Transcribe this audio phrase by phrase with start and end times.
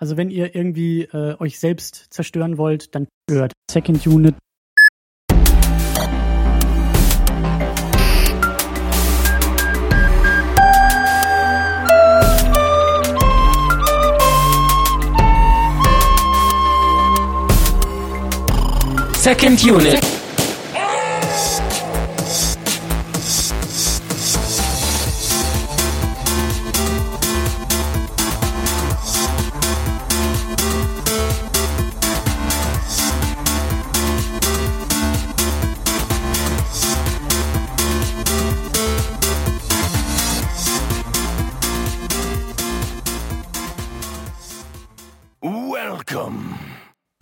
[0.00, 4.34] Also wenn ihr irgendwie äh, euch selbst zerstören wollt, dann hört Second Unit.
[19.18, 20.19] Second Unit.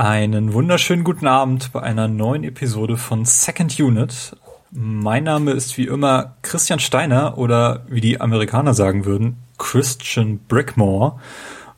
[0.09, 4.35] Einen wunderschönen guten Abend bei einer neuen Episode von Second Unit.
[4.71, 11.21] Mein Name ist wie immer Christian Steiner oder wie die Amerikaner sagen würden, Christian Brickmore.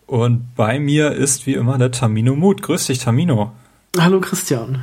[0.07, 2.63] Und bei mir ist wie immer der Tamino Mut.
[2.63, 3.51] Grüß dich, Tamino.
[3.99, 4.81] Hallo Christian.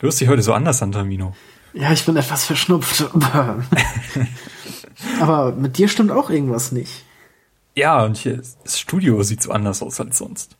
[0.00, 1.36] Du hörst dich heute so anders an, Tamino.
[1.74, 3.08] Ja, ich bin etwas verschnupft.
[5.20, 7.04] Aber mit dir stimmt auch irgendwas nicht.
[7.76, 10.57] Ja, und hier das Studio sieht so anders aus als sonst.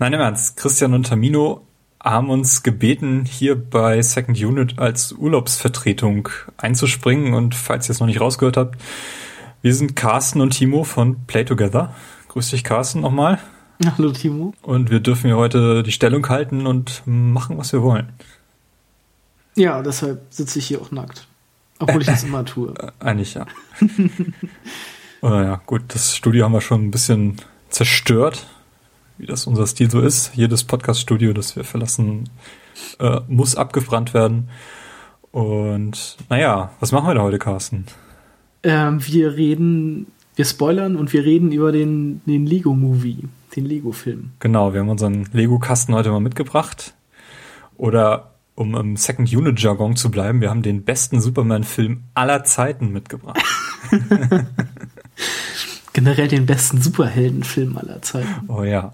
[0.00, 0.56] Nein, im Ernst.
[0.56, 1.66] Christian und Tamino
[2.00, 7.34] haben uns gebeten, hier bei Second Unit als Urlaubsvertretung einzuspringen.
[7.34, 8.80] Und falls ihr es noch nicht rausgehört habt,
[9.60, 11.96] wir sind Carsten und Timo von Play Together.
[12.28, 13.40] Grüß dich, Carsten, nochmal.
[13.84, 14.54] Hallo Timo.
[14.62, 18.12] Und wir dürfen hier heute die Stellung halten und machen, was wir wollen.
[19.56, 21.26] Ja, deshalb sitze ich hier auch nackt.
[21.80, 22.72] Obwohl ich das immer tue.
[23.00, 23.46] Eigentlich ja.
[25.22, 27.38] oh, ja, gut, das Studio haben wir schon ein bisschen
[27.68, 28.46] zerstört,
[29.18, 30.34] wie das unser Stil so ist.
[30.34, 32.30] Jedes Podcast-Studio, das wir verlassen,
[33.00, 34.48] äh, muss abgebrannt werden.
[35.30, 37.84] Und naja, was machen wir da heute, Carsten?
[38.62, 44.30] Ähm, wir reden, wir spoilern und wir reden über den, den Lego-Movie, den Lego-Film.
[44.38, 46.94] Genau, wir haben unseren Lego-Kasten heute mal mitgebracht.
[47.76, 52.92] Oder um im Second Unit Jargon zu bleiben, wir haben den besten Superman-Film aller Zeiten
[52.92, 53.40] mitgebracht.
[55.98, 58.48] Generell den besten Superheldenfilm aller Zeiten.
[58.48, 58.92] Oh ja.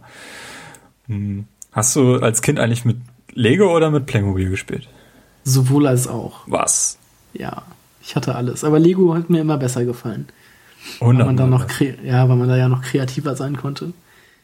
[1.07, 1.45] Hm.
[1.71, 2.97] Hast du als Kind eigentlich mit
[3.35, 4.89] Lego oder mit Playmobil gespielt?
[5.43, 6.41] Sowohl als auch.
[6.47, 6.97] Was?
[7.35, 7.63] Ja,
[8.01, 8.65] ich hatte alles.
[8.65, 10.29] Aber Lego hat mir immer besser gefallen.
[10.99, 13.93] Weil man da noch ja, weil man da ja noch kreativer sein konnte.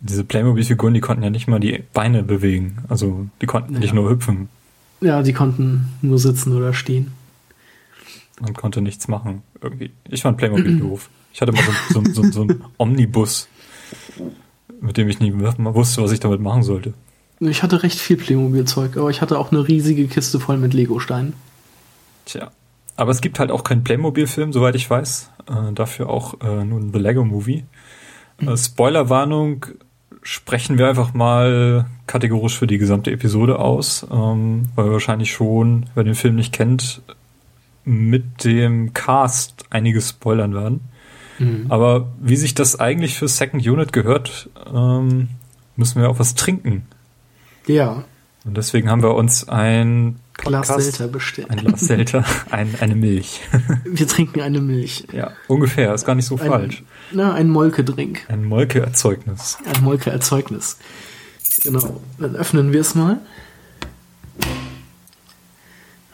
[0.00, 2.76] Diese Playmobil-Figuren, die konnten ja nicht mal die Beine bewegen.
[2.90, 3.80] Also die konnten ja.
[3.80, 4.50] nicht nur hüpfen.
[5.00, 7.12] Ja, die konnten nur sitzen oder stehen.
[8.40, 9.92] Man konnte nichts machen, irgendwie.
[10.08, 11.10] Ich fand Playmobil doof.
[11.32, 13.48] Ich hatte mal so, so, so, so einen Omnibus,
[14.80, 16.94] mit dem ich nie wusste, was ich damit machen sollte.
[17.40, 21.34] Ich hatte recht viel Playmobil-Zeug, aber ich hatte auch eine riesige Kiste voll mit Lego-Steinen.
[22.26, 22.50] Tja.
[22.96, 25.30] Aber es gibt halt auch keinen Playmobil-Film, soweit ich weiß.
[25.48, 27.64] Äh, dafür auch äh, nur ein The Lego Movie.
[28.38, 29.66] Äh, Spoilerwarnung
[30.22, 35.86] sprechen wir einfach mal kategorisch für die gesamte Episode aus, ähm, weil wir wahrscheinlich schon,
[35.94, 37.00] wer den Film nicht kennt,
[37.90, 40.80] mit dem Cast einiges spoilern werden.
[41.38, 41.66] Mhm.
[41.68, 45.28] Aber wie sich das eigentlich für Second Unit gehört, ähm,
[45.76, 46.86] müssen wir auch was trinken.
[47.66, 48.04] Ja.
[48.44, 51.50] Und deswegen haben wir uns ein Glas Selter bestellt.
[51.50, 53.42] Ein Glas Selter, ein, eine Milch.
[53.84, 55.06] Wir trinken eine Milch.
[55.12, 56.82] Ja, ungefähr, ist gar nicht so ein, falsch.
[57.12, 58.24] Na, ein Molke-Drink.
[58.28, 59.58] Ein Molke-Erzeugnis.
[59.66, 60.78] Ein Molke-Erzeugnis.
[61.62, 62.00] Genau.
[62.18, 63.20] Dann öffnen wir es mal.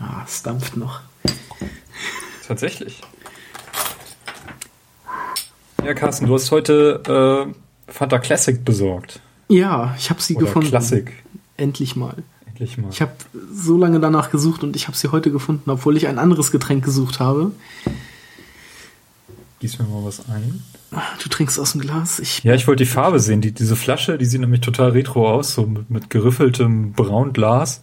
[0.00, 1.00] Ah, es dampft noch.
[2.46, 3.00] Tatsächlich.
[5.84, 7.46] Ja, Carsten, du hast heute
[7.88, 9.20] äh, Fanta Classic besorgt.
[9.48, 10.68] Ja, ich habe sie Oder gefunden.
[10.68, 11.12] Classic.
[11.56, 12.14] Endlich mal.
[12.46, 12.88] Endlich mal.
[12.90, 13.12] Ich habe
[13.52, 16.84] so lange danach gesucht und ich habe sie heute gefunden, obwohl ich ein anderes Getränk
[16.84, 17.52] gesucht habe.
[19.60, 20.62] Gieß mir mal was ein.
[21.22, 22.18] Du trinkst aus dem Glas.
[22.18, 23.40] Ich Ja, ich wollte die Farbe sehen.
[23.40, 27.82] Die, diese Flasche, die sieht nämlich total retro aus, so mit, mit geriffeltem Braunglas.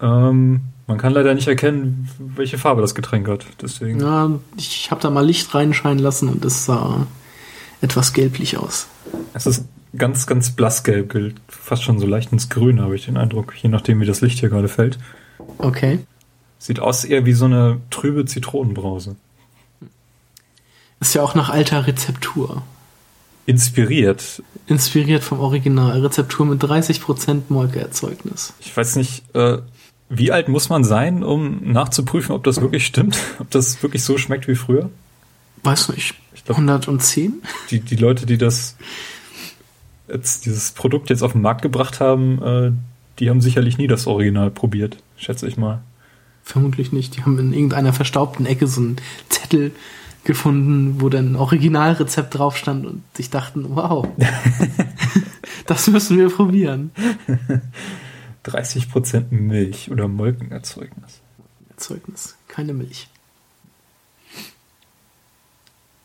[0.00, 3.46] Ähm, man kann leider nicht erkennen, welche Farbe das Getränk hat.
[3.60, 4.00] Deswegen.
[4.00, 7.06] ja, ich habe da mal Licht reinscheinen lassen und es sah
[7.82, 8.88] etwas gelblich aus.
[9.34, 9.66] Es ist
[9.96, 13.68] ganz, ganz blassgelb, gilt fast schon so leicht ins Grün, habe ich den Eindruck, je
[13.68, 14.98] nachdem, wie das Licht hier gerade fällt.
[15.58, 16.00] Okay.
[16.58, 19.16] Sieht aus eher wie so eine trübe Zitronenbrause.
[21.00, 22.62] Ist ja auch nach alter Rezeptur.
[23.44, 24.42] Inspiriert.
[24.66, 26.00] Inspiriert vom Original.
[26.00, 28.54] Rezeptur mit 30% Molke-Erzeugnis.
[28.60, 29.58] Ich weiß nicht, äh,
[30.10, 33.18] wie alt muss man sein, um nachzuprüfen, ob das wirklich stimmt?
[33.38, 34.90] Ob das wirklich so schmeckt wie früher?
[35.62, 36.14] Weiß nicht.
[36.34, 37.34] Ich glaub- 110?
[37.70, 38.76] Die, die Leute, die das
[40.08, 42.72] jetzt dieses Produkt jetzt auf den Markt gebracht haben, äh,
[43.18, 45.82] die haben sicherlich nie das Original probiert, schätze ich mal.
[46.44, 47.16] Vermutlich nicht.
[47.16, 48.96] Die haben in irgendeiner verstaubten Ecke so einen
[49.28, 49.72] Zettel
[50.24, 54.08] gefunden, wo dann ein Originalrezept drauf stand und sich dachten, wow,
[55.66, 56.90] Das müssen wir probieren.
[58.44, 61.20] 30% Milch oder Molkenerzeugnis.
[61.70, 63.08] Erzeugnis, keine Milch.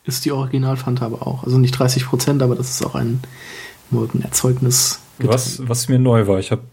[0.06, 1.44] Ist die Original-Fanta aber auch.
[1.46, 3.22] Also nicht 30%, aber das ist auch ein
[3.90, 5.00] Molkenerzeugnis.
[5.20, 6.64] Was, was mir neu war, ich habe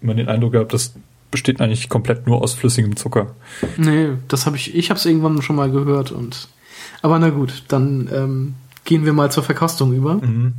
[0.00, 0.94] immer den Eindruck gehabt, das
[1.30, 3.34] besteht eigentlich komplett nur aus flüssigem Zucker.
[3.76, 6.48] Nee, das habe ich, ich habe es irgendwann schon mal gehört und,
[7.02, 8.54] aber na gut, dann ähm,
[8.84, 10.14] gehen wir mal zur Verkostung über.
[10.14, 10.54] Mhm.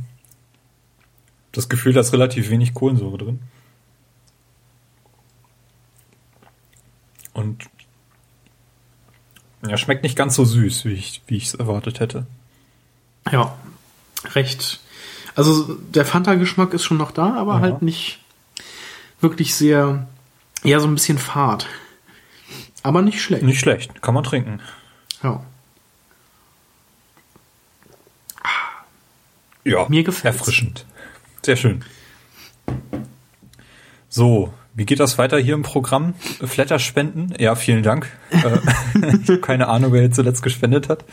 [1.52, 3.40] Das Gefühl, da ist relativ wenig Kohlensäure drin.
[7.32, 7.64] Und
[9.66, 12.26] ja, schmeckt nicht ganz so süß, wie ich wie ich es erwartet hätte.
[13.30, 13.56] Ja,
[14.34, 14.80] recht.
[15.34, 17.60] Also der Fanta-Geschmack ist schon noch da, aber Ja.
[17.60, 18.18] halt nicht
[19.20, 20.06] wirklich sehr,
[20.64, 21.66] ja so ein bisschen fad.
[22.82, 23.42] Aber nicht schlecht.
[23.42, 24.60] Nicht schlecht, kann man trinken.
[25.22, 25.44] Ja.
[29.64, 30.38] Ja, Mir gefällt's.
[30.38, 30.86] Erfrischend.
[31.44, 31.84] Sehr schön.
[34.08, 36.14] So, wie geht das weiter hier im Programm?
[36.42, 37.34] Flatterspenden?
[37.38, 38.08] Ja, vielen Dank.
[38.30, 38.36] Äh,
[39.22, 41.04] ich habe keine Ahnung, wer jetzt zuletzt gespendet hat.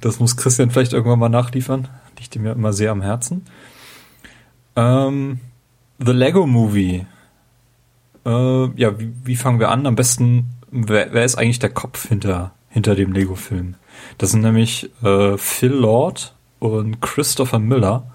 [0.00, 1.86] Das muss Christian vielleicht irgendwann mal nachliefern.
[2.18, 3.44] Liegt ihm ja immer sehr am Herzen.
[4.74, 5.38] Ähm,
[6.04, 7.06] The Lego Movie.
[8.26, 8.30] Äh,
[8.74, 9.86] ja, wie, wie fangen wir an?
[9.86, 13.76] Am besten, wer, wer ist eigentlich der Kopf hinter, hinter dem Lego-Film?
[14.18, 18.10] Das sind nämlich äh, Phil Lord und Christopher Miller,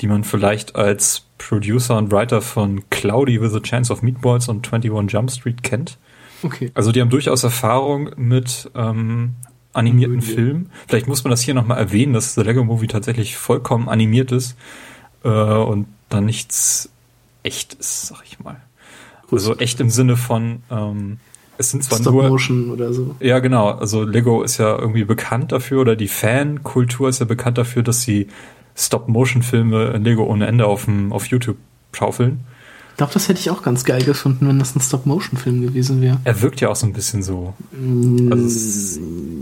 [0.00, 4.66] die man vielleicht als Producer und Writer von Cloudy with a Chance of Meatballs und
[4.66, 5.98] 21 Jump Street kennt.
[6.42, 6.70] Okay.
[6.74, 9.34] Also die haben durchaus Erfahrung mit ähm,
[9.72, 10.34] animierten Komödie.
[10.34, 10.70] Filmen.
[10.86, 14.56] Vielleicht muss man das hier nochmal erwähnen, dass The Lego Movie tatsächlich vollkommen animiert ist
[15.24, 16.90] äh, und da nichts
[17.42, 18.56] echt ist, sag ich mal.
[19.30, 21.18] Also echt im Sinne von, ähm,
[21.56, 23.16] es sind zwar Stop nur Motion oder so.
[23.20, 23.70] ja, genau.
[23.70, 28.02] Also Lego ist ja irgendwie bekannt dafür oder die Fankultur ist ja bekannt dafür, dass
[28.02, 28.28] sie
[28.76, 31.56] Stop-Motion-Filme in Lego ohne Ende auf, dem, auf YouTube
[31.92, 32.40] schaufeln.
[32.90, 36.20] Ich glaube, das hätte ich auch ganz geil gefunden, wenn das ein Stop-Motion-Film gewesen wäre.
[36.22, 37.54] Er wirkt ja auch so ein bisschen so.
[38.30, 39.00] Also, es,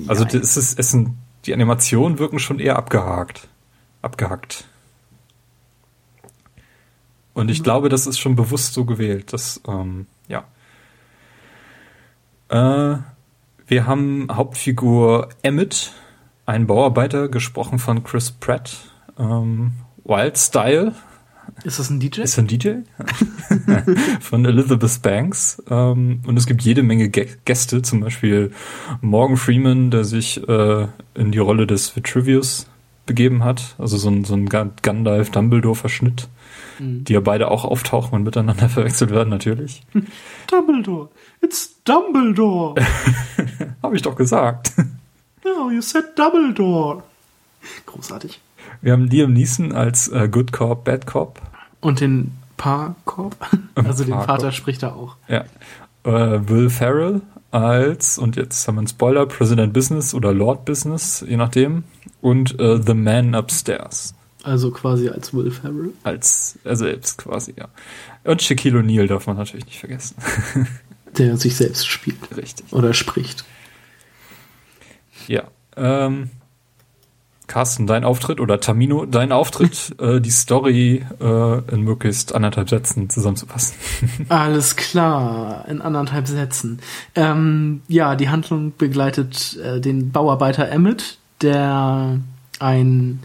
[0.09, 1.11] also das ist, es sind,
[1.45, 3.49] die Animationen wirken schon eher abgehakt.
[4.01, 4.65] Abgehackt.
[7.35, 9.33] Und ich glaube, das ist schon bewusst so gewählt.
[9.33, 10.45] Das, ähm, ja.
[12.49, 12.99] Äh,
[13.67, 15.93] wir haben Hauptfigur Emmett,
[16.47, 18.92] ein Bauarbeiter, gesprochen von Chris Pratt.
[19.19, 19.73] Ähm,
[20.05, 20.95] Wild Style
[21.65, 22.23] Ist das ein DJ?
[22.23, 22.77] ist ein DJ
[24.21, 25.63] von Elizabeth Banks.
[25.71, 28.53] Ähm, und es gibt jede Menge Gä- Gäste, zum Beispiel
[29.01, 32.67] Morgan Freeman, der sich äh, in die Rolle des Vitruvius
[33.07, 33.75] begeben hat.
[33.79, 36.29] Also so ein, so ein Ga- Gandalf-Dumbledore-Verschnitt,
[36.79, 37.05] Mhm.
[37.05, 39.83] die ja beide auch auftauchen und miteinander verwechselt werden, natürlich.
[40.51, 41.11] Dumbledore.
[41.43, 42.75] It's Dumbledore.
[43.83, 44.73] Habe ich doch gesagt.
[45.45, 47.03] No, you said Dumbledore.
[47.87, 48.41] Großartig.
[48.83, 51.41] Wir haben Liam Neeson als äh, Good Cop, Bad Cop.
[51.81, 53.37] Und den Paarkorb.
[53.75, 54.13] Also den.
[54.13, 55.17] Vater spricht er auch.
[55.29, 55.45] Ja.
[56.05, 61.25] Äh, Will Ferrell als, und jetzt haben wir einen Spoiler, President Business oder Lord Business,
[61.27, 61.85] je nachdem.
[62.21, 64.15] Und äh, The Man Upstairs.
[64.43, 65.91] Also quasi als Will Ferrell.
[66.03, 67.69] Als er selbst quasi, ja.
[68.25, 70.17] Und Shaquille O'Neal darf man natürlich nicht vergessen.
[71.19, 72.37] Der sich selbst spielt.
[72.37, 72.73] Richtig.
[72.73, 73.45] Oder spricht.
[75.29, 75.45] Ja.
[75.77, 76.31] Ähm,
[77.53, 83.11] Carsten, dein Auftritt oder Tamino, dein Auftritt, äh, die Story äh, in möglichst anderthalb Sätzen
[83.11, 83.75] zusammenzufassen.
[84.31, 86.79] Alles klar, in anderthalb Sätzen.
[87.15, 92.21] Ähm, ja, die Handlung begleitet äh, den Bauarbeiter Emmett, der
[92.59, 93.21] ein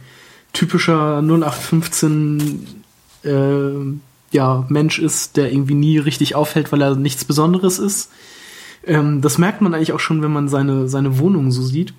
[0.52, 2.84] typischer 0815
[3.24, 3.30] äh,
[4.32, 8.12] ja, Mensch ist, der irgendwie nie richtig auffällt, weil er nichts Besonderes ist.
[8.86, 11.94] Ähm, das merkt man eigentlich auch schon, wenn man seine, seine Wohnung so sieht.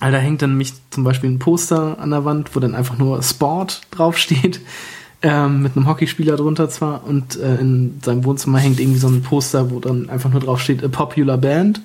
[0.00, 2.96] Also da hängt dann nämlich zum Beispiel ein Poster an der Wand, wo dann einfach
[2.96, 4.60] nur Sport draufsteht,
[5.22, 7.04] ähm, mit einem Hockeyspieler drunter zwar.
[7.06, 10.82] Und äh, in seinem Wohnzimmer hängt irgendwie so ein Poster, wo dann einfach nur draufsteht,
[10.82, 11.82] a popular band.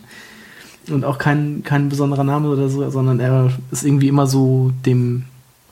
[0.90, 5.26] Und auch kein, kein besonderer Name oder so, sondern er ist irgendwie immer so dem,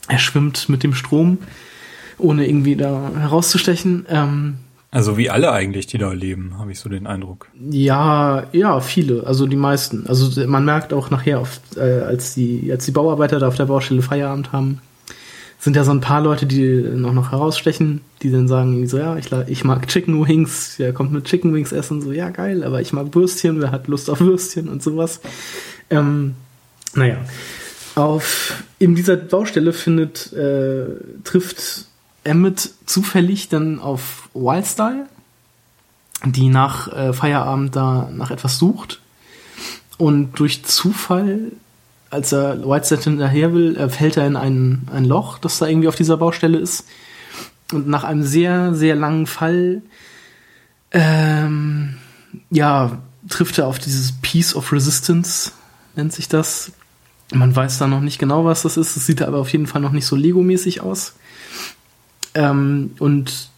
[0.08, 1.38] er schwimmt mit dem Strom,
[2.18, 4.06] ohne irgendwie da herauszustechen.
[4.10, 4.56] Ähm,
[4.94, 7.48] Also wie alle eigentlich, die da leben, habe ich so den Eindruck.
[7.72, 10.06] ja, ja, viele, also die meisten.
[10.06, 13.66] Also man merkt auch nachher, oft, äh, als die, als die Bauarbeiter da auf der
[13.66, 14.82] Baustelle Feierabend haben,
[15.58, 19.18] sind ja so ein paar Leute, die noch noch herausstechen, die dann sagen so, ja,
[19.18, 22.80] ich, ich mag Chicken Wings, der kommt mit Chicken Wings essen, so, ja, geil, aber
[22.80, 25.22] ich mag Würstchen, wer hat Lust auf Würstchen und sowas.
[25.90, 26.36] Ähm,
[26.94, 27.18] naja,
[27.96, 30.86] auf in dieser Baustelle findet, äh,
[31.24, 31.88] trifft
[32.24, 35.08] Emmett zufällig dann auf Wildstyle,
[36.26, 39.02] die nach äh, Feierabend da nach etwas sucht.
[39.98, 41.52] Und durch Zufall,
[42.10, 45.88] als er Whiteside hinterher will, äh, fällt er in ein, ein Loch, das da irgendwie
[45.88, 46.86] auf dieser Baustelle ist.
[47.72, 49.82] und nach einem sehr, sehr langen Fall,
[50.92, 51.98] ähm,
[52.52, 53.00] ja,
[53.30, 55.52] trifft er auf dieses Piece of Resistance,
[55.96, 56.72] nennt sich das.
[57.34, 58.96] Man weiß da noch nicht genau, was das ist.
[58.96, 61.14] Es sieht aber auf jeden Fall noch nicht so Lego-mäßig aus.
[62.36, 63.50] Ähm, und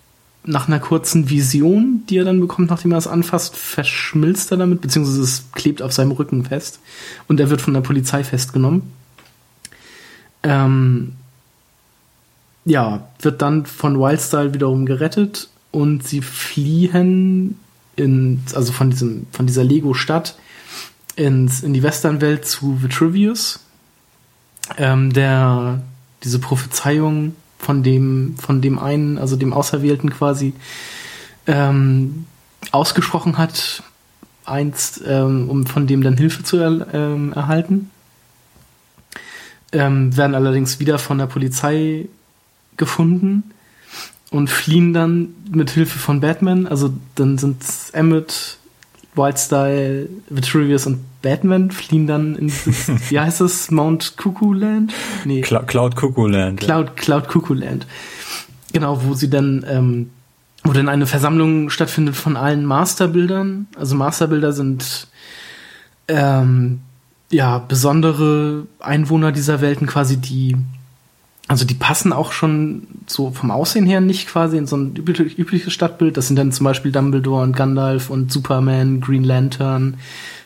[0.47, 4.81] nach einer kurzen Vision, die er dann bekommt, nachdem er es anfasst, verschmilzt er damit,
[4.81, 6.79] beziehungsweise es klebt auf seinem Rücken fest.
[7.27, 8.83] Und er wird von der Polizei festgenommen.
[10.43, 11.13] Ähm,
[12.65, 17.59] ja, wird dann von Wildstyle wiederum gerettet und sie fliehen
[17.95, 20.37] in, also von diesem, von dieser Lego-Stadt
[21.15, 23.61] ins, in die Westernwelt zu Vitruvius,
[24.77, 25.81] ähm, der
[26.23, 30.53] diese Prophezeiung von dem, von dem einen, also dem Auserwählten quasi,
[31.47, 32.25] ähm,
[32.71, 33.83] ausgesprochen hat,
[34.45, 37.89] einst, ähm, um von dem dann Hilfe zu er, ähm, erhalten.
[39.71, 42.07] Ähm, werden allerdings wieder von der Polizei
[42.77, 43.43] gefunden
[44.31, 46.67] und fliehen dann mit Hilfe von Batman.
[46.67, 48.57] Also dann sind Emmett,
[49.15, 54.93] Wildstyle, Vitruvius und Batman fliehen dann in dieses, wie heißt es, Mount Cuckoo Land?
[55.23, 55.41] Nee.
[55.41, 56.59] Cl Cloud Cuckoo Land.
[56.59, 57.87] Cloud, Cloud Cuckoo Land.
[58.73, 60.09] Genau, wo sie dann, ähm,
[60.63, 63.67] wo dann eine Versammlung stattfindet von allen Masterbildern.
[63.77, 65.07] Also Masterbilder sind
[66.07, 66.81] ähm,
[67.31, 70.57] ja besondere Einwohner dieser Welten quasi, die
[71.47, 75.73] also die passen auch schon so vom Aussehen her nicht quasi in so ein übliches
[75.73, 76.17] Stadtbild.
[76.17, 79.97] Das sind dann zum Beispiel Dumbledore und Gandalf und Superman, Green Lantern.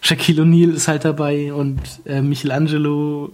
[0.01, 3.31] Shaquille O'Neal ist halt dabei und äh, Michelangelo,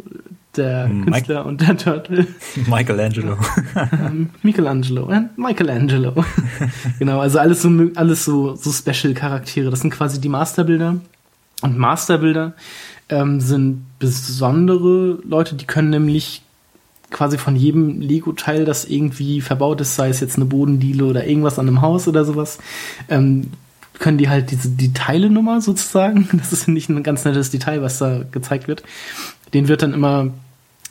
[0.56, 2.28] der Mike Künstler und der Turtle.
[2.68, 3.38] Michelangelo.
[3.92, 6.14] Ähm, Michelangelo, äh, Michelangelo.
[7.00, 9.72] genau, also alles so alles so so Special Charaktere.
[9.72, 10.98] Das sind quasi die Masterbilder
[11.62, 12.54] und Masterbilder
[13.10, 16.44] ähm, sind besondere Leute, die können nämlich
[17.12, 21.60] quasi von jedem Lego-Teil, das irgendwie verbaut ist, sei es jetzt eine Bodendiele oder irgendwas
[21.60, 22.60] an einem Haus oder sowas,
[23.10, 23.52] ähm,
[24.00, 27.98] können die halt diese die Teilenummer sozusagen, das ist nicht ein ganz nettes Detail, was
[27.98, 28.84] da gezeigt wird,
[29.54, 30.32] den wird dann immer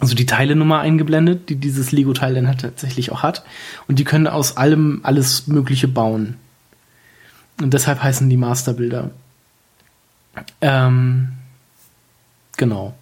[0.00, 3.44] also die Teilenummer eingeblendet, die dieses Lego-Teil dann halt tatsächlich auch hat.
[3.86, 6.36] Und die können aus allem alles Mögliche bauen.
[7.60, 9.10] Und deshalb heißen die Masterbilder.
[10.60, 11.32] Ähm,
[12.56, 12.94] genau.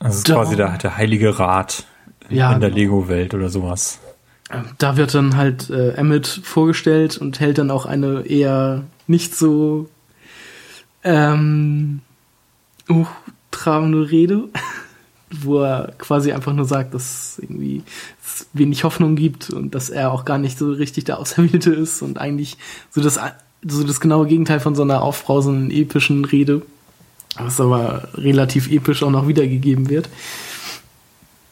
[0.00, 1.84] Also ist quasi der, der heilige Rat
[2.30, 2.80] ja, in der genau.
[2.80, 4.00] Lego-Welt oder sowas.
[4.78, 9.88] Da wird dann halt äh, Emmett vorgestellt und hält dann auch eine eher nicht so
[11.04, 12.00] ähm,
[12.90, 14.48] hochtrabende Rede,
[15.30, 17.82] wo er quasi einfach nur sagt, dass irgendwie
[18.24, 22.02] es wenig Hoffnung gibt und dass er auch gar nicht so richtig der Auserwählte ist
[22.02, 22.56] und eigentlich
[22.90, 23.20] so das,
[23.62, 26.62] so das genaue Gegenteil von so einer aufbrausenden, epischen Rede
[27.36, 30.08] was aber relativ episch auch noch wiedergegeben wird.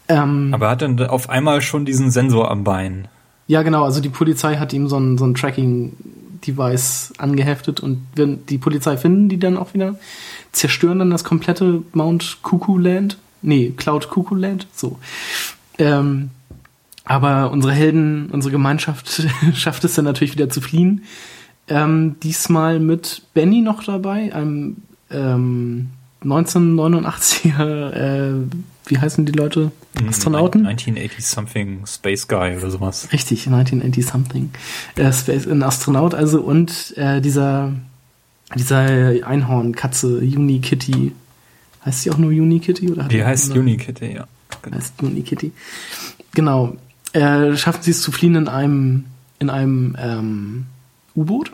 [0.08, 3.08] Ähm, aber er hat dann auf einmal schon diesen Sensor am Bein.
[3.47, 3.85] Ja, genau.
[3.85, 8.97] Also die Polizei hat ihm so ein, so ein Tracking-Device angeheftet und wenn die Polizei
[8.97, 9.97] finden die dann auch wieder,
[10.52, 13.18] zerstören dann das komplette Mount Cuckoo Land.
[13.42, 14.66] Nee, Cloud Cuckoo Land.
[14.75, 14.99] So.
[15.78, 16.30] Ähm,
[17.04, 21.04] aber unsere Helden, unsere Gemeinschaft schafft es dann natürlich wieder zu fliehen.
[21.68, 24.76] Ähm, diesmal mit Benny noch dabei, einem
[25.10, 25.90] ähm,
[26.22, 28.32] 1989er, äh,
[28.86, 29.70] wie heißen die Leute?
[30.00, 30.66] Mhm, Astronauten?
[30.66, 33.08] 1980 something Space Guy oder sowas.
[33.12, 34.50] Richtig, 1980 something.
[34.96, 37.72] Äh, Space, ein Astronaut also und äh, dieser
[38.56, 41.12] dieser Einhornkatze, Unikitty.
[41.84, 42.90] Heißt sie auch nur Unikitty?
[42.90, 44.26] Oder die heißt Unikitty, ja.
[44.62, 44.76] Genau.
[44.76, 45.52] Heißt Unikitty.
[46.32, 46.76] Genau.
[47.12, 49.04] Äh, schaffen sie es zu fliehen in einem
[49.38, 50.66] in einem ähm,
[51.14, 51.52] U-Boot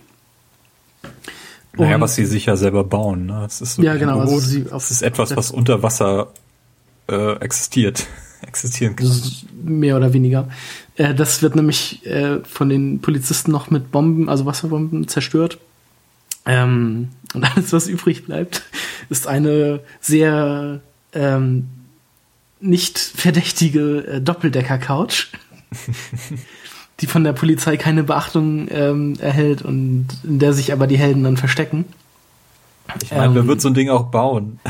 [1.76, 3.26] naja, was sie sich ja selber bauen.
[3.26, 3.40] Ne?
[3.42, 4.20] Das ist so ja, genau.
[4.20, 6.28] Also sie das ist etwas, was unter Wasser
[7.08, 8.06] äh, existiert.
[8.46, 9.10] Existieren kann.
[9.62, 10.48] Mehr oder weniger.
[10.96, 15.58] Äh, das wird nämlich äh, von den Polizisten noch mit Bomben, also Wasserbomben, zerstört.
[16.46, 18.62] Ähm, und alles, was übrig bleibt,
[19.08, 20.80] ist eine sehr
[21.14, 21.68] ähm,
[22.60, 25.28] nicht verdächtige äh, Doppeldecker-Couch.
[27.00, 31.24] die von der Polizei keine Beachtung ähm, erhält und in der sich aber die Helden
[31.24, 31.84] dann verstecken.
[33.02, 34.60] Ich meine, ähm, wer wird so ein Ding auch bauen?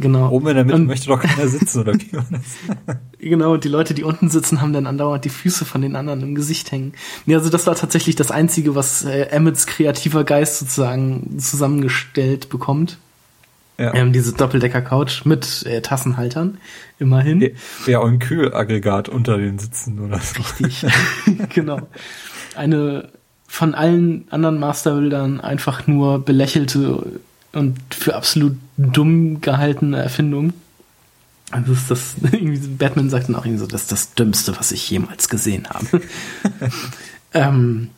[0.00, 0.30] Genau.
[0.30, 2.96] Oben in der Mitte und, möchte doch keiner sitzen, oder wie war das?
[3.18, 6.22] genau, und die Leute, die unten sitzen, haben dann andauernd die Füße von den anderen
[6.22, 6.92] im Gesicht hängen.
[7.24, 12.98] Nee, also das war tatsächlich das Einzige, was äh, Emmets kreativer Geist sozusagen zusammengestellt bekommt.
[13.82, 13.92] Ja.
[13.94, 16.58] Ähm, diese Doppeldecker-Couch mit äh, Tassenhaltern,
[17.00, 17.56] immerhin.
[17.84, 20.20] Ja, und Kühlaggregat unter den Sitzen, oder?
[20.20, 20.86] Richtig,
[21.48, 21.80] genau.
[22.54, 23.08] Eine
[23.48, 27.20] von allen anderen Masterbildern einfach nur belächelte
[27.52, 30.52] und für absolut dumm gehaltene Erfindung.
[31.50, 34.70] Also ist das, irgendwie, Batman sagt dann auch irgendwie so, das ist das Dümmste, was
[34.70, 36.02] ich jemals gesehen habe.
[37.34, 37.90] ähm,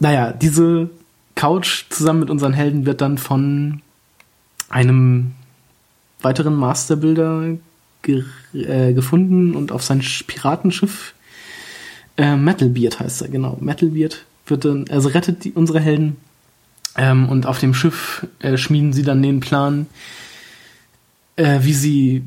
[0.00, 0.90] naja, diese
[1.34, 3.80] Couch zusammen mit unseren Helden wird dann von
[4.68, 5.32] einem
[6.20, 7.56] weiteren Masterbilder
[8.02, 11.14] ge äh, gefunden und auf sein Piratenschiff.
[12.16, 13.58] Äh, Metalbeard heißt er, genau.
[13.60, 16.16] Metalbeard wird dann, also rettet die, unsere Helden.
[16.96, 19.86] Ähm, und auf dem Schiff äh, schmieden sie dann den Plan,
[21.36, 22.24] äh, wie sie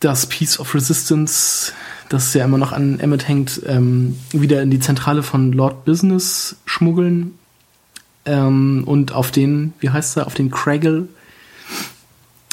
[0.00, 1.72] das Piece of Resistance,
[2.08, 6.56] das ja immer noch an Emmet hängt, ähm, wieder in die Zentrale von Lord Business
[6.64, 7.38] schmuggeln
[8.26, 11.08] ähm, und auf den, wie heißt er, auf den Craggle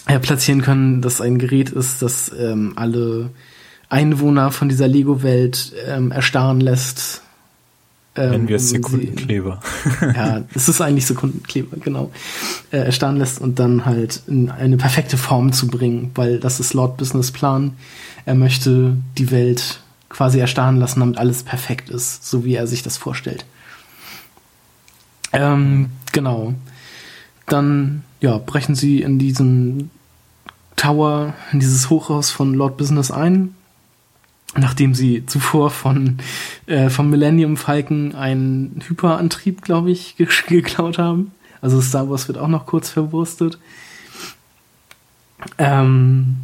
[0.08, 3.30] äh, platzieren können, dass ein Gerät ist, das ähm, alle
[3.90, 7.22] Einwohner von dieser Lego-Welt ähm, erstarren lässt.
[8.16, 9.60] Ähm, Nennen wir es Sekundenkleber.
[10.02, 12.12] ja, es ist eigentlich Sekundenkleber, genau.
[12.72, 16.74] Äh, erstarren lässt und dann halt in eine perfekte Form zu bringen, weil das ist
[16.74, 17.74] Lord Business Plan.
[18.26, 22.82] Er möchte die Welt quasi erstarren lassen, damit alles perfekt ist, so wie er sich
[22.82, 23.46] das vorstellt.
[25.34, 26.54] Ähm, genau.
[27.46, 29.92] Dann ja, brechen sie in diesen
[30.76, 33.56] Tower, in dieses Hochhaus von Lord Business ein,
[34.56, 36.18] nachdem sie zuvor von
[36.68, 41.32] äh, vom Millennium Falcon einen Hyperantrieb, glaube ich, ge geklaut haben.
[41.62, 43.58] Also Star Wars wird auch noch kurz verwurstet.
[45.58, 46.38] Ähm,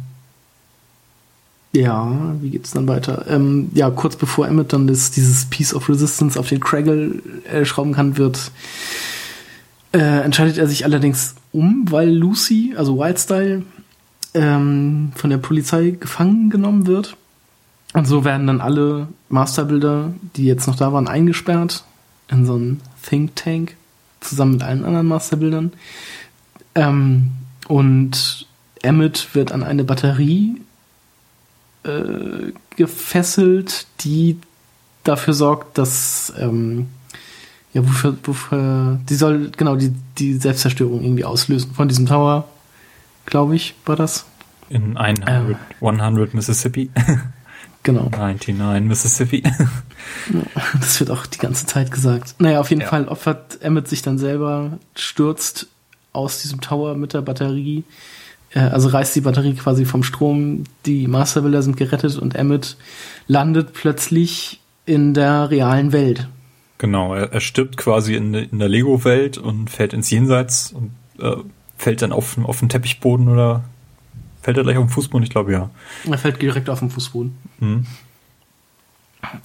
[1.74, 3.26] ja, wie geht's dann weiter?
[3.28, 7.64] Ähm, ja, kurz bevor Emmett dann das, dieses Piece of Resistance auf den Craggle äh,
[7.64, 8.52] schrauben kann, wird
[9.92, 13.62] äh, entscheidet er sich allerdings um, weil Lucy, also Wildstyle,
[14.34, 17.16] ähm, von der Polizei gefangen genommen wird.
[17.92, 21.84] Und so werden dann alle Masterbilder, die jetzt noch da waren, eingesperrt
[22.28, 23.76] in so einen Think Tank
[24.20, 25.72] zusammen mit allen anderen Masterbildern.
[26.74, 27.30] Ähm,
[27.68, 28.46] und
[28.82, 30.60] Emmett wird an eine Batterie
[31.84, 34.38] äh, gefesselt, die
[35.04, 36.88] dafür sorgt, dass ähm,
[37.72, 42.48] ja, wofür, wofür, die soll genau die, die Selbstzerstörung irgendwie auslösen von diesem Tower,
[43.26, 44.26] glaube ich, war das.
[44.70, 46.90] In 100, ähm, 100 Mississippi.
[47.84, 48.08] Genau.
[48.08, 49.42] 99 Mississippi.
[50.80, 52.34] das wird auch die ganze Zeit gesagt.
[52.38, 52.88] Naja, auf jeden ja.
[52.88, 55.66] Fall opfert Emmett sich dann selber, stürzt
[56.14, 57.84] aus diesem Tower mit der Batterie,
[58.60, 62.76] also reißt die Batterie quasi vom Strom, die Masterbilder sind gerettet und Emmett
[63.26, 66.28] landet plötzlich in der realen Welt.
[66.78, 70.90] Genau, er, er stirbt quasi in, in der Lego-Welt und fällt ins Jenseits und
[71.20, 71.36] äh,
[71.78, 73.64] fällt dann auf, auf den Teppichboden oder
[74.44, 75.24] Fällt er gleich auf den Fußboden?
[75.24, 75.70] Ich glaube ja.
[76.06, 77.34] Er fällt direkt auf den Fußboden.
[77.60, 77.86] Mhm.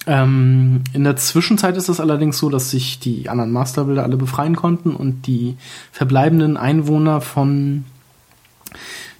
[0.07, 4.57] Ähm, in der Zwischenzeit ist es allerdings so, dass sich die anderen Masterbilder alle befreien
[4.57, 5.55] konnten und die
[5.93, 7.85] verbleibenden Einwohner von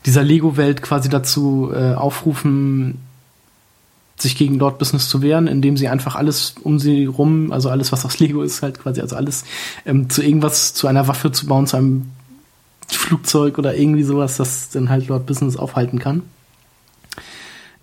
[0.06, 3.00] dieser Lego-Welt quasi dazu äh, aufrufen,
[4.18, 7.92] sich gegen Lord Business zu wehren, indem sie einfach alles um sie rum, also alles,
[7.92, 9.46] was aus Lego ist, halt quasi, also alles
[9.86, 12.12] ähm, zu irgendwas, zu einer Waffe zu bauen, zu einem
[12.88, 16.24] Flugzeug oder irgendwie sowas, das dann halt Lord Business aufhalten kann.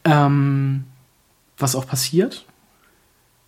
[0.05, 0.85] Ähm,
[1.59, 2.45] was auch passiert.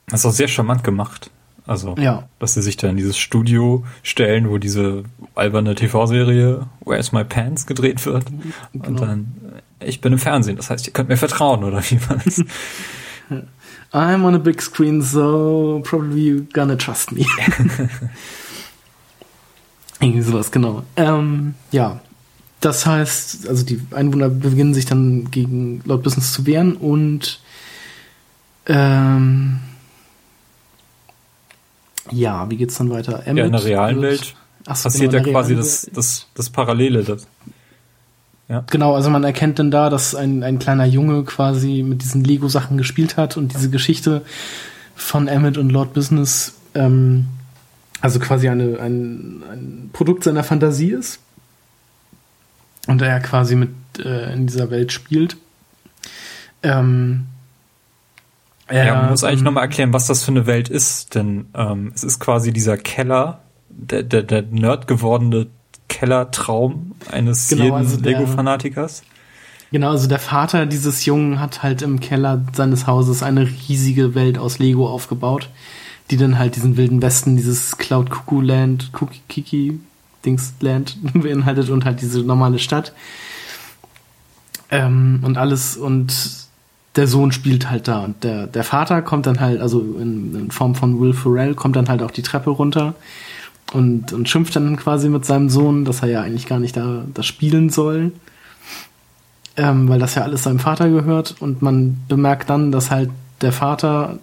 [0.09, 1.31] Das ist auch sehr charmant gemacht.
[1.69, 2.27] Also, ja.
[2.39, 5.05] dass sie sich da in dieses Studio stellen, wo diese
[5.35, 8.25] alberne TV-Serie Where's My Pants gedreht wird.
[8.73, 8.89] Genau.
[8.89, 9.35] Und dann,
[9.79, 12.43] ich bin im Fernsehen, das heißt, ihr könnt mir vertrauen, oder wie man es.
[13.93, 17.27] I'm on a big screen, so probably you're gonna trust me.
[20.01, 20.85] Irgendwie sowas, genau.
[20.97, 22.01] Ähm, ja,
[22.61, 27.41] das heißt, also die Einwohner beginnen sich dann gegen Lord Business zu wehren und
[28.65, 29.61] ähm,
[32.11, 33.27] ja, wie geht's dann weiter?
[33.27, 34.35] Emmett ja, in der realen wird, Welt
[34.67, 37.05] achso, passiert genau, ja quasi das, das, das Parallele.
[37.05, 37.27] Das,
[38.49, 38.65] ja.
[38.71, 42.79] Genau, also man erkennt dann da, dass ein, ein kleiner Junge quasi mit diesen Lego-Sachen
[42.79, 44.23] gespielt hat und diese Geschichte
[44.95, 47.27] von Emmett und Lord Business ähm,
[48.01, 51.21] also quasi eine, ein, ein Produkt seiner Fantasie ist
[52.87, 55.37] und er quasi mit äh, in dieser Welt spielt.
[56.63, 57.27] Ähm,
[58.71, 61.93] ja, man muss eigentlich ähm, nochmal erklären, was das für eine Welt ist, denn ähm,
[61.95, 65.47] es ist quasi dieser Keller, der, der, der Nerd gewordene
[65.89, 69.03] Kellertraum eines genau, jeden also Lego-Fanatikers.
[69.71, 74.39] Genau, also der Vater dieses Jungen hat halt im Keller seines Hauses eine riesige Welt
[74.39, 75.49] aus Lego aufgebaut
[76.11, 79.81] die dann halt diesen wilden Westen, dieses Cloud Cuckoo Land, Cookie Kiki
[80.25, 82.93] Dings Land beinhaltet und halt diese normale Stadt.
[84.71, 86.48] Ähm, und alles und
[86.99, 90.51] der Sohn spielt halt da und der, der Vater kommt dann halt, also in, in
[90.51, 92.95] Form von Will Ferrell, kommt dann halt auch die Treppe runter
[93.73, 97.05] und, und schimpft dann quasi mit seinem Sohn, dass er ja eigentlich gar nicht da
[97.15, 98.13] das spielen soll.
[99.57, 103.53] ähm, weil das ja alles seinem Vater gehört und man bemerkt dann, dass halt der
[103.53, 104.19] Vater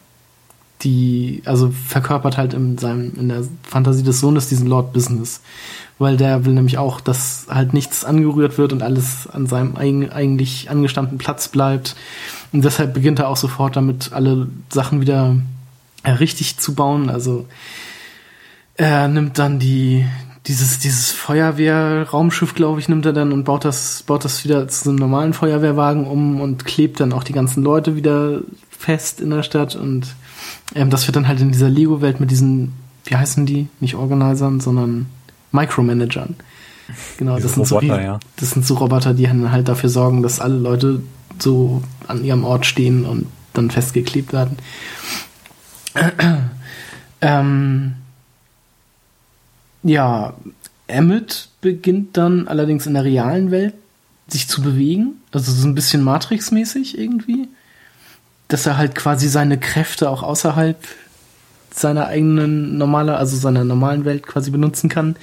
[0.81, 5.41] die, also verkörpert halt in seinem, in der Fantasie des Sohnes diesen Lord Business.
[5.97, 10.69] Weil der will nämlich auch, dass halt nichts angerührt wird und alles an seinem eigentlich
[10.69, 11.95] angestammten Platz bleibt.
[12.53, 15.35] Und deshalb beginnt er auch sofort damit, alle Sachen wieder
[16.05, 17.09] richtig zu bauen.
[17.09, 17.45] Also
[18.75, 20.05] er nimmt dann die,
[20.47, 24.89] dieses, dieses Feuerwehr-Raumschiff, glaube ich, nimmt er dann und baut das, baut das wieder zu
[24.89, 29.43] einem normalen Feuerwehrwagen um und klebt dann auch die ganzen Leute wieder fest in der
[29.43, 30.15] Stadt und
[30.75, 32.73] ähm, das wird dann halt in dieser Lego-Welt mit diesen,
[33.05, 33.67] wie heißen die?
[33.79, 35.07] Nicht Organisern, sondern
[35.51, 36.35] Micromanagern.
[37.17, 38.19] Genau, das sind, Roboter, so, ja.
[38.35, 41.01] das sind so Roboter, die halt dafür sorgen, dass alle Leute
[41.41, 44.57] so an ihrem Ort stehen und dann festgeklebt werden.
[47.21, 47.93] ähm,
[49.83, 50.33] ja,
[50.87, 53.73] Emmett beginnt dann allerdings in der realen Welt
[54.27, 57.47] sich zu bewegen, also so ein bisschen Matrix-mäßig irgendwie
[58.47, 60.77] dass er halt quasi seine Kräfte auch außerhalb
[61.73, 65.15] seiner eigenen normale, also seiner normalen Welt quasi benutzen kann,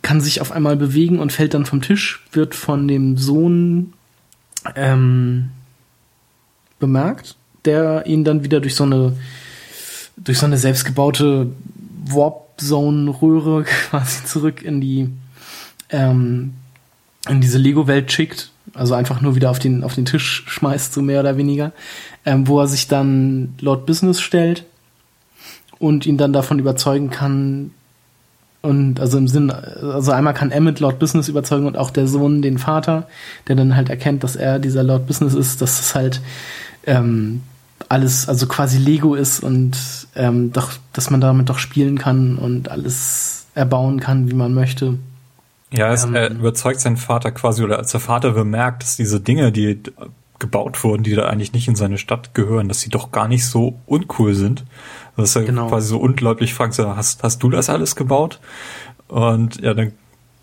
[0.00, 3.92] kann sich auf einmal bewegen und fällt dann vom Tisch, wird von dem Sohn
[4.76, 5.50] ähm,
[6.78, 9.16] bemerkt, der ihn dann wieder durch so eine
[10.16, 11.52] durch so eine selbstgebaute
[12.06, 15.10] Warp Zone Röhre quasi zurück in die
[15.90, 16.54] ähm,
[17.28, 20.92] in diese Lego Welt schickt, also einfach nur wieder auf den auf den Tisch schmeißt
[20.92, 21.72] so mehr oder weniger.
[22.24, 24.64] Ähm, wo er sich dann Lord Business stellt
[25.78, 27.72] und ihn dann davon überzeugen kann,
[28.62, 32.42] und also im Sinn, also einmal kann Emmett Lord Business überzeugen und auch der Sohn
[32.42, 33.08] den Vater,
[33.48, 36.20] der dann halt erkennt, dass er dieser Lord Business ist, dass es halt
[36.86, 37.42] ähm,
[37.88, 39.76] alles, also quasi Lego ist und
[40.14, 44.98] ähm, doch, dass man damit doch spielen kann und alles erbauen kann, wie man möchte.
[45.72, 49.20] Ja, es, ähm, er überzeugt seinen Vater quasi, oder als der Vater bemerkt, dass diese
[49.20, 49.82] Dinge, die
[50.42, 53.46] gebaut wurden, die da eigentlich nicht in seine Stadt gehören, dass sie doch gar nicht
[53.46, 54.64] so uncool sind.
[55.16, 55.68] Dass er genau.
[55.68, 58.40] quasi so unglaublich fragt, hast, hast du das alles gebaut?
[59.08, 59.92] Und ja, dann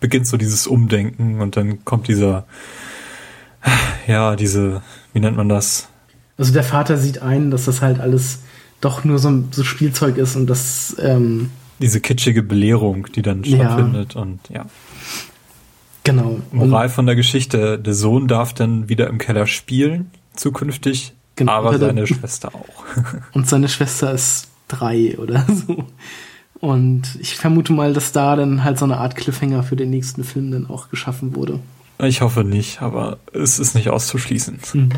[0.00, 2.46] beginnt so dieses Umdenken und dann kommt dieser,
[4.06, 4.82] ja, diese,
[5.12, 5.88] wie nennt man das?
[6.38, 8.40] Also der Vater sieht ein, dass das halt alles
[8.80, 14.14] doch nur so, so Spielzeug ist und das ähm, diese kitschige Belehrung, die dann stattfindet
[14.14, 14.20] ja.
[14.20, 14.66] und ja.
[16.04, 16.40] Genau.
[16.52, 21.78] Moral von der Geschichte, der Sohn darf dann wieder im Keller spielen, zukünftig, genau, aber
[21.78, 22.84] seine Schwester auch.
[23.32, 25.84] Und seine Schwester ist drei oder so.
[26.60, 30.24] Und ich vermute mal, dass da dann halt so eine Art Cliffhanger für den nächsten
[30.24, 31.60] Film dann auch geschaffen wurde.
[31.98, 34.58] Ich hoffe nicht, aber es ist nicht auszuschließen.
[34.72, 34.90] Mhm.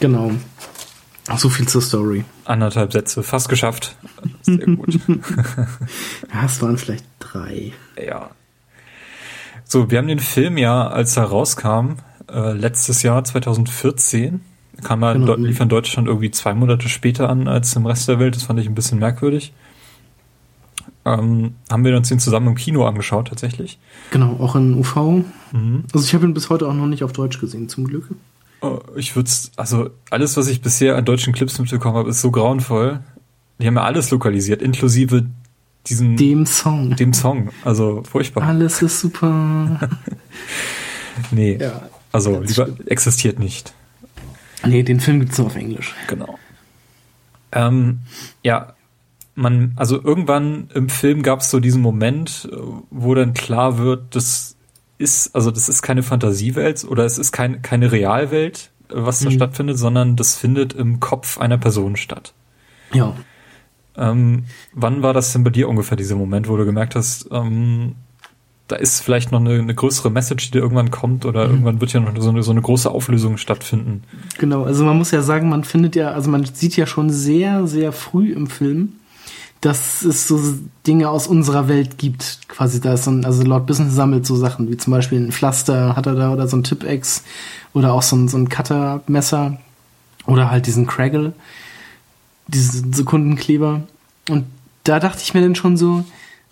[0.00, 0.32] Genau.
[1.36, 2.24] So viel zur Story.
[2.44, 3.96] Anderthalb Sätze, fast geschafft.
[4.42, 4.98] Sehr gut.
[5.08, 7.72] ja, es waren vielleicht drei.
[8.02, 8.30] Ja,
[9.68, 11.96] so, wir haben den Film ja, als er rauskam,
[12.32, 14.40] äh, letztes Jahr, 2014,
[14.82, 15.34] kam er genau.
[15.34, 18.34] lief in Deutschland irgendwie zwei Monate später an als im Rest der Welt.
[18.34, 19.52] Das fand ich ein bisschen merkwürdig.
[21.04, 23.78] Ähm, haben wir uns den zusammen im Kino angeschaut, tatsächlich.
[24.10, 24.96] Genau, auch in UV.
[25.52, 25.84] Mhm.
[25.92, 28.08] Also ich habe ihn bis heute auch noch nicht auf Deutsch gesehen, zum Glück.
[28.62, 32.30] Oh, ich würde also alles, was ich bisher an deutschen Clips mitbekommen habe, ist so
[32.30, 33.00] grauenvoll.
[33.58, 35.26] Die haben ja alles lokalisiert, inklusive
[35.88, 36.96] diesen dem Song.
[36.96, 37.50] Dem Song.
[37.64, 38.44] Also furchtbar.
[38.44, 39.88] Alles ist super.
[41.30, 41.58] nee.
[41.60, 42.76] Ja, also lieber schlimm.
[42.86, 43.72] existiert nicht.
[44.64, 45.94] Nee, den Film gibt's nur auf Englisch.
[46.08, 46.38] Genau.
[47.52, 48.00] Ähm,
[48.42, 48.74] ja,
[49.34, 52.48] man, also irgendwann im Film gab es so diesen Moment,
[52.90, 54.56] wo dann klar wird, das
[54.98, 59.34] ist, also das ist keine Fantasiewelt oder es ist kein, keine Realwelt, was da mhm.
[59.34, 62.34] stattfindet, sondern das findet im Kopf einer Person statt.
[62.92, 63.14] Ja.
[63.98, 67.94] Ähm, wann war das denn bei dir ungefähr dieser Moment, wo du gemerkt hast, ähm,
[68.68, 71.50] da ist vielleicht noch eine, eine, größere Message, die irgendwann kommt oder mhm.
[71.50, 74.02] irgendwann wird ja noch so eine, so eine große Auflösung stattfinden.
[74.38, 77.66] Genau, also man muss ja sagen, man findet ja, also man sieht ja schon sehr,
[77.66, 78.92] sehr früh im Film,
[79.62, 80.38] dass es so
[80.86, 82.40] Dinge aus unserer Welt gibt.
[82.48, 85.32] Quasi da ist so ein, also Lord Business sammelt so Sachen, wie zum Beispiel ein
[85.32, 87.24] Pflaster hat er da oder so ein Tipex
[87.72, 89.58] oder auch so ein, so ein Cuttermesser
[90.26, 91.32] oder halt diesen Craggle
[92.48, 93.82] diesen Sekundenkleber.
[94.28, 94.46] Und
[94.84, 96.04] da dachte ich mir dann schon so,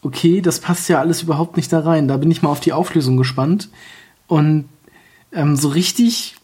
[0.02, 2.08] okay, das passt ja alles überhaupt nicht da rein.
[2.08, 3.68] Da bin ich mal auf die Auflösung gespannt.
[4.26, 4.66] Und
[5.32, 6.36] ähm, so richtig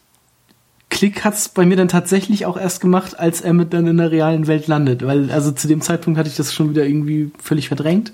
[0.90, 4.10] Klick hat's bei mir dann tatsächlich auch erst gemacht, als er mit dann in der
[4.10, 5.04] realen Welt landet.
[5.06, 8.12] Weil, also zu dem Zeitpunkt hatte ich das schon wieder irgendwie völlig verdrängt.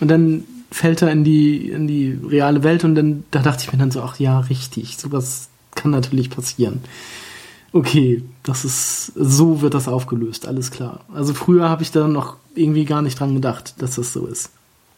[0.00, 3.72] Und dann fällt er in die, in die reale Welt und dann, da dachte ich
[3.72, 6.80] mir dann so, ach ja, richtig, sowas kann natürlich passieren
[7.72, 11.00] okay, das ist, so wird das aufgelöst, alles klar.
[11.14, 14.50] Also früher habe ich da noch irgendwie gar nicht dran gedacht, dass das so ist.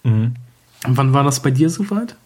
[0.03, 0.35] Mhm.
[0.87, 2.17] Und wann war das bei dir soweit?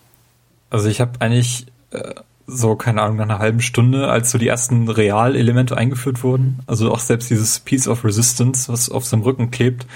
[0.71, 2.15] Also ich habe eigentlich äh,
[2.47, 6.61] so, keine Ahnung, nach einer halben Stunde, als so die ersten Realelemente eingeführt wurden.
[6.67, 9.87] Also auch selbst dieses Piece of Resistance, was auf seinem Rücken klebt,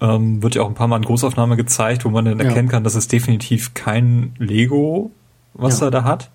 [0.00, 2.82] ähm, wird ja auch ein paar Mal in Großaufnahme gezeigt, wo man dann erkennen kann,
[2.82, 5.10] dass es definitiv kein Lego,
[5.54, 5.86] was Ja.
[5.86, 6.30] er da hat.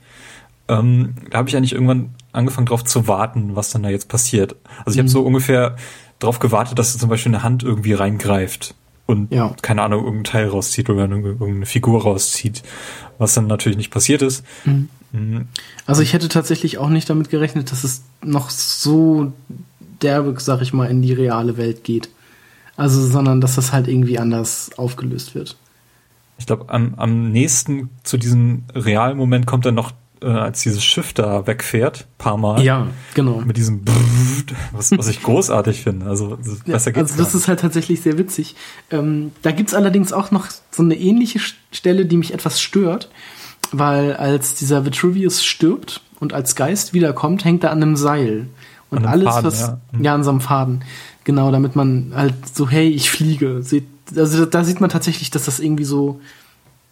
[0.69, 4.55] Ähm, da habe ich eigentlich irgendwann angefangen drauf zu warten, was dann da jetzt passiert.
[4.85, 5.11] Also ich habe Mhm.
[5.11, 5.75] so ungefähr
[6.19, 8.73] drauf gewartet, dass zum Beispiel eine Hand irgendwie reingreift
[9.05, 9.55] und Ja.
[9.61, 12.63] keine Ahnung, irgendein Teil rauszieht oder irgendeine Figur rauszieht,
[13.17, 14.43] was dann natürlich nicht passiert ist.
[14.65, 14.87] Mhm.
[15.85, 19.31] Also ich hätte tatsächlich auch nicht damit gerechnet, dass es noch so
[20.01, 22.09] derbe, sag ich mal, in die reale Welt geht.
[22.75, 25.55] Also, sondern dass das halt irgendwie anders aufgelöst wird.
[26.37, 30.83] Ich glaube, am, am nächsten zu diesem realen Moment kommt dann noch, äh, als dieses
[30.83, 32.63] Schiff da wegfährt, paar Mal.
[32.63, 33.41] Ja, genau.
[33.41, 33.83] Mit diesem
[34.71, 36.05] was, was ich großartig finde.
[36.07, 38.55] Also besser geht's also das ist halt tatsächlich sehr witzig.
[38.91, 41.39] Ähm, da gibt's allerdings auch noch so eine ähnliche
[41.71, 43.09] Stelle, die mich etwas stört,
[43.71, 48.47] weil als dieser Vitruvius stirbt und als Geist wiederkommt, hängt er an einem Seil.
[48.89, 49.79] Und alles, Faden, was ja.
[49.91, 50.03] Mhm.
[50.03, 50.83] ja an so einem Faden,
[51.23, 53.61] genau, damit man halt so, hey, ich fliege.
[53.61, 56.21] Seht, also da sieht man tatsächlich, dass das irgendwie so,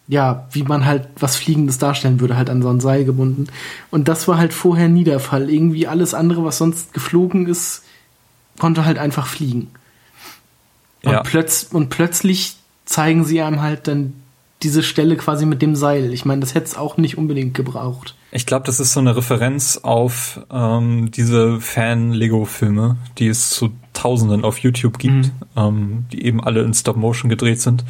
[0.08, 3.48] ja, wie man halt was Fliegendes darstellen würde, halt an so ein Seil gebunden.
[3.92, 5.50] Und das war halt vorher nie der Fall.
[5.50, 7.84] Irgendwie alles andere, was sonst geflogen ist,
[8.60, 9.72] konnte halt einfach fliegen.
[11.04, 11.24] Und, Ja.
[11.24, 14.14] plötz und plötzlich zeigen sie einem halt dann
[14.64, 16.14] diese Stelle quasi mit dem Seil.
[16.14, 18.16] Ich meine, das hätte es auch nicht unbedingt gebraucht.
[18.32, 24.44] Ich glaube, das ist so eine Referenz auf ähm, diese Fan-Lego-Filme, die es zu Tausenden
[24.44, 25.32] auf YouTube gibt, Mhm.
[25.58, 27.84] ähm, die eben alle in Stop-Motion gedreht sind,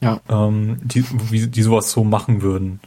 [0.00, 0.20] Ja.
[0.30, 2.80] ähm, die, wie, die sowas so machen würden.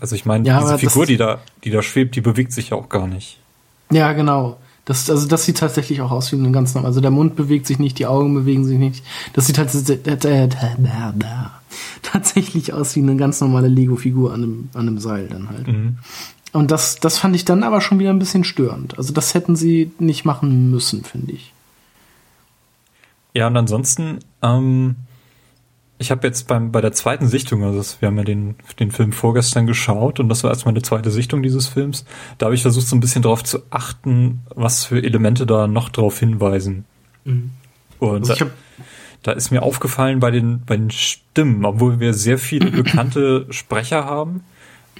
[0.00, 0.46] Also ich meine, Mhm.
[0.46, 3.38] Ja, diese Figur, die da, die da schwebt, die bewegt sich ja auch gar nicht.
[3.90, 4.58] Ja, genau.
[4.86, 6.88] Das, also das sieht tatsächlich auch aus wie ein ganz normal.
[6.88, 9.04] Also der Mund bewegt sich nicht, die Augen bewegen sich nicht.
[9.34, 9.72] Das sieht halt
[10.06, 10.48] äh,
[12.02, 15.66] tatsächlich aus wie eine ganz normale Lego-Figur an einem, an einem Seil dann halt.
[15.68, 15.98] Mhm.
[16.52, 18.98] Und das, das fand ich dann aber schon wieder ein bisschen störend.
[18.98, 21.52] Also das hätten sie nicht machen müssen, finde ich.
[23.34, 24.96] Ja, und ansonsten, ähm,
[25.98, 29.12] ich habe jetzt beim, bei der zweiten Sichtung, also wir haben ja den, den Film
[29.12, 32.04] vorgestern geschaut und das war erstmal eine zweite Sichtung dieses Films,
[32.38, 35.90] da habe ich versucht, so ein bisschen drauf zu achten, was für Elemente da noch
[35.90, 36.84] drauf hinweisen.
[37.98, 38.50] Und Also da,
[39.22, 44.04] da ist mir aufgefallen bei den, bei den Stimmen, obwohl wir sehr viele bekannte Sprecher
[44.04, 44.42] haben,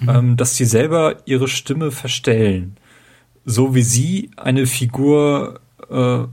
[0.06, 2.76] ähm, dass die selber ihre Stimme verstellen.
[3.44, 6.24] So wie sie eine Figur, äh,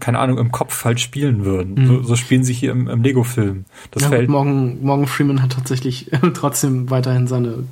[0.00, 1.86] keine Ahnung, im Kopf halt spielen würden.
[1.86, 3.64] So, so spielen sie hier im, im Lego-Film.
[3.90, 4.28] Das ja, fällt.
[4.28, 7.64] Morgan, Morgan Freeman hat tatsächlich trotzdem weiterhin seine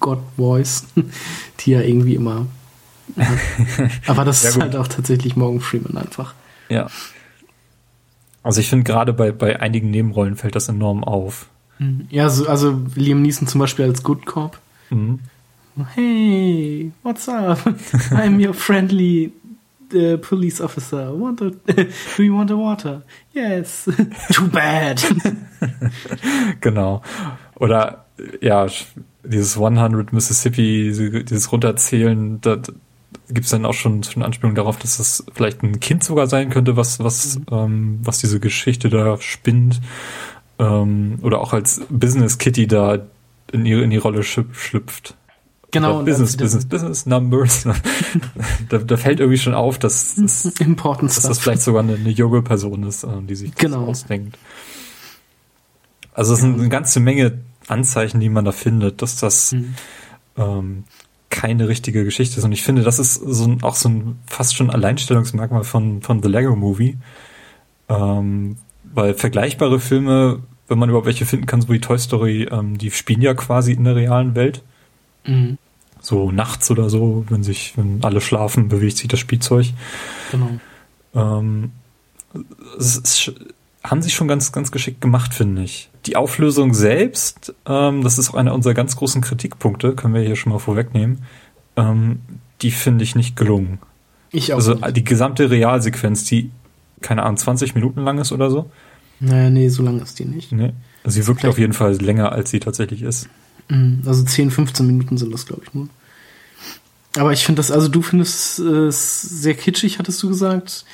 [0.00, 0.86] God-Voice,
[1.60, 2.46] die er irgendwie immer
[3.16, 3.26] hat.
[4.06, 6.34] Aber das Ja, ist halt auch tatsächlich Morgan Freeman einfach.
[6.68, 6.88] Ja.
[8.42, 11.48] Also ich finde gerade bei, bei einigen Nebenrollen fällt das enorm auf.
[12.10, 14.58] Ja, so, also Liam Neeson zum Beispiel als Good Cop.
[14.90, 15.18] Mhm.
[15.94, 17.58] Hey, what's up?
[18.10, 19.32] I'm your friendly
[19.94, 21.12] uh, police officer.
[21.18, 21.50] Want a,
[22.16, 23.02] do you want a water?
[23.32, 23.84] Yes.
[24.32, 25.02] Too bad.
[26.60, 27.02] Genau.
[27.56, 28.04] Oder
[28.40, 28.66] ja,
[29.24, 32.56] dieses 100 Mississippi, diese- dieses Runterzählen, da
[33.28, 36.50] gibt es dann auch schon, schon Anspielungen darauf, dass das vielleicht ein Kind sogar sein
[36.50, 39.80] könnte, was, was, ähm, was diese Geschichte da spinnt.
[40.58, 42.98] Ähm, oder auch als Business Kitty da
[43.52, 45.16] in ihre, in die Rolle schlüp- schlüpft.
[45.72, 45.96] Genau.
[45.96, 47.64] Oder Business, Business, Business Numbers.
[48.68, 52.42] da, da fällt irgendwie schon auf, dass, dass, dass das vielleicht sogar eine, eine junge
[52.42, 53.86] Person ist, äh, die sich das Genau.
[53.86, 54.38] ausdenkt.
[56.14, 59.74] Also es sind eine ganze Menge Anzeichen, die man da findet, dass das Mhm.
[60.36, 60.84] ähm,
[61.30, 62.44] keine richtige Geschichte ist.
[62.44, 66.22] Und ich finde, das ist so ein, auch so ein fast schon Alleinstellungsmerkmal von, von
[66.22, 66.98] The Lego Movie.
[67.88, 68.58] Ähm,
[68.92, 72.90] weil vergleichbare Filme, wenn man überhaupt welche finden kann, so wie Toy Story, ähm, die
[72.90, 74.62] spielen ja quasi in der realen Welt.
[75.26, 75.58] Mhm,
[76.00, 79.66] So nachts oder so, wenn sich, wenn alle schlafen, bewegt sich das Spielzeug.
[80.30, 80.50] genau.
[81.14, 81.70] Ähm,
[82.78, 83.32] es ist,
[83.84, 85.90] haben sie schon ganz, ganz geschickt gemacht, finde ich.
[86.06, 90.36] Die Auflösung selbst, ähm, das ist auch einer unserer ganz großen Kritikpunkte, können wir hier
[90.36, 91.22] schon mal vorwegnehmen,
[91.76, 92.20] ähm,
[92.62, 93.78] die finde ich nicht gelungen.
[94.30, 94.56] Ich auch.
[94.56, 94.96] Also nicht.
[94.96, 96.50] die gesamte Realsequenz, die,
[97.02, 98.70] keine Ahnung, 20 Minuten lang ist oder so.
[99.20, 100.52] Naja, nee, so lange ist die nicht.
[100.52, 100.72] Nee.
[101.04, 103.28] Sie wirkt Vielleicht- auf jeden Fall länger, als sie tatsächlich ist.
[103.76, 105.88] Mhm, Also 10, 15 Minuten sind das, glaube ich, nur.
[107.16, 110.84] Aber ich finde das, also du findest es sehr kitschig, hattest du gesagt.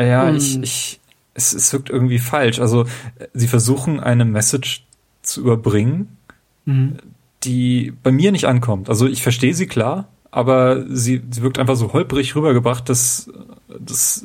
[0.00, 0.36] Ja, Ähm.
[0.36, 1.00] ich, ich,
[1.34, 2.60] es, es wirkt irgendwie falsch.
[2.60, 2.82] Also
[3.18, 4.84] äh, sie versuchen eine Message
[5.22, 6.16] zu überbringen,
[6.66, 6.96] Mhm.
[7.44, 8.88] die bei mir nicht ankommt.
[8.88, 13.28] Also ich verstehe sie klar, aber sie, sie wirkt einfach so holprig rübergebracht, dass
[13.78, 14.24] das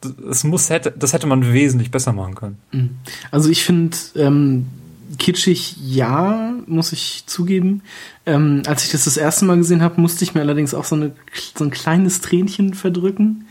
[0.00, 2.58] das muss hätte das hätte man wesentlich besser machen können.
[2.72, 2.90] Mhm.
[3.30, 4.66] Also ich finde, ähm,
[5.18, 7.82] kitschig, ja, muss ich zugeben.
[8.26, 10.96] Ähm, als ich das das erste Mal gesehen habe, musste ich mir allerdings auch so,
[10.96, 11.12] eine,
[11.56, 13.46] so ein kleines Tränchen verdrücken.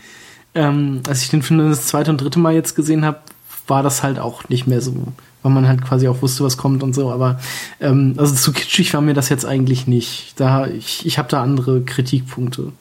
[0.54, 3.20] Ähm, als ich den Film das zweite und dritte Mal jetzt gesehen habe,
[3.66, 4.94] war das halt auch nicht mehr so,
[5.42, 7.10] weil man halt quasi auch wusste, was kommt und so.
[7.10, 7.38] Aber
[7.80, 10.34] ähm, also zu kitschig war mir das jetzt eigentlich nicht.
[10.36, 12.72] Da ich, ich habe da andere Kritikpunkte.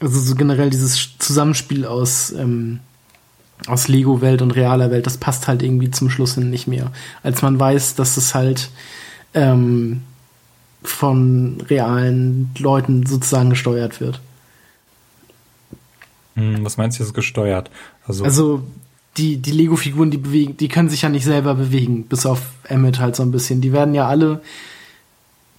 [0.00, 2.80] Also so generell dieses Zusammenspiel aus ähm,
[3.66, 6.92] aus Lego-Welt und realer Welt, das passt halt irgendwie zum Schluss hin nicht mehr.
[7.22, 8.70] Als man weiß, dass es halt
[9.34, 10.02] ähm,
[10.82, 14.20] von realen Leuten sozusagen gesteuert wird.
[16.34, 17.70] Hm, was meinst du jetzt gesteuert?
[18.06, 18.62] Also, also
[19.16, 23.00] die, die Lego-Figuren, die bewegen, die können sich ja nicht selber bewegen, bis auf Emmett
[23.00, 23.60] halt so ein bisschen.
[23.60, 24.42] Die werden ja alle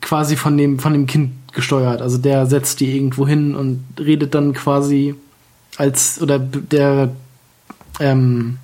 [0.02, 2.02] quasi von dem, von dem Kind gesteuert.
[2.02, 5.16] Also der setzt die irgendwo hin und redet dann quasi
[5.78, 7.12] als, oder der
[8.00, 8.58] ähm,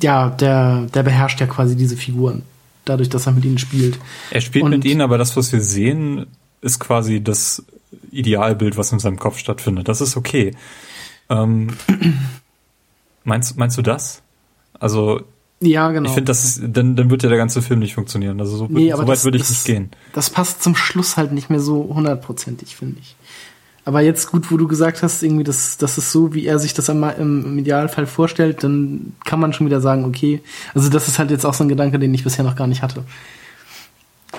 [0.00, 2.42] ja, der, der beherrscht ja quasi diese Figuren,
[2.84, 3.98] dadurch, dass er mit ihnen spielt.
[4.30, 6.26] Er spielt Und mit ihnen, aber das, was wir sehen,
[6.60, 7.64] ist quasi das
[8.10, 9.88] Idealbild, was in seinem Kopf stattfindet.
[9.88, 10.54] Das ist okay.
[11.28, 11.68] Ähm,
[13.24, 14.22] meinst, meinst du das?
[14.78, 15.22] Also,
[15.60, 16.08] ja, genau.
[16.08, 18.40] Ich finde, das ist, dann, dann wird ja der ganze Film nicht funktionieren.
[18.40, 19.90] Also so, nee, so weit das, würde ich das, nicht gehen.
[20.12, 23.16] Das passt zum Schluss halt nicht mehr so hundertprozentig, finde ich.
[23.84, 26.72] Aber jetzt gut, wo du gesagt hast, irgendwie, das, das ist so, wie er sich
[26.72, 30.40] das im, im Idealfall vorstellt, dann kann man schon wieder sagen, okay,
[30.74, 32.82] also das ist halt jetzt auch so ein Gedanke, den ich bisher noch gar nicht
[32.82, 33.04] hatte.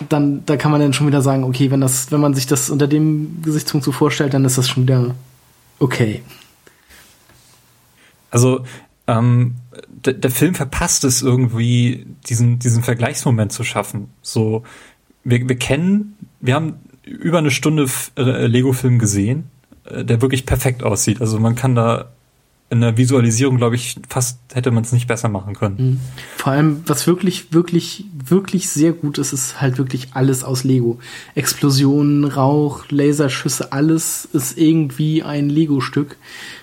[0.10, 2.70] Dann, da kann man dann schon wieder sagen, okay, wenn das, wenn man sich das
[2.70, 5.16] unter dem Gesichtspunkt so vorstellt, dann ist das schon wieder
[5.80, 6.24] okay.
[8.32, 8.66] Also,
[9.08, 9.56] ähm,
[10.06, 14.10] der, Film verpasst es irgendwie, diesen, diesen Vergleichsmoment zu schaffen.
[14.22, 14.64] So,
[15.24, 17.88] wir, wir kennen, wir haben über eine Stunde
[18.18, 19.46] äh, Lego-Film gesehen,
[19.86, 21.22] äh, der wirklich perfekt aussieht.
[21.22, 22.10] Also man kann da
[22.72, 25.76] in der Visualisierung, glaube ich, fast hätte man es nicht besser machen können.
[25.78, 26.00] Mhm.
[26.38, 31.00] Vor allem, was wirklich, wirklich, wirklich sehr gut ist, ist halt wirklich alles aus Lego.
[31.36, 36.18] Explosionen, Rauch, Laserschüsse, alles ist irgendwie ein Lego-Stück,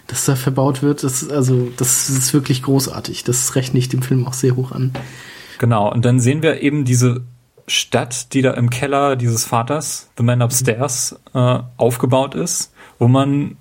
[0.09, 1.05] das da verbaut wird.
[1.05, 3.23] Das, also, das ist wirklich großartig.
[3.23, 4.91] Das rechne ich dem Film auch sehr hoch an.
[5.59, 7.23] Genau, und dann sehen wir eben diese
[7.73, 13.57] Stadt, die da im Keller dieses Vaters, The Man Upstairs, äh, aufgebaut ist, wo man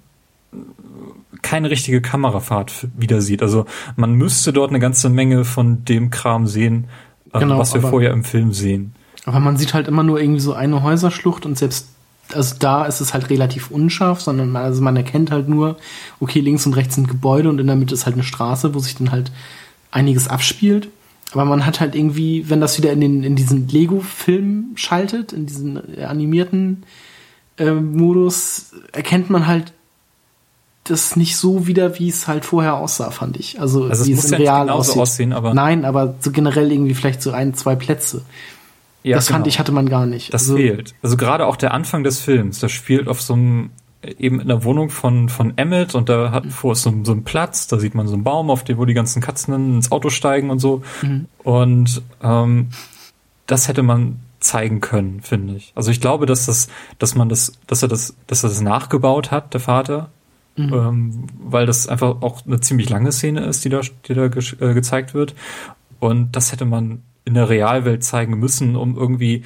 [1.42, 3.42] keine richtige Kamerafahrt wieder sieht.
[3.42, 6.88] Also man müsste dort eine ganze Menge von dem Kram sehen,
[7.34, 8.94] äh, genau, was wir vorher im Film sehen.
[9.26, 11.88] Aber man sieht halt immer nur irgendwie so eine Häuserschlucht und selbst
[12.34, 15.78] also da ist es halt relativ unscharf, sondern man, also man erkennt halt nur,
[16.22, 18.80] okay, links und rechts sind Gebäude und in der Mitte ist halt eine Straße, wo
[18.80, 19.32] sich dann halt
[19.92, 20.88] einiges abspielt.
[21.32, 25.46] Aber man hat halt irgendwie, wenn das wieder in, den, in diesen Lego-Film schaltet, in
[25.46, 26.84] diesen animierten
[27.58, 29.74] äh, Modus, erkennt man halt
[30.84, 33.62] das nicht so wieder, wie es halt vorher aussah, fand ich.
[33.62, 34.98] Also, also wie es, es in ja real aussieht.
[34.98, 35.54] aussehen, aber.
[35.54, 38.24] Nein, aber so generell irgendwie vielleicht so ein, zwei Plätze.
[39.04, 39.38] Ja, das genau.
[39.38, 40.34] fand ich, hatte man gar nicht.
[40.34, 40.94] Das also, fehlt.
[41.02, 43.70] Also gerade auch der Anfang des Films, das spielt auf so einem
[44.04, 47.68] eben in der Wohnung von, von Emmett und da hat vor so, so ein Platz,
[47.68, 50.50] da sieht man so einen Baum, auf dem, wo die ganzen Katzen ins Auto steigen
[50.50, 50.82] und so.
[51.02, 51.28] Mhm.
[51.44, 52.70] Und ähm,
[53.46, 55.72] das hätte man zeigen können, finde ich.
[55.76, 59.30] Also ich glaube, dass das, dass man das, dass er das, dass er das nachgebaut
[59.30, 60.10] hat, der Vater,
[60.56, 60.74] mhm.
[60.74, 64.44] ähm, weil das einfach auch eine ziemlich lange Szene ist, die da, die da ge
[64.60, 65.36] äh, gezeigt wird.
[66.00, 69.44] Und das hätte man in der Realwelt zeigen müssen, um irgendwie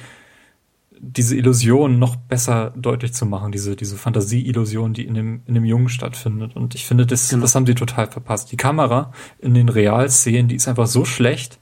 [1.00, 5.64] diese Illusion noch besser deutlich zu machen, diese, diese Fantasie-Illusion, die in dem, in dem
[5.64, 6.56] Jungen stattfindet.
[6.56, 7.42] Und ich finde, das, genau.
[7.42, 8.52] das haben sie total verpasst.
[8.52, 11.58] Die Kamera in den Realszenen, die ist einfach so schlecht.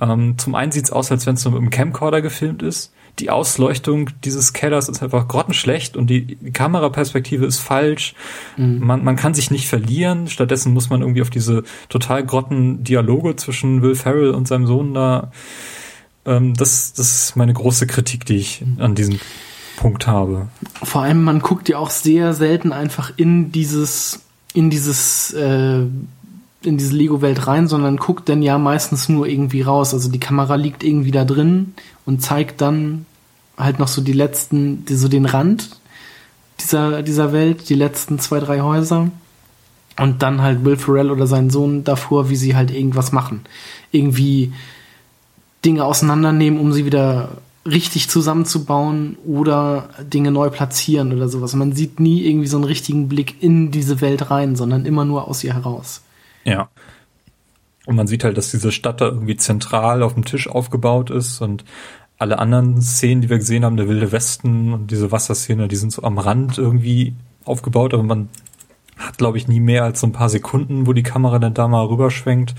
[0.00, 2.92] Ähm, zum einen sieht's aus, als wenn es nur mit einem Camcorder gefilmt ist.
[3.18, 8.14] Die Ausleuchtung dieses Kellers ist einfach grottenschlecht und die, die Kameraperspektive ist falsch.
[8.56, 8.78] Mhm.
[8.78, 10.28] Man, man kann sich nicht verlieren.
[10.28, 14.94] Stattdessen muss man irgendwie auf diese total grotten Dialoge zwischen Will Ferrell und seinem Sohn
[14.94, 15.32] da
[16.28, 19.18] ähm, das, das ist meine große Kritik, die ich an diesem
[19.76, 20.48] Punkt habe.
[20.82, 24.20] Vor allem, man guckt ja auch sehr selten einfach in dieses,
[24.52, 25.80] in dieses, äh,
[26.62, 29.94] in diese Lego-Welt rein, sondern guckt dann ja meistens nur irgendwie raus.
[29.94, 33.06] Also die Kamera liegt irgendwie da drin und zeigt dann
[33.56, 35.70] halt noch so die letzten, die, so den Rand
[36.60, 39.10] dieser, dieser Welt, die letzten zwei, drei Häuser.
[39.98, 43.40] Und dann halt Will Ferrell oder sein Sohn davor, wie sie halt irgendwas machen.
[43.90, 44.52] Irgendwie
[45.64, 47.30] Dinge auseinandernehmen, um sie wieder
[47.66, 51.54] richtig zusammenzubauen oder Dinge neu platzieren oder sowas.
[51.54, 55.28] Man sieht nie irgendwie so einen richtigen Blick in diese Welt rein, sondern immer nur
[55.28, 56.02] aus ihr heraus.
[56.44, 56.68] Ja.
[57.86, 61.40] Und man sieht halt, dass diese Stadt da irgendwie zentral auf dem Tisch aufgebaut ist
[61.40, 61.64] und
[62.18, 65.92] alle anderen Szenen, die wir gesehen haben, der Wilde Westen und diese Wasserszene, die sind
[65.92, 68.28] so am Rand irgendwie aufgebaut, aber man
[68.98, 71.68] hat, glaube ich, nie mehr als so ein paar Sekunden, wo die Kamera dann da
[71.68, 72.54] mal rüberschwenkt.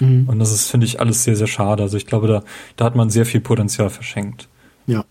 [0.00, 0.28] Mhm.
[0.28, 1.82] Und das ist, finde ich, alles sehr, sehr schade.
[1.82, 2.42] Also ich glaube, da,
[2.76, 4.48] da hat man sehr viel Potenzial verschenkt.
[4.86, 5.04] Ja.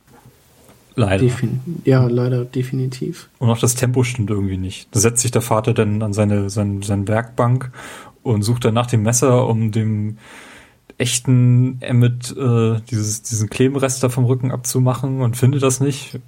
[0.95, 1.23] Leider.
[1.23, 3.29] Defin ja, leider, definitiv.
[3.39, 4.89] Und auch das Tempo stimmt irgendwie nicht.
[4.91, 7.71] Da setzt sich der Vater dann an seine, seine, seine Werkbank
[8.21, 10.17] und sucht dann nach dem Messer, um dem
[10.97, 16.19] echten Emmet äh, dieses, diesen Klebenrest da vom Rücken abzumachen und findet das nicht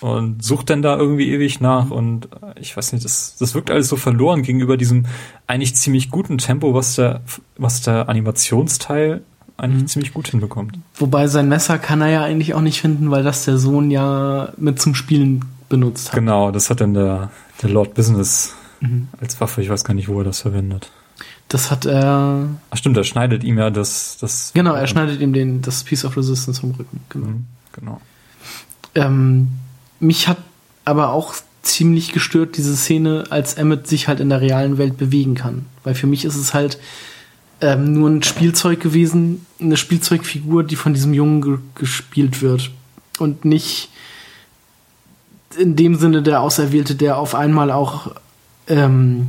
[0.00, 2.28] und sucht dann da irgendwie ewig nach und
[2.60, 5.06] ich weiß nicht, das, das wirkt alles so verloren gegenüber diesem
[5.46, 7.22] eigentlich ziemlich guten Tempo, was der,
[7.56, 9.22] was der Animationsteil
[9.56, 9.88] eigentlich mhm.
[9.88, 10.78] ziemlich gut hinbekommt.
[10.96, 14.52] Wobei sein Messer kann er ja eigentlich auch nicht finden, weil das der Sohn ja
[14.58, 16.14] mit zum Spielen benutzt hat.
[16.14, 17.30] Genau, das hat dann der,
[17.62, 19.08] der Lord Business mhm.
[19.20, 19.62] als Waffe.
[19.62, 20.90] Ich weiß gar nicht, wo er das verwendet.
[21.48, 22.48] Das hat er.
[22.70, 24.18] Ach stimmt, er schneidet ihm ja das.
[24.20, 27.00] das genau, er schneidet ihm den, das Piece of Resistance vom Rücken.
[27.08, 27.26] Genau.
[27.26, 28.00] Mhm, genau.
[28.94, 29.48] Ähm,
[30.00, 30.38] mich hat
[30.84, 35.34] aber auch ziemlich gestört diese Szene, als Emmett sich halt in der realen Welt bewegen
[35.34, 35.66] kann.
[35.84, 36.78] Weil für mich ist es halt
[37.60, 42.70] ähm, nur ein Spielzeug gewesen, eine Spielzeugfigur, die von diesem Jungen ge gespielt wird.
[43.18, 43.90] Und nicht
[45.58, 48.12] in dem Sinne der Auserwählte, der auf einmal auch
[48.68, 49.28] ähm,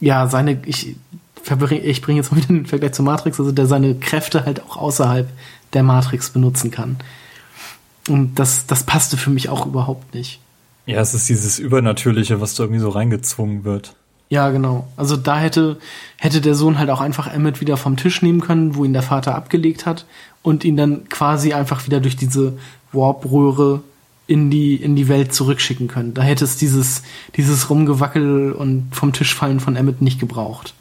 [0.00, 0.96] ja seine, ich,
[1.82, 4.76] ich bringe jetzt mal wieder den Vergleich zur Matrix, also der seine Kräfte halt auch
[4.76, 5.28] außerhalb
[5.72, 6.96] der Matrix benutzen kann.
[8.10, 10.40] Und das, das passte für mich auch überhaupt nicht.
[10.86, 13.94] Ja, es ist dieses Übernatürliche, was da irgendwie so reingezwungen wird.
[14.28, 14.88] Ja, genau.
[14.96, 15.78] Also da hätte,
[16.16, 19.02] hätte der Sohn halt auch einfach Emmett wieder vom Tisch nehmen können, wo ihn der
[19.02, 20.06] Vater abgelegt hat
[20.42, 22.56] und ihn dann quasi einfach wieder durch diese
[22.92, 23.82] Warp-Röhre
[24.26, 26.14] in die, in die Welt zurückschicken können.
[26.14, 27.02] Da hätte es dieses,
[27.36, 30.74] dieses Rumgewackel und vom Tisch fallen von Emmett nicht gebraucht.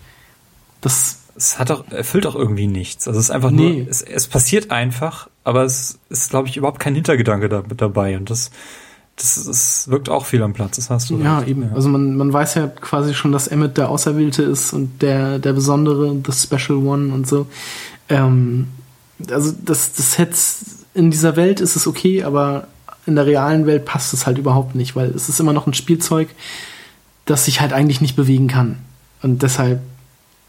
[0.82, 1.18] Das.
[1.36, 3.08] Es hat auch, erfüllt auch irgendwie nichts.
[3.08, 3.80] Also es ist einfach nee.
[3.80, 8.18] nur, es, es passiert einfach, aber es ist, glaube ich, überhaupt kein Hintergedanke da, dabei.
[8.18, 8.52] Und das,
[9.16, 11.20] das, das wirkt auch viel am Platz, das hast du.
[11.20, 11.64] Ja, eben.
[11.64, 11.72] Ja.
[11.74, 15.54] Also man, man weiß ja quasi schon, dass Emmett der Auserwählte ist und der, der
[15.54, 17.48] Besondere, the Special One und so.
[18.10, 18.68] Ähm,
[19.30, 20.36] also das, das hätte
[20.94, 22.68] in dieser Welt ist es okay, aber
[23.06, 25.74] in der realen Welt passt es halt überhaupt nicht, weil es ist immer noch ein
[25.74, 26.30] Spielzeug,
[27.26, 28.78] das sich halt eigentlich nicht bewegen kann.
[29.22, 29.82] Und deshalb,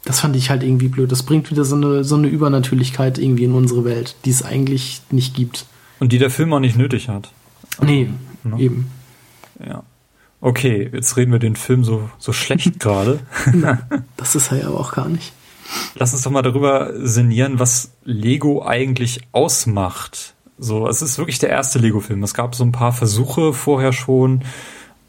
[0.03, 1.11] das fand ich halt irgendwie blöd.
[1.11, 5.01] Das bringt wieder so eine, so eine Übernatürlichkeit irgendwie in unsere Welt, die es eigentlich
[5.11, 5.65] nicht gibt.
[5.99, 7.31] Und die der Film auch nicht nötig hat.
[7.81, 8.09] Nee,
[8.43, 8.59] ne?
[8.59, 8.91] eben.
[9.65, 9.83] Ja.
[10.39, 13.19] Okay, jetzt reden wir den Film so, so schlecht gerade.
[14.17, 15.33] das ist er ja aber auch gar nicht.
[15.95, 20.33] Lass uns doch mal darüber sinnieren, was Lego eigentlich ausmacht.
[20.57, 22.23] So, es ist wirklich der erste Lego-Film.
[22.23, 24.43] Es gab so ein paar Versuche vorher schon.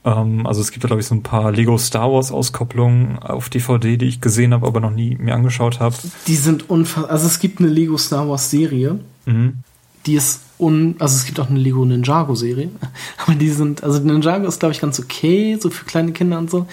[0.04, 3.96] Ähm, also es gibt da, glaube ich, so ein paar Lego Star Wars-Auskopplungen auf DVD,
[3.96, 5.96] die ich gesehen habe, aber noch nie mir angeschaut habe.
[6.26, 7.10] Die sind unfassbar.
[7.10, 8.98] Also es gibt eine Lego Star Wars-Serie.
[9.26, 9.58] Mhm.
[10.06, 10.96] Die ist un.
[10.98, 12.70] Also es gibt auch eine Lego Ninjago-Serie.
[13.18, 13.84] Aber die sind.
[13.84, 16.66] Also Ninjago ist, glaube ich, ganz okay, so für kleine Kinder und so.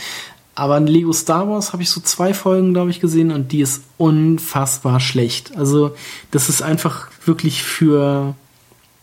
[0.55, 3.61] Aber in Lego Star Wars habe ich so zwei Folgen, glaube ich, gesehen und die
[3.61, 5.55] ist unfassbar schlecht.
[5.55, 5.95] Also
[6.31, 8.35] das ist einfach wirklich für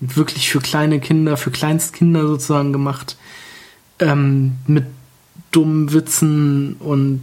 [0.01, 3.17] wirklich für kleine Kinder, für Kleinstkinder sozusagen gemacht,
[3.99, 4.85] ähm, mit
[5.51, 7.23] dummen Witzen und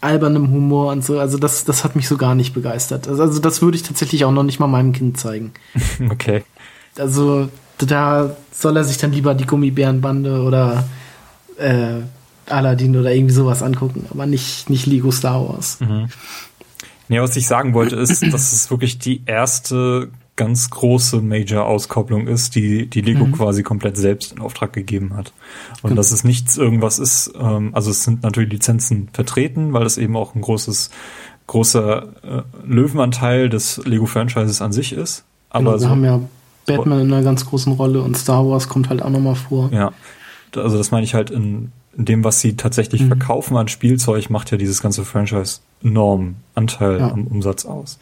[0.00, 1.18] albernem Humor und so.
[1.18, 3.08] Also das, das hat mich so gar nicht begeistert.
[3.08, 5.52] Also, also das würde ich tatsächlich auch noch nicht mal meinem Kind zeigen.
[6.10, 6.44] Okay.
[6.98, 7.48] Also
[7.78, 10.84] da soll er sich dann lieber die Gummibärenbande oder
[11.56, 12.00] äh,
[12.46, 15.80] Aladdin oder irgendwie sowas angucken, aber nicht, nicht Lego Star Wars.
[15.80, 16.08] Mhm.
[17.08, 22.54] Nee, was ich sagen wollte, ist, dass es wirklich die erste ganz große Major-Auskopplung ist,
[22.54, 23.32] die die Lego mhm.
[23.32, 25.32] quasi komplett selbst in Auftrag gegeben hat.
[25.82, 25.96] Und genau.
[25.96, 30.16] dass es nichts irgendwas ist, ähm, also es sind natürlich Lizenzen vertreten, weil es eben
[30.16, 30.90] auch ein großes,
[31.46, 35.24] großer äh, Löwenanteil des Lego-Franchises an sich ist.
[35.50, 36.20] Aber genau, wir so, haben ja
[36.66, 39.70] Batman in einer ganz großen Rolle und Star Wars kommt halt auch nochmal vor.
[39.72, 39.92] Ja,
[40.56, 43.08] also das meine ich halt in in dem, was sie tatsächlich mhm.
[43.08, 47.10] verkaufen an Spielzeug, macht ja dieses ganze Franchise enormen Anteil ja.
[47.10, 47.98] am Umsatz aus.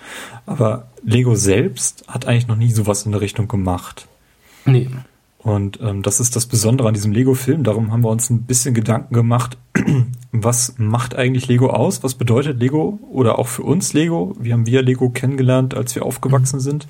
[0.47, 4.07] Aber Lego selbst hat eigentlich noch nie sowas in der Richtung gemacht.
[4.65, 4.89] Nee.
[5.39, 7.65] Und ähm, das ist das Besondere an diesem Lego-Film.
[7.65, 9.57] Darum haben wir uns ein bisschen Gedanken gemacht,
[10.33, 12.03] was macht eigentlich Lego aus?
[12.03, 14.37] Was bedeutet Lego oder auch für uns Lego?
[14.39, 16.61] Wie haben wir Lego kennengelernt, als wir aufgewachsen mhm.
[16.61, 16.89] sind?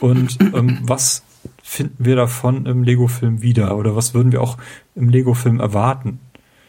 [0.00, 1.22] Und ähm, was
[1.62, 3.76] finden wir davon im Lego-Film wieder?
[3.76, 4.58] Oder was würden wir auch
[4.96, 6.18] im Lego-Film erwarten?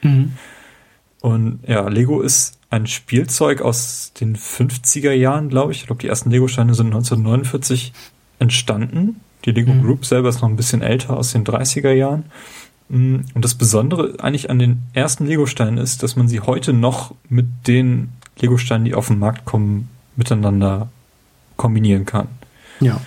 [0.04, 0.34] Mhm.
[1.22, 5.82] Und ja, Lego ist ein Spielzeug aus den 50er Jahren, glaube ich.
[5.82, 7.94] Ich glaube, die ersten Lego-Steine sind 1949
[8.40, 9.22] entstanden.
[9.46, 9.84] Die Lego mhm.
[9.84, 12.26] Group selber ist noch ein bisschen älter, aus den 30er Jahren.
[12.90, 17.14] Mm, und das Besondere eigentlich an den ersten Lego-Steinen ist, dass man sie heute noch
[17.30, 20.90] mit den Lego-Steinen, die auf den Markt kommen, miteinander
[21.58, 22.28] kombinieren kann.
[22.80, 23.02] Ja.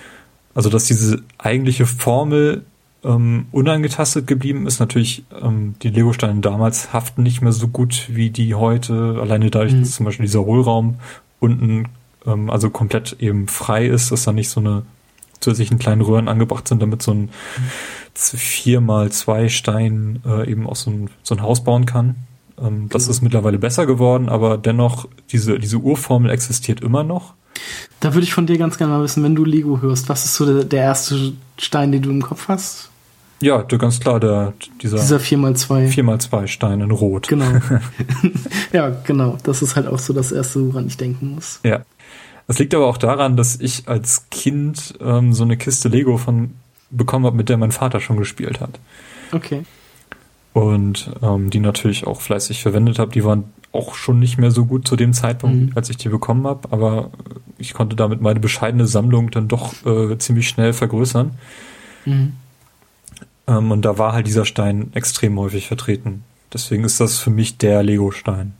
[0.55, 2.65] Also, dass diese eigentliche Formel
[3.07, 4.79] ähm, unangetastet geblieben ist.
[4.79, 9.17] Natürlich, ähm, die Lego-Steine damals haften nicht mehr so gut wie die heute.
[9.21, 9.81] Alleine dadurch, mhm.
[9.81, 10.95] dass zum Beispiel dieser Hohlraum
[11.39, 11.85] unten
[12.25, 14.83] ähm, also komplett eben frei ist, dass da nicht so eine
[15.39, 17.29] zusätzlichen kleinen Röhren angebracht sind, damit so ein
[18.13, 22.15] vier mal zwei Stein äh, eben auch so ein, so ein Haus bauen kann.
[22.59, 23.11] Ähm, das mhm.
[23.11, 27.35] ist mittlerweile besser geworden, aber dennoch, diese, diese Urformel existiert immer noch.
[27.99, 30.35] Da würde ich von dir ganz gerne mal wissen, wenn du Lego hörst, was ist
[30.35, 32.89] so der, der erste Stein, den du im Kopf hast?
[33.39, 35.93] Ja, ganz klar, der, dieser, dieser 4x2.
[35.93, 37.27] 4x2 Stein in Rot.
[37.27, 37.45] Genau.
[38.73, 39.37] ja, genau.
[39.43, 41.59] Das ist halt auch so das Erste, woran ich denken muss.
[41.63, 41.81] Ja.
[42.47, 46.53] Das liegt aber auch daran, dass ich als Kind ähm, so eine Kiste Lego von
[46.89, 48.79] bekommen habe, mit der mein Vater schon gespielt hat.
[49.33, 49.63] Okay.
[50.53, 53.11] Und ähm, die natürlich auch fleißig verwendet habe.
[53.11, 55.71] Die waren auch schon nicht mehr so gut zu dem Zeitpunkt, mhm.
[55.75, 57.11] als ich die bekommen habe, aber
[57.57, 61.31] ich konnte damit meine bescheidene Sammlung dann doch äh, ziemlich schnell vergrößern.
[62.05, 62.33] Mhm.
[63.47, 66.23] Ähm, und da war halt dieser Stein extrem häufig vertreten.
[66.53, 68.53] Deswegen ist das für mich der Lego-Stein.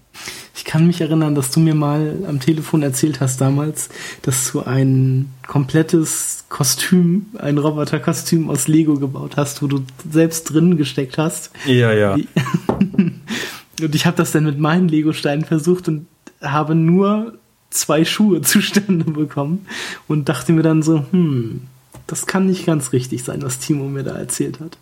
[0.56, 3.90] Ich kann mich erinnern, dass du mir mal am Telefon erzählt hast damals,
[4.24, 10.76] dass du ein komplettes Kostüm, ein Roboterkostüm aus Lego gebaut hast, wo du selbst drin
[10.76, 11.52] gesteckt hast.
[11.66, 12.18] Ja, ja.
[13.80, 16.08] Und ich habe das dann mit meinen Lego-Steinen versucht und
[16.42, 17.38] habe nur
[17.70, 19.68] zwei Schuhe zustande bekommen
[20.08, 21.62] und dachte mir dann so, hm,
[22.08, 24.78] das kann nicht ganz richtig sein, was Timo mir da erzählt hat.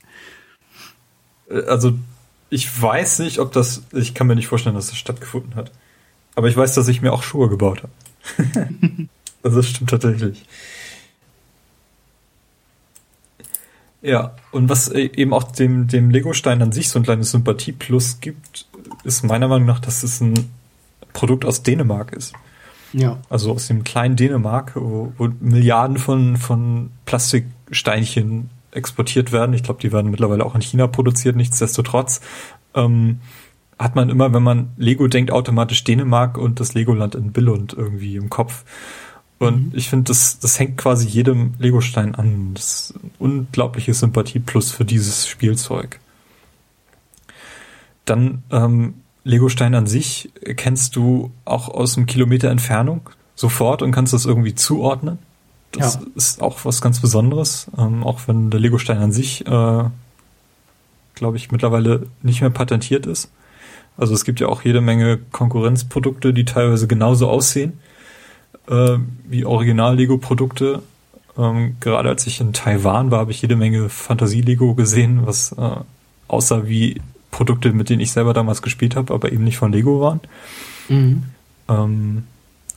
[1.49, 1.93] Äh, also
[2.49, 5.71] ich weiß nicht, ob das, ich kann mir nicht vorstellen, dass das stattgefunden hat.
[6.36, 8.69] Aber ich weiß, dass ich mir auch Schuhe gebaut habe.
[9.43, 10.45] also das stimmt tatsächlich.
[14.01, 18.19] Ja, und was äh, eben auch dem, dem Lego-Stein an sich so ein kleines Sympathie-Plus
[18.21, 18.67] gibt,
[19.03, 20.49] ist meiner Meinung nach, dass es ein
[21.13, 22.34] Produkt aus Dänemark ist.
[22.93, 23.19] Ja.
[23.29, 29.53] Also aus dem kleinen Dänemark, wo, wo Milliarden von, von Plastiksteinchen exportiert werden.
[29.53, 31.36] Ich glaube, die werden mittlerweile auch in China produziert.
[31.36, 32.21] Nichtsdestotrotz
[32.73, 33.19] ähm,
[33.79, 38.15] hat man immer, wenn man Lego denkt, automatisch Dänemark und das Legoland in Billund irgendwie
[38.15, 38.63] im Kopf.
[39.38, 39.77] Und mhm.
[39.77, 42.53] ich finde, das, das hängt quasi jedem Legostein an.
[42.53, 45.99] Das ist ein unglaubliches Sympathie plus für dieses Spielzeug.
[48.05, 48.95] Dann ähm,
[49.26, 54.55] Legostein an sich kennst du auch aus einem Kilometer Entfernung sofort und kannst das irgendwie
[54.55, 55.17] zuordnen.
[55.71, 56.01] Das ja.
[56.15, 59.84] ist auch was ganz Besonderes, ähm, auch wenn der Legostein an sich, äh,
[61.15, 63.30] glaube ich, mittlerweile nicht mehr patentiert ist.
[63.97, 67.80] Also es gibt ja auch jede Menge Konkurrenzprodukte, die teilweise genauso aussehen
[68.67, 68.97] äh,
[69.28, 70.82] wie Original-Lego-Produkte.
[71.38, 75.78] Ähm, gerade als ich in Taiwan war, habe ich jede Menge Fantasie-Lego gesehen, was äh,
[76.28, 77.01] aussah wie
[77.36, 80.21] Produkte, mit denen ich selber damals gespielt habe, aber eben nicht von Lego waren.
[80.88, 81.23] Mhm.
[81.67, 82.23] Ähm,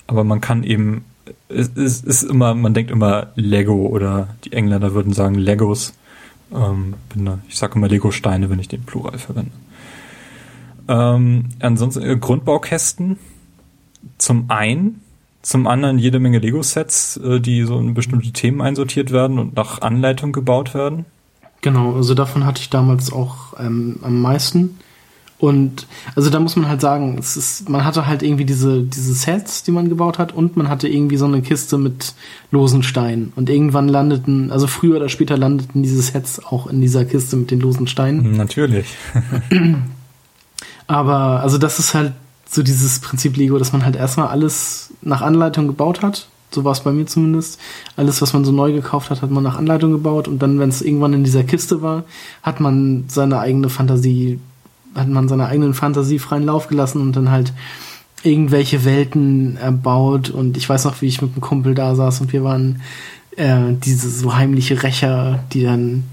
[0.06, 1.04] aber man kann eben
[1.48, 5.94] es ist, ist immer, man denkt immer Lego oder die Engländer würden sagen Legos.
[6.52, 9.52] Ähm, da, ich sage immer Lego-Steine, wenn ich den Plural verwende.
[10.88, 13.18] Ähm, ansonsten äh, Grundbaukästen
[14.16, 15.02] zum einen,
[15.42, 19.82] zum anderen jede Menge Lego-Sets, äh, die so in bestimmte Themen einsortiert werden und nach
[19.82, 21.04] Anleitung gebaut werden.
[21.60, 24.78] Genau, also davon hatte ich damals auch ähm, am meisten.
[25.38, 25.86] Und
[26.16, 29.62] also da muss man halt sagen, es ist, man hatte halt irgendwie diese, diese Sets,
[29.62, 32.14] die man gebaut hat, und man hatte irgendwie so eine Kiste mit
[32.50, 33.32] losen Steinen.
[33.36, 37.52] Und irgendwann landeten, also früher oder später landeten diese Sets auch in dieser Kiste mit
[37.52, 38.32] den losen Steinen.
[38.36, 38.86] Natürlich.
[40.88, 42.14] Aber also das ist halt
[42.48, 46.28] so dieses Prinzip Lego, dass man halt erstmal alles nach Anleitung gebaut hat.
[46.50, 47.60] So war es bei mir zumindest.
[47.96, 50.28] Alles, was man so neu gekauft hat, hat man nach Anleitung gebaut.
[50.28, 52.04] Und dann, wenn es irgendwann in dieser Kiste war,
[52.42, 54.40] hat man seine eigene Fantasie
[54.94, 57.52] hat man seiner eigenen Fantasie freien Lauf gelassen und dann halt
[58.22, 60.30] irgendwelche Welten erbaut.
[60.30, 62.82] Und ich weiß noch, wie ich mit einem Kumpel da saß und wir waren
[63.36, 66.04] äh, diese so heimliche Rächer, die dann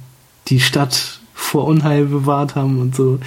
[0.47, 3.19] die Stadt vor Unheil bewahrt haben und so.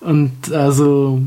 [0.00, 1.22] Und also,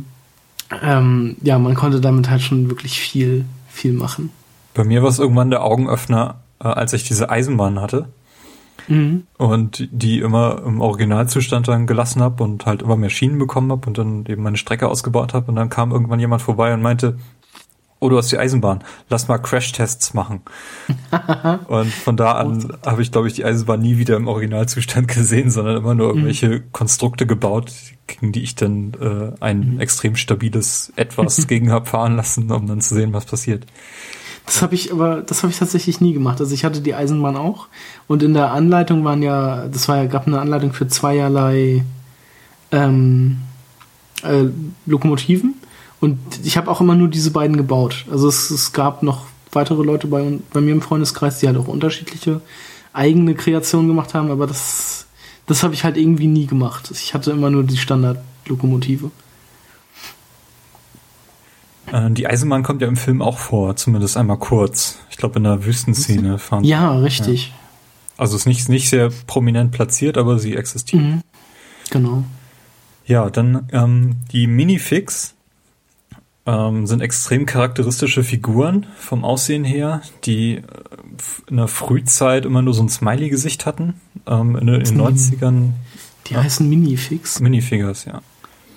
[0.81, 4.29] ähm, ja, man konnte damit halt schon wirklich viel, viel machen.
[4.73, 8.09] Bei mir war es irgendwann der Augenöffner, äh, als ich diese Eisenbahn hatte.
[8.87, 9.27] Mhm.
[9.37, 13.87] Und die immer im Originalzustand dann gelassen habe und halt immer mehr Schienen bekommen habe
[13.87, 15.47] und dann eben meine Strecke ausgebaut habe.
[15.49, 17.17] Und dann kam irgendwann jemand vorbei und meinte,
[18.01, 20.41] oh, du hast die Eisenbahn, lass mal Crashtests machen.
[21.67, 25.51] und von da an habe ich, glaube ich, die Eisenbahn nie wieder im Originalzustand gesehen,
[25.51, 26.71] sondern immer nur irgendwelche mhm.
[26.71, 27.71] Konstrukte gebaut,
[28.07, 29.79] gegen die ich dann äh, ein mhm.
[29.79, 33.67] extrem stabiles Etwas gegen habe fahren lassen, um dann zu sehen, was passiert.
[34.45, 36.39] Das habe ich aber, das habe ich tatsächlich nie gemacht.
[36.39, 37.67] Also ich hatte die Eisenbahn auch
[38.07, 41.83] und in der Anleitung waren ja, das war ja, gab eine Anleitung für zweierlei
[42.71, 43.37] ähm,
[44.23, 44.45] äh,
[44.85, 45.55] Lokomotiven
[45.99, 48.05] und ich habe auch immer nur diese beiden gebaut.
[48.11, 51.67] Also es, es gab noch weitere Leute bei, bei mir im Freundeskreis, die halt auch
[51.67, 52.41] unterschiedliche
[52.93, 55.05] eigene Kreationen gemacht haben, aber das,
[55.47, 56.91] Das habe ich halt irgendwie nie gemacht.
[56.91, 59.11] Ich hatte immer nur die Standardlokomotive.
[61.91, 64.99] Äh, die Eisenbahn kommt ja im Film auch vor, zumindest einmal kurz.
[65.09, 66.63] Ich glaube in der Wüstenszene fahren.
[66.63, 67.49] Ja, richtig.
[67.49, 67.53] Ja.
[68.17, 71.01] Also ist nicht, nicht sehr prominent platziert, aber sie existiert.
[71.01, 71.21] Mhm.
[71.89, 72.23] Genau.
[73.05, 75.33] Ja, dann ähm, die Minifix
[76.45, 80.63] ähm, sind extrem charakteristische Figuren vom Aussehen her, die äh,
[81.47, 83.95] in der Frühzeit immer nur so ein Smiley-Gesicht hatten.
[84.27, 85.69] Ähm, in, in den 90ern.
[86.27, 87.39] Die ja, heißen Minifix?
[87.39, 88.21] Minifigures, ja.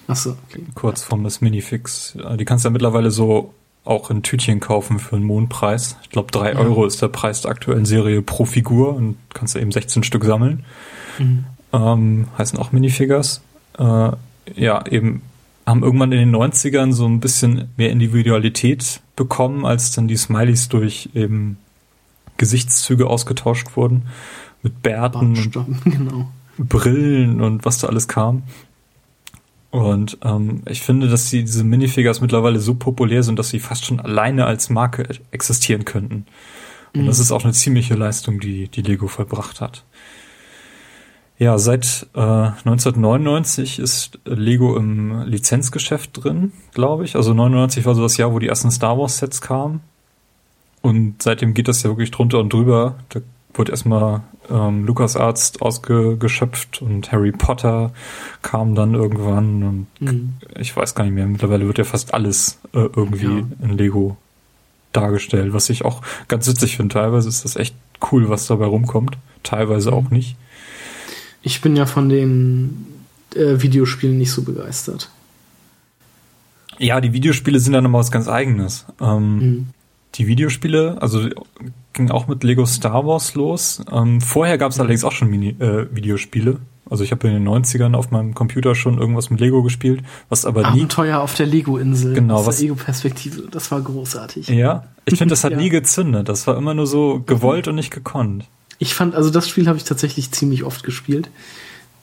[0.06, 0.62] Achso, okay.
[0.74, 2.16] Kurzform des Minifix.
[2.38, 5.96] Die kannst du ja mittlerweile so auch in Tütchen kaufen für einen Mondpreis.
[6.02, 6.58] Ich glaube, drei ja.
[6.58, 10.24] Euro ist der Preis der aktuellen Serie pro Figur und kannst du eben 16 Stück
[10.24, 10.64] sammeln.
[11.18, 11.44] Mhm.
[11.72, 13.42] Ähm, heißen auch Minifigures.
[13.78, 14.10] Äh,
[14.56, 15.22] ja, eben
[15.66, 20.68] haben irgendwann in den 90ern so ein bisschen mehr Individualität bekommen, als dann die Smileys
[20.68, 21.58] durch eben
[22.36, 24.04] Gesichtszüge ausgetauscht wurden.
[24.62, 25.34] Mit Bärten,
[25.84, 26.28] genau.
[26.58, 28.42] Brillen und was da alles kam.
[29.74, 33.84] Und ähm, ich finde, dass die, diese Minifigures mittlerweile so populär sind, dass sie fast
[33.84, 36.26] schon alleine als Marke existieren könnten.
[36.94, 37.06] Und mhm.
[37.06, 39.84] das ist auch eine ziemliche Leistung, die, die Lego vollbracht hat.
[41.40, 47.16] Ja, seit äh, 1999 ist Lego im Lizenzgeschäft drin, glaube ich.
[47.16, 49.80] Also 99 war so das Jahr, wo die ersten Star Wars Sets kamen.
[50.82, 52.94] Und seitdem geht das ja wirklich drunter und drüber.
[53.08, 53.22] Da
[53.54, 57.92] wurde erstmal ähm, Lukas Arzt ausgeschöpft und Harry Potter
[58.42, 60.34] kam dann irgendwann und mhm.
[60.58, 63.46] ich weiß gar nicht mehr, mittlerweile wird ja fast alles äh, irgendwie ja.
[63.62, 64.16] in Lego
[64.92, 66.94] dargestellt, was ich auch ganz witzig finde.
[66.94, 67.74] Teilweise ist das echt
[68.12, 69.96] cool, was dabei rumkommt, teilweise mhm.
[69.96, 70.36] auch nicht.
[71.42, 72.86] Ich bin ja von den
[73.34, 75.10] äh, Videospielen nicht so begeistert.
[76.78, 78.86] Ja, die Videospiele sind dann nochmal was ganz eigenes.
[79.00, 79.68] Ähm, mhm.
[80.14, 81.28] Die Videospiele, also
[81.92, 83.82] ging auch mit Lego Star Wars los.
[83.90, 86.58] Ähm, vorher gab es allerdings auch schon Mini, äh, Videospiele.
[86.88, 90.44] Also ich habe in den 90ern auf meinem Computer schon irgendwas mit Lego gespielt, was
[90.44, 90.80] aber Abenteuer nie...
[90.82, 92.14] Abenteuer auf der Lego-Insel.
[92.14, 92.36] Genau.
[92.36, 93.48] Aus der Ego-Perspektive.
[93.50, 94.48] Das war großartig.
[94.48, 95.58] Ja, ich finde, das hat ja.
[95.58, 96.28] nie gezündet.
[96.28, 98.44] Das war immer nur so gewollt und nicht gekonnt.
[98.78, 101.30] Ich fand, also das Spiel habe ich tatsächlich ziemlich oft gespielt.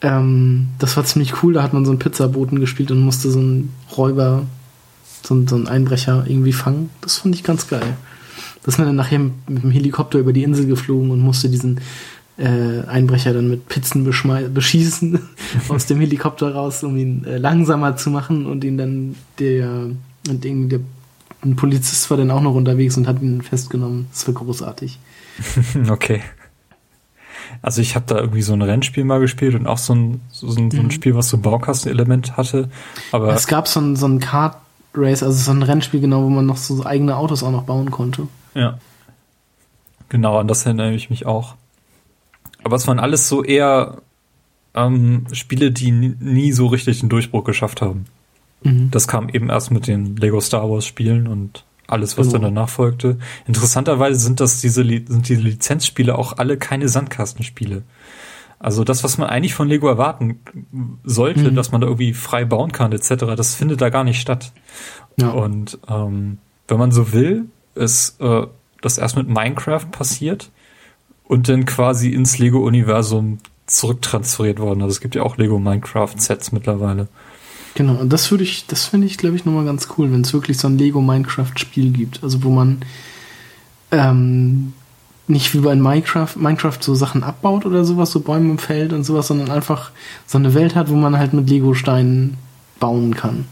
[0.02, 1.54] Ähm, das war ziemlich cool.
[1.54, 4.46] Da hat man so einen Pizzaboten gespielt und musste so einen Räuber,
[5.24, 6.90] so, so einen Einbrecher irgendwie fangen.
[7.02, 7.98] Das fand ich ganz geil.
[8.64, 11.82] Da ist man dann nachher mit dem Helikopter über die Insel geflogen und musste diesen
[12.38, 15.20] äh, Einbrecher dann mit Pizzen beschießen
[15.70, 19.90] aus dem Helikopter raus, um ihn äh, langsamer zu machen und ihn dann der
[20.30, 20.80] und irgendwie der
[21.44, 24.08] ein Polizist war dann auch noch unterwegs und hat ihn festgenommen.
[24.12, 25.00] Das war großartig.
[25.90, 26.22] okay.
[27.62, 30.48] Also ich habe da irgendwie so ein Rennspiel mal gespielt und auch so ein, so
[30.48, 30.92] ein, so ein mhm.
[30.92, 32.70] Spiel, was so ein Baukastenelement hatte.
[33.12, 34.58] Aber es gab so ein, so ein Kart
[34.94, 37.92] Race, also so ein Rennspiel genau, wo man noch so eigene Autos auch noch bauen
[37.92, 38.28] konnte.
[38.54, 38.78] Ja.
[40.10, 41.56] Genau, an das erinnere ich mich auch.
[42.64, 44.02] Aber es waren alles so eher
[44.76, 48.06] ähm, Spiele, die nie so richtig den Durchbruch geschafft haben.
[48.64, 48.92] Mhm.
[48.92, 52.40] Das kam eben erst mit den Lego Star Wars Spielen und alles, was genau.
[52.40, 53.18] dann danach folgte.
[53.48, 57.84] Interessanterweise sind das diese, sind diese Lizenzspiele auch alle keine Sandkastenspiele.
[58.62, 60.40] Also das, was man eigentlich von Lego erwarten
[61.04, 61.56] sollte, mhm.
[61.56, 64.52] dass man da irgendwie frei bauen kann, etc., das findet da gar nicht statt.
[65.18, 65.30] Ja.
[65.30, 66.38] Und ähm,
[66.68, 68.46] wenn man so will, ist äh,
[68.82, 70.52] das erst mit Minecraft passiert
[71.24, 74.84] und dann quasi ins Lego-Universum zurücktransferiert worden.
[74.84, 77.08] Also es gibt ja auch Lego Minecraft-Sets mittlerweile.
[77.74, 80.34] Genau, und das würde ich, das finde ich, glaube ich, nochmal ganz cool, wenn es
[80.34, 82.22] wirklich so ein Lego Minecraft-Spiel gibt.
[82.22, 82.82] Also wo man
[83.92, 84.74] ähm,
[85.28, 89.04] nicht wie bei Minecraft, Minecraft so Sachen abbaut oder sowas, so Bäume im Feld und
[89.04, 89.92] sowas, sondern einfach
[90.26, 92.38] so eine Welt hat, wo man halt mit Lego-Steinen
[92.80, 93.46] bauen kann.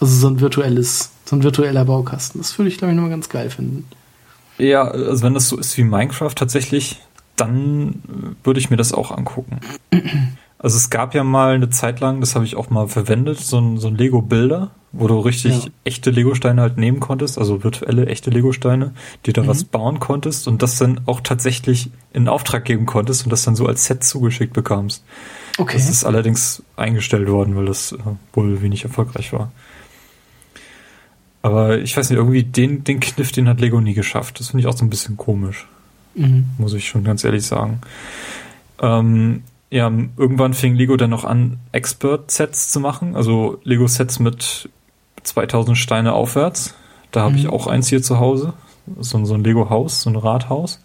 [0.00, 2.40] Also so ein virtuelles, so ein virtueller Baukasten.
[2.40, 3.86] Das würde ich, glaube ich, nochmal ganz geil finden.
[4.58, 7.00] Ja, also wenn das so ist wie Minecraft tatsächlich,
[7.36, 8.02] dann
[8.44, 9.60] würde ich mir das auch angucken.
[10.62, 13.58] Also es gab ja mal eine Zeit lang, das habe ich auch mal verwendet, so
[13.58, 15.70] ein, so ein Lego-Bilder, wo du richtig ja.
[15.84, 18.92] echte Lego-Steine halt nehmen konntest, also virtuelle echte Lego-Steine,
[19.24, 19.46] die da mhm.
[19.46, 23.56] was bauen konntest und das dann auch tatsächlich in Auftrag geben konntest und das dann
[23.56, 25.02] so als Set zugeschickt bekamst.
[25.56, 25.78] Okay.
[25.78, 27.96] Das ist allerdings eingestellt worden, weil das äh,
[28.34, 29.50] wohl wenig erfolgreich war.
[31.40, 34.40] Aber ich weiß nicht, irgendwie den, den Kniff, den hat Lego nie geschafft.
[34.40, 35.66] Das finde ich auch so ein bisschen komisch.
[36.14, 36.50] Mhm.
[36.58, 37.80] Muss ich schon ganz ehrlich sagen.
[38.82, 43.14] Ähm, ja, irgendwann fing Lego dann noch an, Expert-Sets zu machen.
[43.14, 44.68] Also Lego-Sets mit
[45.22, 46.74] 2000 Steine aufwärts.
[47.12, 47.38] Da habe mhm.
[47.38, 48.52] ich auch eins hier zu Hause.
[48.98, 50.82] So, so ein Lego-Haus, so ein Rathaus.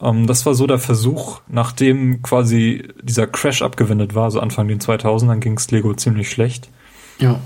[0.00, 4.80] Ähm, das war so der Versuch, nachdem quasi dieser Crash abgewendet war, so Anfang den
[4.80, 6.68] 2000ern ging es Lego ziemlich schlecht.
[7.18, 7.40] Ja.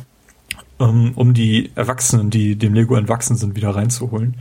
[0.81, 4.37] Ähm, um die Erwachsenen, die dem Lego entwachsen sind, wieder reinzuholen.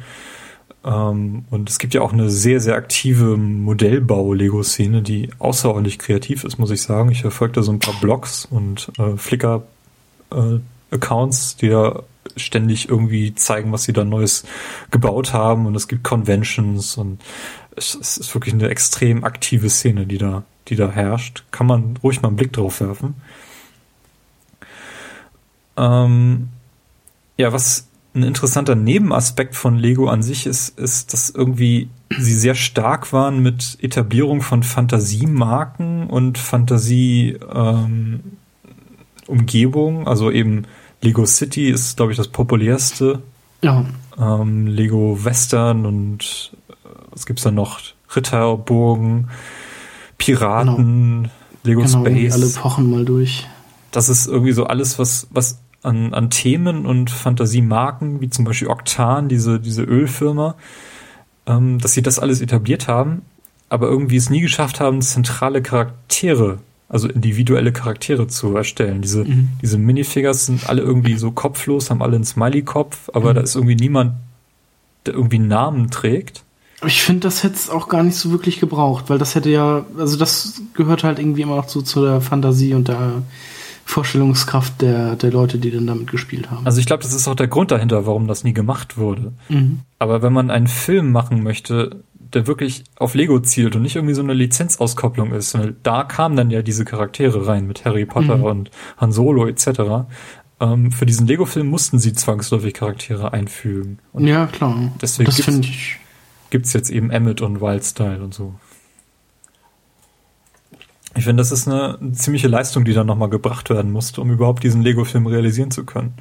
[0.86, 6.60] Ähm, und es gibt ja auch eine sehr, sehr aktive Modellbau-Lego-Szene, die außerordentlich kreativ ist,
[6.60, 7.10] muss ich sagen.
[7.12, 12.04] Ich verfolge da so ein paar Blogs und äh, Flickr-Accounts, äh, die da
[12.36, 14.44] ständig irgendwie zeigen, was sie da Neues
[14.92, 15.66] gebaut haben.
[15.66, 17.22] Und es gibt Conventions und
[17.76, 21.44] es, es ist wirklich eine extrem aktive Szene, die da, die da herrscht.
[21.52, 23.16] Kann man ruhig mal einen Blick drauf werfen.
[25.76, 26.50] Ähm,
[27.38, 32.54] ja, was ein interessanter Nebenaspekt von Lego an sich ist, ist, dass irgendwie sie sehr
[32.54, 38.22] stark waren mit Etablierung von Fantasiemarken und Fantasie ähm.
[40.06, 40.66] Also eben
[41.02, 43.22] Lego City ist, glaube ich, das populärste.
[43.62, 43.86] Ja.
[44.20, 46.74] Ähm, Lego Western und äh,
[47.12, 47.80] was gibt's da noch?
[48.16, 49.30] Ritterburgen,
[50.18, 51.34] Piraten, genau.
[51.64, 52.34] Lego genau, Space.
[52.34, 53.48] alle pochen mal durch.
[53.92, 58.70] Das ist irgendwie so alles, was, was an, an Themen und Fantasiemarken, wie zum Beispiel
[58.70, 60.56] Octan, diese, diese Ölfirma,
[61.46, 63.22] ähm, dass sie das alles etabliert haben,
[63.70, 69.02] aber irgendwie es nie geschafft haben, zentrale Charaktere, also individuelle Charaktere zu erstellen.
[69.02, 69.50] Diese, mhm.
[69.62, 73.36] diese Minifigures sind alle irgendwie so kopflos, haben alle einen Smiley-Kopf, aber mhm.
[73.36, 74.14] da ist irgendwie niemand,
[75.06, 76.44] der irgendwie einen Namen trägt.
[76.86, 79.86] Ich finde, das hätte es auch gar nicht so wirklich gebraucht, weil das hätte ja,
[79.98, 83.24] also das gehört halt irgendwie immer noch so zu der Fantasie und der
[83.86, 86.66] Vorstellungskraft der, der Leute, die dann damit gespielt haben.
[86.66, 89.34] Also ich glaube, das ist auch der Grund dahinter, warum das nie gemacht wurde.
[89.50, 89.82] Mhm.
[90.00, 94.16] Aber wenn man einen Film machen möchte, der wirklich auf Lego zielt und nicht irgendwie
[94.16, 98.44] so eine Lizenzauskopplung ist, da kamen dann ja diese Charaktere rein mit Harry Potter mhm.
[98.44, 100.08] und Han Solo etc.
[100.60, 104.00] Ähm, für diesen Lego-Film mussten sie zwangsläufig Charaktere einfügen.
[104.14, 104.92] Und ja, klar.
[105.02, 106.00] Deswegen das finde ich
[106.54, 108.54] gibt's jetzt eben Emmett und Wildstyle und so.
[111.16, 114.64] Ich finde, das ist eine, ziemliche Leistung, die dann nochmal gebracht werden musste, um überhaupt
[114.64, 116.14] diesen Lego-Film realisieren zu können.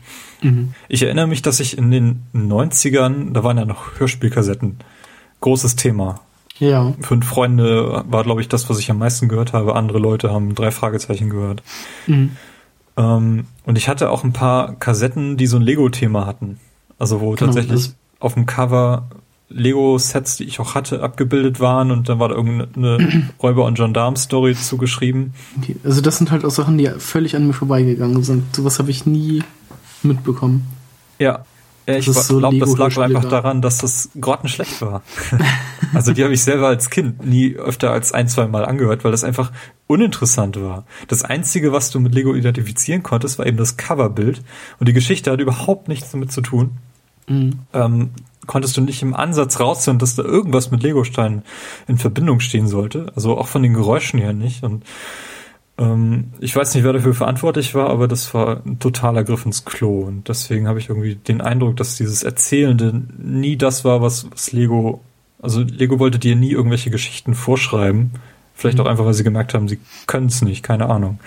[0.43, 0.74] Mhm.
[0.88, 4.78] Ich erinnere mich, dass ich in den 90ern, da waren ja noch Hörspielkassetten,
[5.40, 6.20] großes Thema.
[6.59, 6.95] Ja.
[7.01, 9.74] Fünf Freunde war, glaube ich, das, was ich am meisten gehört habe.
[9.74, 11.62] Andere Leute haben drei Fragezeichen gehört.
[12.07, 12.36] Mhm.
[12.97, 16.61] Ähm, und ich hatte auch ein paar Kassetten, die so ein Lego-Thema hatten.
[16.99, 19.09] Also wo genau, tatsächlich auf dem Cover
[19.55, 24.55] Lego-Sets, die ich auch hatte, abgebildet waren und dann war da irgendeine Räuber- und Gendarm-Story
[24.55, 25.34] zugeschrieben.
[25.59, 25.76] Okay.
[25.84, 28.55] Also das sind halt auch Sachen, die völlig an mir vorbeigegangen sind.
[28.55, 29.42] Sowas habe ich nie
[30.03, 30.66] mitbekommen.
[31.18, 31.44] Ja.
[31.86, 35.03] ich so glaube, das lag einfach daran, dass das grottenschlecht war.
[35.94, 39.12] also die habe ich selber als Kind nie öfter als ein, zwei Mal angehört, weil
[39.12, 39.53] das einfach
[39.86, 40.84] uninteressant war.
[41.09, 44.42] Das Einzige, was du mit Lego identifizieren konntest, war eben das Coverbild
[44.78, 46.72] und die Geschichte hat überhaupt nichts damit zu tun.
[47.28, 47.61] Mhm.
[47.72, 48.11] Ähm,
[48.47, 51.43] konntest du nicht im Ansatz raushören, dass da irgendwas mit Legosteinen
[51.86, 53.12] in Verbindung stehen sollte.
[53.14, 54.62] Also auch von den Geräuschen her nicht.
[54.64, 54.84] Und
[55.78, 59.64] ähm, ich weiß nicht, wer dafür verantwortlich war, aber das war ein totaler Griff ins
[59.64, 60.01] Klo.
[60.03, 64.53] Und deswegen habe ich irgendwie den Eindruck, dass dieses Erzählende nie das war, was, was
[64.53, 65.03] Lego.
[65.40, 68.12] Also Lego wollte dir nie irgendwelche Geschichten vorschreiben.
[68.55, 68.90] Vielleicht auch mhm.
[68.90, 71.20] einfach, weil sie gemerkt haben, sie können es nicht, keine Ahnung.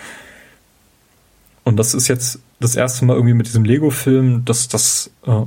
[1.64, 5.42] Und das ist jetzt das erste Mal irgendwie mit diesem Lego-Film, dass das äh,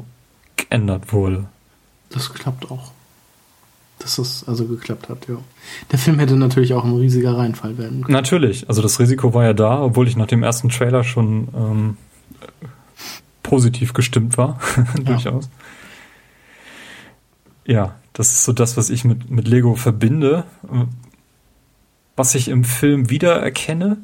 [0.57, 1.47] geändert wurde.
[2.09, 2.91] Das klappt auch.
[3.99, 5.37] Dass das also geklappt hat, ja.
[5.91, 8.13] Der Film hätte natürlich auch ein riesiger Reinfall werden können.
[8.13, 11.97] Natürlich, also das Risiko war ja da, obwohl ich nach dem ersten Trailer schon ähm,
[13.43, 14.59] positiv gestimmt war,
[15.03, 15.49] durchaus.
[17.65, 17.95] Ja.
[18.13, 20.45] das ist so das, was ich mit, mit Lego verbinde.
[22.15, 23.97] Was ich im Film wiedererkenne,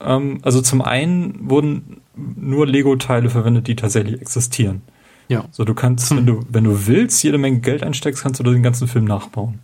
[0.00, 4.82] ähm, also zum einen wurden nur Lego-Teile verwendet, die tatsächlich existieren.
[5.30, 5.44] Ja.
[5.52, 8.64] So, du kannst, wenn du, wenn du willst, jede Menge Geld einsteckst, kannst du den
[8.64, 9.60] ganzen Film nachbauen.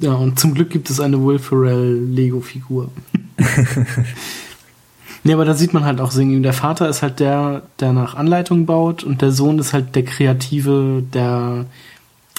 [0.00, 2.90] ja, und zum Glück gibt es eine Will Ferrell Lego-Figur.
[5.22, 6.42] nee, aber da sieht man halt auch singen.
[6.42, 10.04] Der Vater ist halt der, der nach Anleitung baut und der Sohn ist halt der
[10.04, 11.66] Kreative, der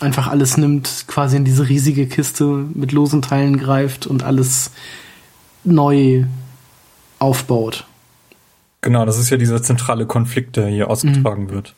[0.01, 4.71] einfach alles nimmt, quasi in diese riesige Kiste mit losen Teilen greift und alles
[5.63, 6.25] neu
[7.17, 7.85] aufbaut.
[8.81, 11.51] Genau, das ist ja dieser zentrale Konflikt, der hier ausgetragen mhm.
[11.51, 11.75] wird.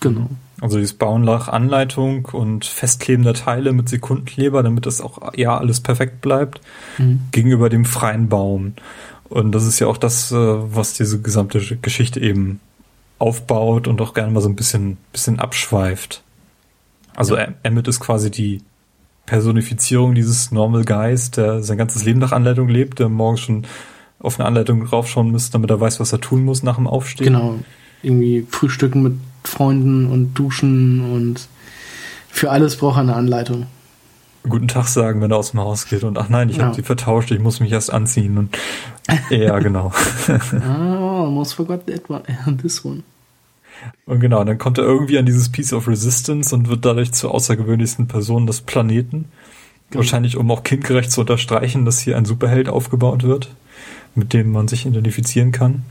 [0.00, 0.28] Genau.
[0.60, 5.56] Also dieses Bauen nach Anleitung und Festkleben der Teile mit Sekundenkleber, damit das auch ja
[5.56, 6.60] alles perfekt bleibt,
[6.98, 7.20] mhm.
[7.32, 8.74] gegenüber dem freien Bauen.
[9.28, 12.60] Und das ist ja auch das, äh, was diese gesamte Geschichte eben
[13.18, 16.22] aufbaut und auch gerne mal so ein bisschen, bisschen abschweift.
[17.14, 17.48] Also ja.
[17.62, 18.62] Emmett ist quasi die
[19.26, 23.66] Personifizierung dieses Normal Guys, der sein ganzes Leben nach Anleitung lebt, der morgens schon
[24.18, 27.32] auf eine Anleitung raufschauen müsste, damit er weiß, was er tun muss nach dem Aufstehen.
[27.32, 27.58] Genau.
[28.02, 29.12] Irgendwie frühstücken mit
[29.44, 31.48] Freunden und duschen und
[32.28, 33.66] für alles braucht er eine Anleitung.
[34.48, 36.64] Guten Tag sagen, wenn er aus dem Haus geht und ach nein, ich ja.
[36.64, 38.56] habe sie vertauscht, ich muss mich erst anziehen und
[39.30, 39.92] ja, genau.
[40.28, 42.22] ah, almost forgot that one,
[42.62, 43.02] this one.
[44.06, 47.32] Und genau, dann kommt er irgendwie an dieses Piece of Resistance und wird dadurch zur
[47.34, 49.26] außergewöhnlichsten Person des Planeten.
[49.90, 50.00] Genau.
[50.00, 53.54] Wahrscheinlich, um auch kindgerecht zu unterstreichen, dass hier ein Superheld aufgebaut wird,
[54.14, 55.82] mit dem man sich identifizieren kann.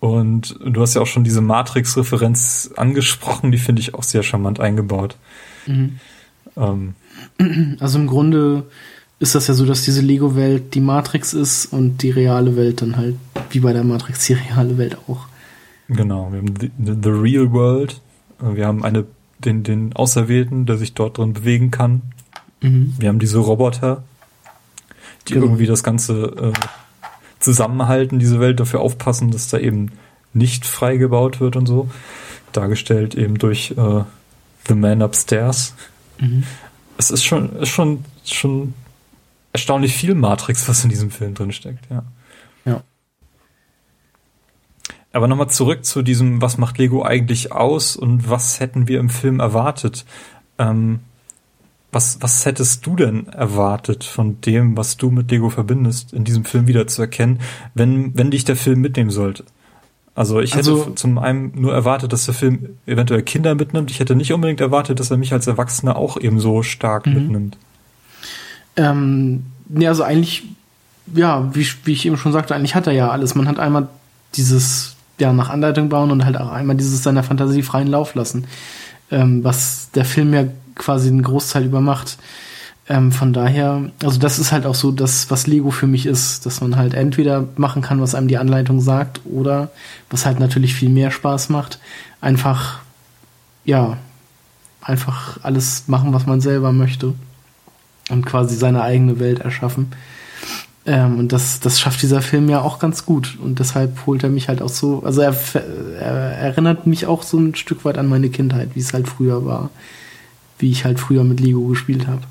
[0.00, 4.60] Und du hast ja auch schon diese Matrix-Referenz angesprochen, die finde ich auch sehr charmant
[4.60, 5.16] eingebaut.
[5.66, 5.98] Mhm.
[6.56, 6.94] Ähm.
[7.80, 8.64] Also im Grunde
[9.18, 12.96] ist das ja so, dass diese Lego-Welt die Matrix ist und die reale Welt dann
[12.96, 13.16] halt,
[13.50, 15.26] wie bei der Matrix, die reale Welt auch.
[15.88, 16.70] Genau, wir haben the,
[17.02, 18.00] the Real World,
[18.40, 19.06] wir haben eine,
[19.38, 22.02] den, den Auserwählten, der sich dort drin bewegen kann.
[22.60, 22.94] Mhm.
[22.98, 24.04] Wir haben diese Roboter,
[25.26, 25.46] die genau.
[25.46, 26.60] irgendwie das Ganze äh,
[27.40, 29.92] zusammenhalten, diese Welt, dafür aufpassen, dass da eben
[30.32, 31.90] nicht frei gebaut wird und so.
[32.52, 34.04] Dargestellt eben durch äh,
[34.66, 35.74] The Man Upstairs.
[36.18, 36.44] Mhm.
[36.96, 38.74] Es ist schon, ist schon, schon
[39.52, 42.04] erstaunlich viel Matrix, was in diesem Film drin steckt, ja.
[42.64, 42.82] Ja.
[45.12, 49.08] Aber nochmal zurück zu diesem, was macht Lego eigentlich aus und was hätten wir im
[49.08, 50.04] Film erwartet?
[50.58, 51.00] Ähm,
[51.90, 56.44] was, was hättest du denn erwartet von dem, was du mit Lego verbindest, in diesem
[56.44, 57.40] Film wieder zu erkennen,
[57.74, 59.44] wenn, wenn dich der Film mitnehmen sollte?
[60.14, 63.90] Also ich hätte also, zum einen nur erwartet, dass der Film eventuell Kinder mitnimmt.
[63.90, 67.14] Ich hätte nicht unbedingt erwartet, dass er mich als Erwachsener auch eben so stark mhm.
[67.14, 67.56] mitnimmt.
[68.76, 70.42] Ähm, nee, also eigentlich,
[71.14, 73.36] ja, wie, wie ich eben schon sagte, eigentlich hat er ja alles.
[73.36, 73.88] Man hat einmal
[74.34, 78.46] dieses, ja, nach Anleitung bauen und halt auch einmal dieses seiner Fantasie freien Lauf lassen.
[79.10, 80.44] Ähm, was der Film ja
[80.78, 82.18] quasi einen Großteil übermacht.
[82.88, 86.46] Ähm, von daher, also das ist halt auch so das, was Lego für mich ist,
[86.46, 89.70] dass man halt entweder machen kann, was einem die Anleitung sagt, oder
[90.08, 91.80] was halt natürlich viel mehr Spaß macht,
[92.22, 92.80] einfach,
[93.64, 93.98] ja,
[94.80, 97.12] einfach alles machen, was man selber möchte
[98.08, 99.92] und quasi seine eigene Welt erschaffen.
[100.86, 103.36] Ähm, und das, das schafft dieser Film ja auch ganz gut.
[103.42, 105.36] Und deshalb holt er mich halt auch so, also er,
[106.00, 109.44] er erinnert mich auch so ein Stück weit an meine Kindheit, wie es halt früher
[109.44, 109.68] war
[110.58, 112.22] wie ich halt früher mit Lego gespielt habe.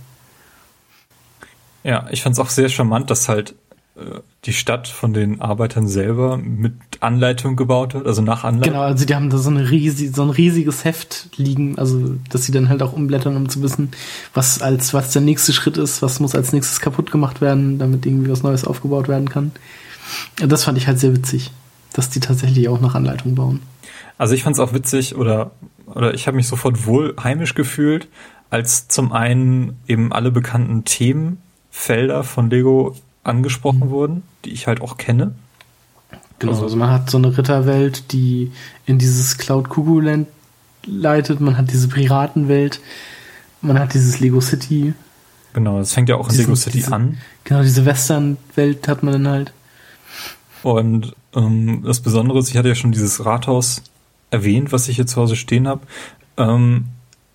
[1.83, 3.55] Ja, ich fand es auch sehr charmant, dass halt
[3.95, 8.73] äh, die Stadt von den Arbeitern selber mit Anleitung gebaut wird, also nach Anleitung.
[8.73, 12.45] Genau, also die haben da so, eine riesig, so ein riesiges Heft liegen, also dass
[12.45, 13.91] sie dann halt auch umblättern, um zu wissen,
[14.33, 18.05] was als was der nächste Schritt ist, was muss als nächstes kaputt gemacht werden, damit
[18.05, 19.51] irgendwie was Neues aufgebaut werden kann.
[20.37, 21.51] Das fand ich halt sehr witzig,
[21.93, 23.61] dass die tatsächlich auch nach Anleitung bauen.
[24.17, 25.51] Also ich fand es auch witzig oder
[25.87, 28.07] oder ich habe mich sofort wohl heimisch gefühlt,
[28.49, 33.89] als zum einen eben alle bekannten Themenfelder von Lego angesprochen mhm.
[33.89, 35.35] wurden, die ich halt auch kenne.
[36.39, 38.51] Genau, also, also man hat so eine Ritterwelt, die
[38.85, 40.27] in dieses Cloud Cuckoo Land
[40.85, 42.79] leitet, man hat diese Piratenwelt,
[43.61, 44.93] man hat dieses Lego City.
[45.53, 47.17] Genau, das fängt ja auch in Lego City diese, an.
[47.43, 49.53] Genau, diese Western-Welt hat man dann halt.
[50.63, 53.81] Und ähm, das Besondere ist, ich hatte ja schon dieses Rathaus
[54.31, 55.81] erwähnt, was ich hier zu Hause stehen habe.
[56.37, 56.85] Ähm,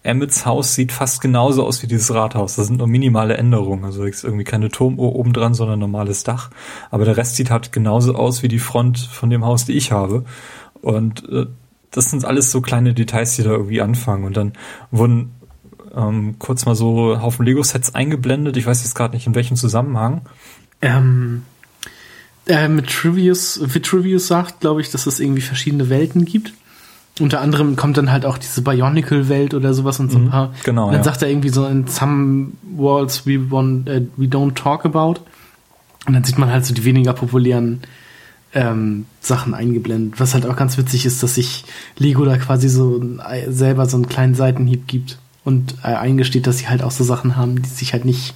[0.04, 2.56] Emmets Haus sieht fast genauso aus wie dieses Rathaus.
[2.56, 3.84] Da sind nur minimale Änderungen.
[3.84, 6.50] Also ist irgendwie keine Turmuhr oben dran, sondern normales Dach.
[6.90, 9.92] Aber der Rest sieht halt genauso aus wie die Front von dem Haus, die ich
[9.92, 10.24] habe.
[10.80, 11.46] Und äh,
[11.92, 14.24] das sind alles so kleine Details, die da irgendwie anfangen.
[14.24, 14.54] Und dann
[14.90, 15.34] wurden
[15.94, 18.56] ähm, kurz mal so Haufen Lego-Sets eingeblendet.
[18.56, 20.22] Ich weiß jetzt gerade nicht, in welchem Zusammenhang.
[20.80, 21.42] Ähm,
[22.48, 26.54] äh, mit Trivius, Vitrivius sagt, glaube ich, dass es irgendwie verschiedene Welten gibt
[27.22, 30.54] unter anderem kommt dann halt auch diese Bionicle-Welt oder sowas und so ein mhm, paar.
[30.64, 30.86] Genau.
[30.86, 31.04] Und dann ja.
[31.04, 35.20] sagt er irgendwie so in some worlds we, want, uh, we don't talk about.
[36.06, 37.82] Und dann sieht man halt so die weniger populären
[38.54, 40.18] ähm, Sachen eingeblendet.
[40.18, 41.64] Was halt auch ganz witzig ist, dass sich
[41.96, 43.00] Lego da quasi so
[43.48, 47.36] selber so einen kleinen Seitenhieb gibt und äh, eingesteht, dass sie halt auch so Sachen
[47.36, 48.34] haben, die sich halt nicht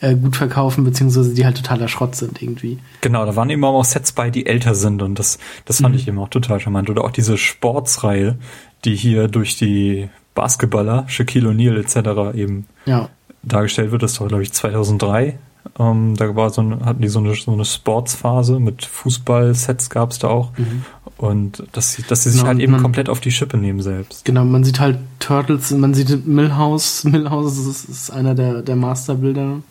[0.00, 2.78] äh, gut verkaufen, beziehungsweise die halt totaler Schrott sind irgendwie.
[3.00, 6.00] Genau, da waren eben auch Sets bei, die älter sind und das, das fand mhm.
[6.00, 6.90] ich eben auch total charmant.
[6.90, 8.36] Oder auch diese Sportsreihe,
[8.84, 12.36] die hier durch die Basketballer, Shaquille O'Neal etc.
[12.36, 13.08] eben ja.
[13.42, 14.02] dargestellt wird.
[14.02, 15.38] Das war, glaube ich, 2003.
[15.78, 20.10] Ähm, da war so eine, hatten die so eine, so eine Sportsphase mit Fußballsets gab
[20.10, 20.52] es da auch.
[20.58, 20.84] Mhm.
[21.16, 23.80] Und dass sie, dass sie sich genau, halt eben man, komplett auf die Schippe nehmen
[23.80, 24.26] selbst.
[24.26, 27.04] Genau, man sieht halt Turtles, man sieht Millhouse.
[27.10, 29.62] Millhouse ist, ist einer der, der Masterbilder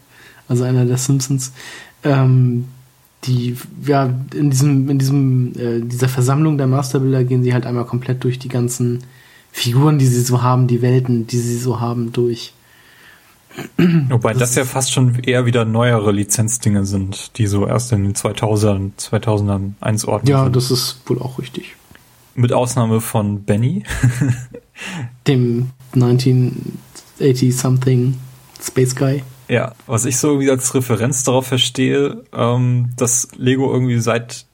[0.48, 1.52] also einer der Simpsons,
[2.04, 2.66] ähm,
[3.26, 7.86] die, ja, in diesem, in diesem, äh, dieser Versammlung der Masterbilder gehen sie halt einmal
[7.86, 9.04] komplett durch die ganzen
[9.52, 12.54] Figuren, die sie so haben, die Welten, die sie so haben, durch.
[14.10, 18.04] Wobei das, das ja fast schon eher wieder neuere Lizenzdinge sind, die so erst in
[18.04, 20.48] den 2000ern, 2000ern einzuordnen ja, sind.
[20.48, 21.78] Ja, das ist wohl auch richtig.
[22.36, 23.84] Mit Ausnahme von Benny.
[25.28, 28.16] Dem 1980-something
[28.62, 29.24] Space Guy.
[29.48, 34.46] Ja, was ich so irgendwie als Referenz darauf verstehe, ähm, dass Lego irgendwie seit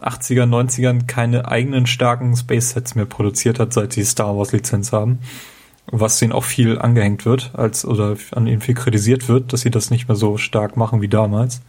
[0.00, 5.20] 80er, 90ern keine eigenen starken Space-Sets mehr produziert hat, seit sie Star Wars-Lizenz haben.
[5.86, 9.70] Was denen auch viel angehängt wird, als oder an ihnen viel kritisiert wird, dass sie
[9.70, 11.60] das nicht mehr so stark machen wie damals.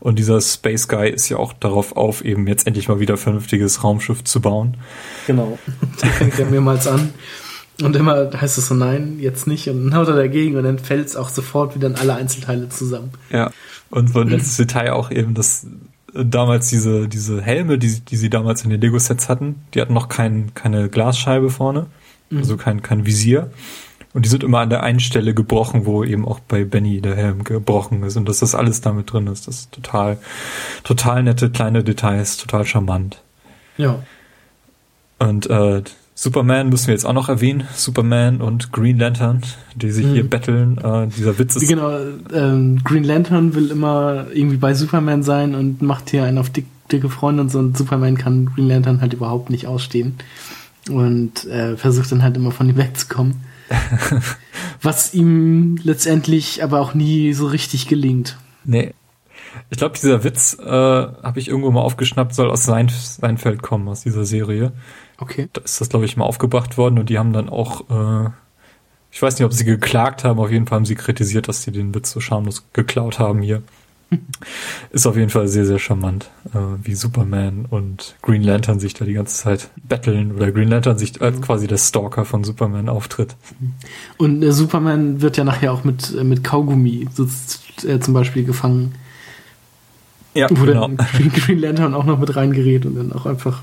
[0.00, 3.84] Und dieser Space Guy ist ja auch darauf auf, eben jetzt endlich mal wieder vernünftiges
[3.84, 4.76] Raumschiff zu bauen.
[5.28, 5.56] Genau.
[6.02, 7.14] Die fängt er mehrmals an.
[7.82, 9.68] Und immer heißt es so, nein, jetzt nicht.
[9.68, 12.68] Und dann haut er dagegen und dann fällt es auch sofort wieder in alle Einzelteile
[12.68, 13.10] zusammen.
[13.30, 13.50] Ja.
[13.90, 15.66] Und so ein letztes Detail auch eben, dass
[16.12, 20.08] damals diese, diese Helme, die, die sie damals in den Lego-Sets hatten, die hatten noch
[20.08, 21.86] kein, keine Glasscheibe vorne,
[22.30, 22.38] mhm.
[22.38, 23.50] also kein, kein Visier.
[24.12, 27.14] Und die sind immer an der einen Stelle gebrochen, wo eben auch bei Benny der
[27.14, 28.16] Helm gebrochen ist.
[28.16, 29.46] Und dass das alles damit drin ist.
[29.46, 30.18] Das ist total,
[30.82, 33.22] total nette kleine Details, total charmant.
[33.76, 34.02] Ja.
[35.20, 35.82] Und äh,
[36.22, 37.66] Superman müssen wir jetzt auch noch erwähnen.
[37.74, 39.40] Superman und Green Lantern,
[39.74, 40.12] die sich mhm.
[40.12, 40.76] hier betteln.
[40.76, 41.66] Äh, dieser Witz ist.
[41.66, 41.98] Genau,
[42.34, 46.66] ähm, Green Lantern will immer irgendwie bei Superman sein und macht hier einen auf dick,
[46.92, 47.58] dicke Freunde und so.
[47.58, 50.16] Und Superman kann Green Lantern halt überhaupt nicht ausstehen.
[50.90, 53.36] Und äh, versucht dann halt immer von ihm wegzukommen.
[54.82, 58.36] Was ihm letztendlich aber auch nie so richtig gelingt.
[58.64, 58.92] Nee.
[59.70, 63.88] Ich glaube, dieser Witz äh, habe ich irgendwo mal aufgeschnappt, soll aus Sein Seinfeld kommen,
[63.88, 64.72] aus dieser Serie.
[65.20, 65.48] Okay.
[65.52, 68.30] Da ist das, glaube ich, mal aufgebracht worden und die haben dann auch, äh,
[69.12, 71.72] ich weiß nicht, ob sie geklagt haben, auf jeden Fall haben sie kritisiert, dass sie
[71.72, 73.62] den Witz so schamlos geklaut haben hier.
[74.90, 79.04] ist auf jeden Fall sehr, sehr charmant, äh, wie Superman und Green Lantern sich da
[79.04, 83.36] die ganze Zeit betteln oder Green Lantern sich als quasi der Stalker von Superman auftritt.
[84.16, 87.28] Und äh, Superman wird ja nachher auch mit, äh, mit Kaugummi so,
[87.86, 88.94] äh, zum Beispiel gefangen.
[90.34, 90.88] Ja, wo genau.
[90.88, 90.96] dann
[91.34, 93.62] Green Lantern auch noch mit reingerät und dann auch einfach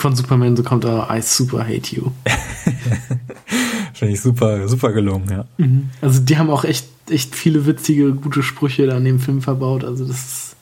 [0.00, 2.10] von Superman, so kommt da I super hate you.
[3.94, 5.44] Finde ich super, super gelungen, ja.
[5.58, 5.90] Mhm.
[6.00, 9.84] Also die haben auch echt, echt viele witzige, gute Sprüche da in dem Film verbaut.
[9.84, 10.56] Also das ist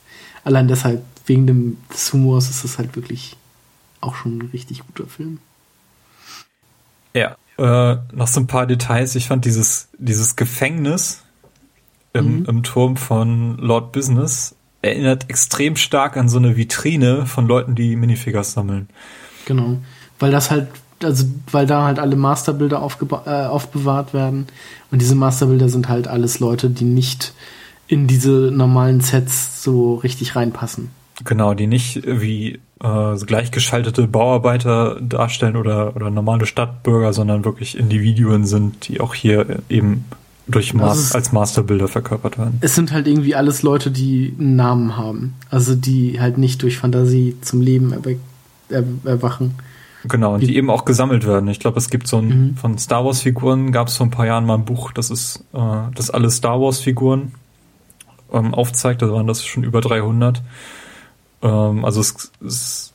[0.45, 3.37] allein deshalb, wegen dem, des Humors ist das halt wirklich
[4.01, 5.39] auch schon ein richtig guter Film.
[7.15, 9.15] Ja, äh, noch so ein paar Details.
[9.15, 11.23] Ich fand dieses, dieses Gefängnis
[12.13, 12.45] im, mhm.
[12.47, 17.97] im Turm von Lord Business erinnert extrem stark an so eine Vitrine von Leuten, die
[17.97, 18.89] Minifigures sammeln.
[19.45, 19.79] Genau.
[20.19, 20.69] Weil das halt,
[21.03, 24.47] also weil da halt alle Masterbilder äh, aufbewahrt werden.
[24.91, 27.35] Und diese Masterbilder sind halt alles Leute, die nicht
[27.87, 30.91] in diese normalen Sets so richtig reinpassen.
[31.25, 38.47] Genau, die nicht wie äh, gleichgeschaltete Bauarbeiter darstellen oder, oder normale Stadtbürger, sondern wirklich Individuen
[38.47, 40.05] sind, die auch hier eben
[40.47, 42.59] durch Mas ist, als Masterbilder verkörpert werden.
[42.61, 45.35] Es sind halt irgendwie alles Leute, die einen Namen haben.
[45.51, 48.19] Also die halt nicht durch Fantasie zum Leben erweck
[49.05, 49.55] erwachen.
[50.07, 51.49] Genau, und die, die eben auch gesammelt werden.
[51.49, 52.57] Ich glaube, es gibt so ein, mhm.
[52.57, 55.45] von Star Wars Figuren gab es vor ein paar Jahren mal ein Buch, das ist,
[55.55, 55.59] äh,
[55.95, 57.33] das alle Star Wars Figuren
[58.33, 59.01] ähm, aufzeigt.
[59.01, 60.43] Da waren das schon über 300.
[61.43, 62.93] Ähm, also es, es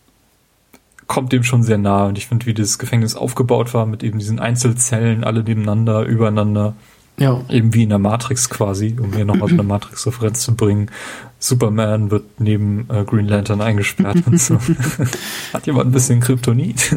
[1.08, 2.08] kommt dem schon sehr nahe.
[2.08, 6.76] Und ich finde, wie das Gefängnis aufgebaut war mit eben diesen Einzelzellen, alle nebeneinander, übereinander.
[7.20, 7.42] Ja.
[7.50, 10.90] Eben wie in der Matrix quasi, um hier nochmal so eine Matrix-Referenz zu bringen.
[11.38, 14.58] Superman wird neben äh, Green Lantern eingesperrt und so.
[15.54, 16.96] Hat jemand ein bisschen Kryptonit?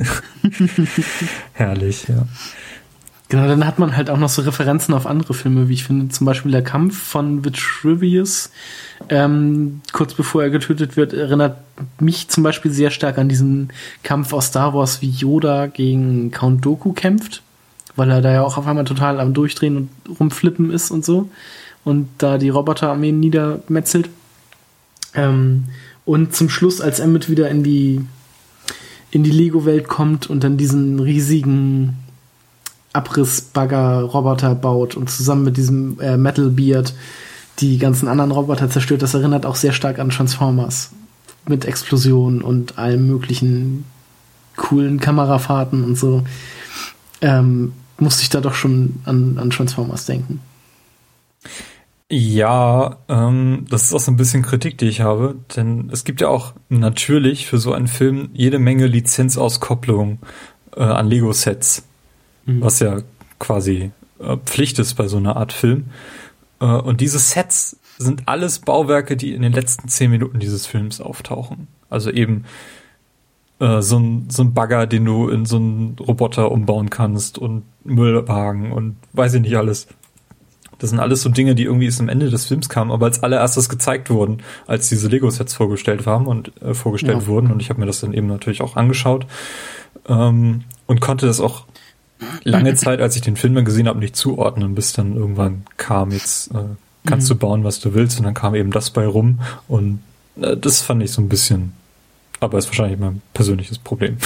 [1.53, 2.27] Herrlich, ja.
[3.29, 6.09] Genau, dann hat man halt auch noch so Referenzen auf andere Filme, wie ich finde,
[6.09, 8.51] zum Beispiel der Kampf von Vitruvius,
[9.09, 11.57] ähm, kurz bevor er getötet wird, erinnert
[11.99, 16.63] mich zum Beispiel sehr stark an diesen Kampf aus Star Wars, wie Yoda gegen Count
[16.63, 17.43] Doku kämpft
[17.97, 19.91] weil er da ja auch auf einmal total am Durchdrehen und
[20.21, 21.31] rumflippen ist und so
[21.85, 24.09] und da die Roboterarmeen niedermetzelt.
[25.15, 25.65] Ähm,
[26.05, 28.05] und zum Schluss, als Emmett wieder in die
[29.11, 31.99] in die Lego-Welt kommt und dann diesen riesigen
[32.95, 36.95] Abrissbagger-Roboter baut und zusammen mit diesem äh, Metal Beard
[37.59, 40.91] die ganzen anderen Roboter zerstört, das erinnert auch sehr stark an Transformers.
[41.47, 43.85] Mit Explosionen und allen möglichen
[44.57, 46.23] coolen Kamerafahrten und so.
[47.21, 50.41] Ähm, musste ich da doch schon an, an Transformers denken.
[52.15, 56.21] Ja, ähm, das ist auch so ein bisschen Kritik, die ich habe, denn es gibt
[56.21, 60.19] ja auch natürlich für so einen Film jede Menge Lizenzauskopplung
[60.77, 61.85] äh, an Lego-Sets,
[62.45, 62.61] mhm.
[62.61, 62.99] was ja
[63.39, 65.87] quasi äh, Pflicht ist bei so einer Art Film.
[66.61, 71.01] Äh, und diese Sets sind alles Bauwerke, die in den letzten zehn Minuten dieses Films
[71.01, 71.69] auftauchen.
[71.89, 72.45] Also eben
[73.61, 77.65] äh, so, ein, so ein Bagger, den du in so einen Roboter umbauen kannst und
[77.85, 79.87] Müllwagen und weiß ich nicht alles.
[80.79, 83.23] Das sind alles so Dinge, die irgendwie erst am Ende des Films kamen, aber als
[83.23, 87.27] allererstes gezeigt wurden, als diese Lego-Sets vorgestellt haben und äh, vorgestellt ja.
[87.29, 87.53] wurden.
[87.53, 89.27] Und ich habe mir das dann eben natürlich auch angeschaut
[90.09, 91.67] ähm, und konnte das auch
[92.43, 96.11] lange Zeit, als ich den Film dann gesehen habe, nicht zuordnen, bis dann irgendwann kam,
[96.11, 96.65] jetzt äh,
[97.07, 97.35] kannst mhm.
[97.35, 98.19] du bauen, was du willst.
[98.19, 99.39] Und dann kam eben das bei rum.
[99.69, 100.01] Und
[100.41, 101.75] äh, das fand ich so ein bisschen
[102.43, 104.17] Aber ist wahrscheinlich mein persönliches Problem,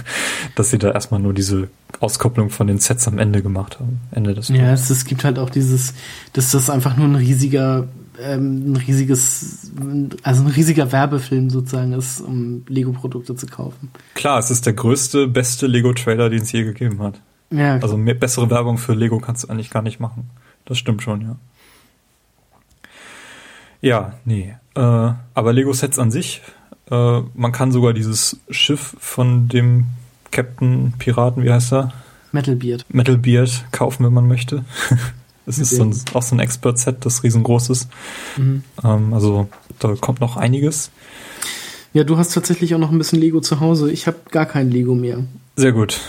[0.54, 1.68] dass sie da erstmal nur diese
[2.00, 4.00] Auskopplung von den Sets am Ende gemacht haben.
[4.10, 5.92] Ende des Ja, es, es gibt halt auch dieses,
[6.32, 7.86] dass das einfach nur ein riesiger,
[8.22, 9.70] ähm, ein riesiges,
[10.22, 13.90] also ein riesiger Werbefilm sozusagen ist, um Lego-Produkte zu kaufen.
[14.14, 17.20] Klar, es ist der größte, beste Lego-Trailer, den es je gegeben hat.
[17.50, 20.30] Ja, Also mehr, bessere Werbung für Lego kannst du eigentlich gar nicht machen.
[20.64, 21.36] Das stimmt schon, ja.
[23.82, 24.54] Ja, nee.
[24.74, 26.40] Äh, aber Lego-Sets an sich,
[26.90, 29.86] äh, man kann sogar dieses Schiff von dem
[30.30, 31.92] Captain Piraten, wie heißt er?
[32.32, 32.84] Metalbeard.
[32.88, 34.64] Metalbeard kaufen, wenn man möchte.
[35.48, 37.88] Es ist so ein, auch so ein Expert-Set, das riesengroß ist.
[38.36, 38.64] Mhm.
[38.84, 40.90] Ähm, also da kommt noch einiges.
[41.94, 43.90] Ja, du hast tatsächlich auch noch ein bisschen Lego zu Hause.
[43.90, 45.24] Ich habe gar kein Lego mehr.
[45.56, 46.00] Sehr gut.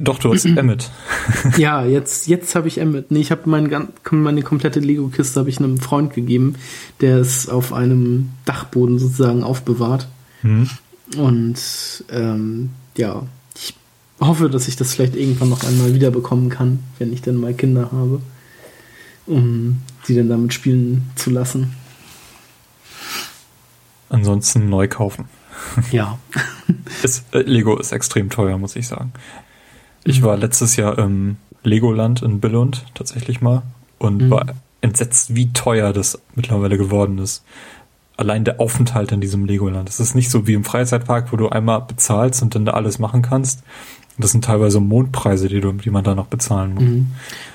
[0.00, 0.90] Doch, du hast Emmet.
[1.56, 3.10] ja, jetzt, jetzt habe ich Emmet.
[3.10, 6.56] Nee, ich habe mein, meine komplette Lego-Kiste habe ich einem Freund gegeben,
[7.00, 10.08] der es auf einem Dachboden sozusagen aufbewahrt.
[10.42, 10.68] Hm.
[11.16, 13.22] Und ähm, ja,
[13.54, 13.74] ich
[14.20, 17.90] hoffe, dass ich das vielleicht irgendwann noch einmal wiederbekommen kann, wenn ich dann mal Kinder
[17.92, 18.20] habe,
[19.26, 21.74] um sie dann damit spielen zu lassen.
[24.10, 25.26] Ansonsten neu kaufen.
[25.92, 26.18] Ja.
[27.02, 29.12] Ist, äh, Lego ist extrem teuer, muss ich sagen.
[30.08, 33.62] Ich war letztes Jahr im Legoland in Billund tatsächlich mal
[33.98, 34.30] und Mhm.
[34.30, 34.46] war
[34.80, 37.44] entsetzt, wie teuer das mittlerweile geworden ist.
[38.16, 39.88] Allein der Aufenthalt in diesem Legoland.
[39.88, 42.98] Es ist nicht so wie im Freizeitpark, wo du einmal bezahlst und dann da alles
[42.98, 43.62] machen kannst.
[44.20, 46.82] Das sind teilweise Mondpreise, die, du, die man da noch bezahlen muss.
[46.82, 47.06] Mhm.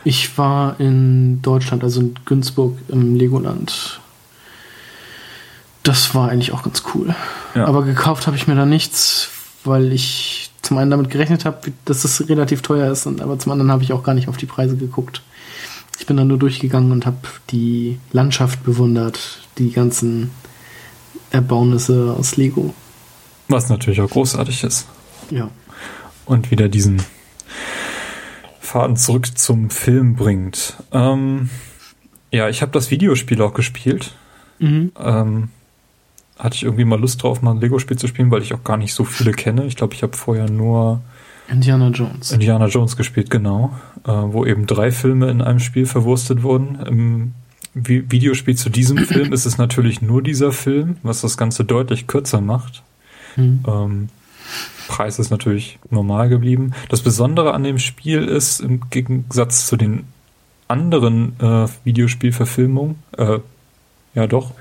[0.05, 3.99] Ich war in Deutschland, also in Günzburg im Legoland.
[5.83, 7.13] Das war eigentlich auch ganz cool.
[7.55, 7.65] Ja.
[7.65, 9.29] Aber gekauft habe ich mir da nichts,
[9.65, 13.51] weil ich zum einen damit gerechnet habe, dass es relativ teuer ist, und, aber zum
[13.51, 15.21] anderen habe ich auch gar nicht auf die Preise geguckt.
[15.99, 17.17] Ich bin dann nur durchgegangen und habe
[17.51, 20.31] die Landschaft bewundert, die ganzen
[21.29, 22.73] Erbaunisse aus Lego.
[23.49, 24.87] Was natürlich auch großartig ist.
[25.29, 25.49] Ja.
[26.25, 27.03] und wieder diesen
[28.59, 30.77] Faden zurück zum Film bringt.
[30.91, 31.49] Ähm,
[32.31, 34.15] ja, ich habe das Videospiel auch gespielt.
[34.57, 34.91] Mhm.
[34.99, 35.49] Ähm,
[36.39, 38.77] hatte ich irgendwie mal Lust drauf, mal ein Lego-Spiel zu spielen, weil ich auch gar
[38.77, 39.65] nicht so viele kenne.
[39.65, 41.01] Ich glaube, ich habe vorher nur
[41.47, 42.31] Indiana Jones.
[42.31, 43.73] Indiana Jones gespielt, genau.
[44.05, 46.79] Äh, wo eben drei Filme in einem Spiel verwurstet wurden.
[46.85, 47.33] Im
[47.73, 52.07] Vi Videospiel zu diesem Film ist es natürlich nur dieser Film, was das Ganze deutlich
[52.07, 52.83] kürzer macht.
[53.35, 53.63] Mhm.
[53.67, 54.09] Ähm,
[54.87, 56.73] Preis ist natürlich normal geblieben.
[56.89, 60.05] Das Besondere an dem Spiel ist, im Gegensatz zu den
[60.67, 63.39] anderen äh, Videospielverfilmungen, äh,
[64.15, 64.51] ja doch,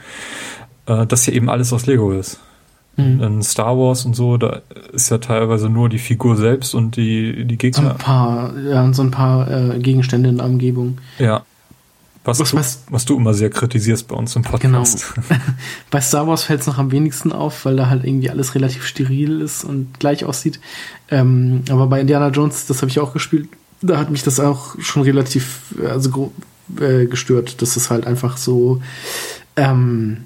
[0.86, 2.38] äh, dass hier eben alles aus Lego ist.
[2.96, 3.22] Mhm.
[3.22, 4.60] In Star Wars und so, da
[4.92, 7.94] ist ja teilweise nur die Figur selbst und die, die So ein Gegner.
[7.94, 10.98] paar, ja, so ein paar äh, Gegenstände in der Umgebung.
[11.18, 11.42] Ja.
[12.24, 14.78] Was, Was- du, was- was du immer sehr kritisierst bei uns im Genau.
[14.80, 15.12] Podcast.
[15.90, 18.84] Bei Star Wars fällt es noch am wenigsten auf, weil da halt irgendwie alles relativ
[18.86, 20.60] steril ist und gleich aussieht.
[21.10, 23.48] Ähm, aber bei Indiana Jones, das habe ich auch gespielt,
[23.80, 26.30] da hat mich das auch schon relativ äh, also
[26.78, 28.80] äh, gestört, dass es halt einfach so
[29.56, 30.18] ähm,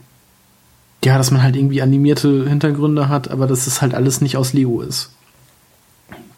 [1.07, 4.53] ja, dass man halt irgendwie animierte Hintergründe hat, aber dass es halt alles nicht aus
[4.53, 5.13] Lego ist.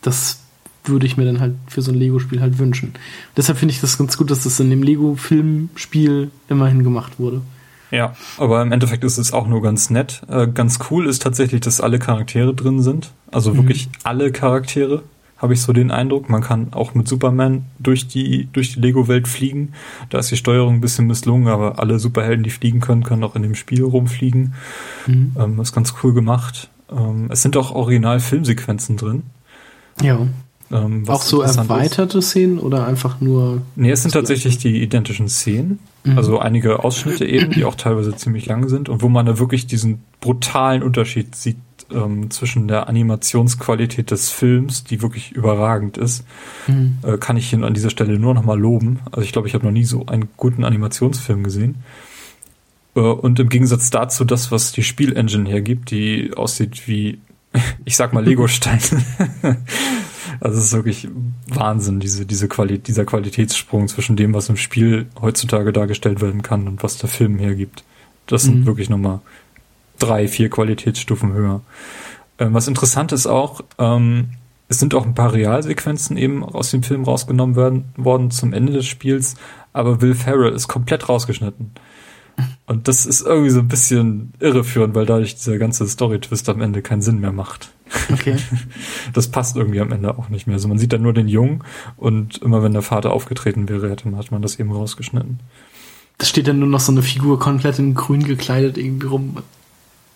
[0.03, 0.41] Das
[0.85, 2.93] würde ich mir dann halt für so ein Lego-Spiel halt wünschen.
[3.35, 7.41] Deshalb finde ich das ganz gut, dass das in dem Lego-Filmspiel immerhin gemacht wurde.
[7.91, 10.21] Ja, aber im Endeffekt ist es auch nur ganz nett.
[10.29, 13.13] Äh, ganz cool ist tatsächlich, dass alle Charaktere drin sind.
[13.33, 15.03] Also wirklich alle Charaktere,
[15.39, 16.29] habe ich so den Eindruck.
[16.29, 19.73] Man kann auch mit Superman durch die, durch die Lego-Welt fliegen.
[20.11, 23.37] Da ist die Steuerung ein bisschen misslungen, aber alle Superhelden, die fliegen können, können auch
[23.37, 24.55] in dem Spiel rumfliegen.
[25.07, 25.37] Mhm.
[25.39, 26.71] Ähm, ist ganz cool gemacht.
[26.91, 29.23] Ähm, es sind auch Original-Filmsequenzen drin.
[30.03, 30.27] Ja.
[30.71, 31.71] Ähm, Auch so interessant ist.
[31.71, 33.63] erweiterte Szenen oder einfach nur.
[33.75, 35.79] Nee, es sind tatsächlich die identischen Szenen.
[36.05, 36.19] Mhm.
[36.19, 39.67] Also einige Ausschnitte eben, die auch teilweise ziemlich lang sind und wo man da wirklich
[39.67, 41.57] diesen brutalen Unterschied sieht
[41.93, 46.25] ähm, zwischen der Animationsqualität des Films, die wirklich überragend ist,
[46.67, 46.99] Mhm.
[47.03, 49.01] äh, kann ich hier an dieser Stelle nur noch mal loben.
[49.11, 51.77] Also ich glaube, ich habe noch nie so einen guten Animationsfilm gesehen.
[52.95, 57.19] Äh, und im Gegensatz dazu das, was die Spielengine hergibt, die aussieht wie,
[57.85, 58.81] ich sag mal, Lego-Steine.
[60.41, 61.09] also es ist wirklich
[61.49, 66.69] Wahnsinn, diese, diese Quali dieser Qualitätssprung zwischen dem, was im Spiel heutzutage dargestellt werden kann
[66.69, 67.85] und was der Film hergibt.
[68.27, 68.67] Das sind Mhm.
[68.67, 69.21] wirklich nochmal
[69.99, 71.63] drei, vier Qualitätsstufen höher.
[72.39, 74.31] Ähm, was interessant ist auch, ähm,
[74.69, 78.73] es sind auch ein paar Realsequenzen eben aus dem Film rausgenommen werden, worden zum Ende
[78.73, 79.35] des Spiels,
[79.73, 81.73] aber Will Ferrell ist komplett rausgeschnitten.
[82.67, 86.83] Und das ist irgendwie so ein bisschen irreführend, weil dadurch dieser ganze Story-Twist am Ende
[86.83, 87.71] keinen Sinn mehr macht.
[88.13, 88.37] Okay.
[89.15, 90.55] Das passt irgendwie am Ende auch nicht mehr.
[90.55, 91.65] Also man sieht dann nur den Jungen
[91.97, 95.41] und immer wenn der Vater aufgetreten wäre, hätte man, hat man das eben rausgeschnitten.
[96.19, 99.39] Da steht dann nur noch so eine Figur komplett in grün gekleidet irgendwie rum.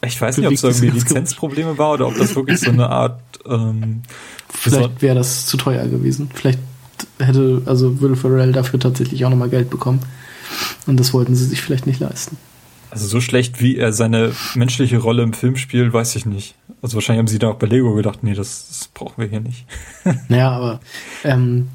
[0.05, 3.21] Ich weiß nicht, ob es irgendwie Lizenzprobleme war oder ob das wirklich so eine Art.
[3.47, 4.03] Ähm,
[4.49, 6.29] Vielleicht wäre das zu teuer gewesen.
[6.35, 6.59] Vielleicht
[7.19, 10.01] hätte also Will Ferrell dafür tatsächlich auch nochmal Geld bekommen.
[10.87, 12.37] Und das wollten sie sich vielleicht nicht leisten.
[12.91, 16.57] Also so schlecht, wie er seine menschliche Rolle im Film spielt, weiß ich nicht.
[16.83, 19.41] Also wahrscheinlich haben sie da auch bei Lego gedacht, nee, das, das brauchen wir hier
[19.41, 19.65] nicht.
[20.29, 20.81] naja, aber
[21.25, 21.69] ähm,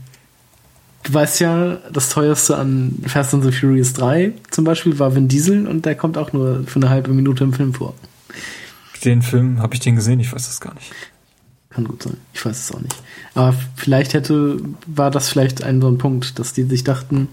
[1.04, 5.28] du weißt ja, das teuerste an Fast and the Furious 3 zum Beispiel war Vin
[5.28, 7.96] Diesel und der kommt auch nur für eine halbe Minute im Film vor.
[9.04, 10.20] Den Film, habe ich den gesehen?
[10.20, 10.92] Ich weiß das gar nicht.
[11.70, 12.18] Kann gut sein.
[12.34, 12.96] Ich weiß es auch nicht.
[13.36, 17.30] Aber vielleicht hätte, war das vielleicht ein so ein Punkt, dass die sich dachten,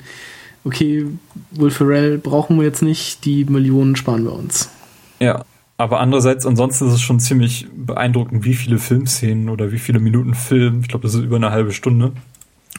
[0.65, 1.07] okay,
[1.53, 4.70] Will Ferrell brauchen wir jetzt nicht, die Millionen sparen wir uns.
[5.20, 5.45] Ja,
[5.77, 10.35] aber andererseits, ansonsten ist es schon ziemlich beeindruckend, wie viele Filmszenen oder wie viele Minuten
[10.35, 12.12] Film, ich glaube, das ist über eine halbe Stunde,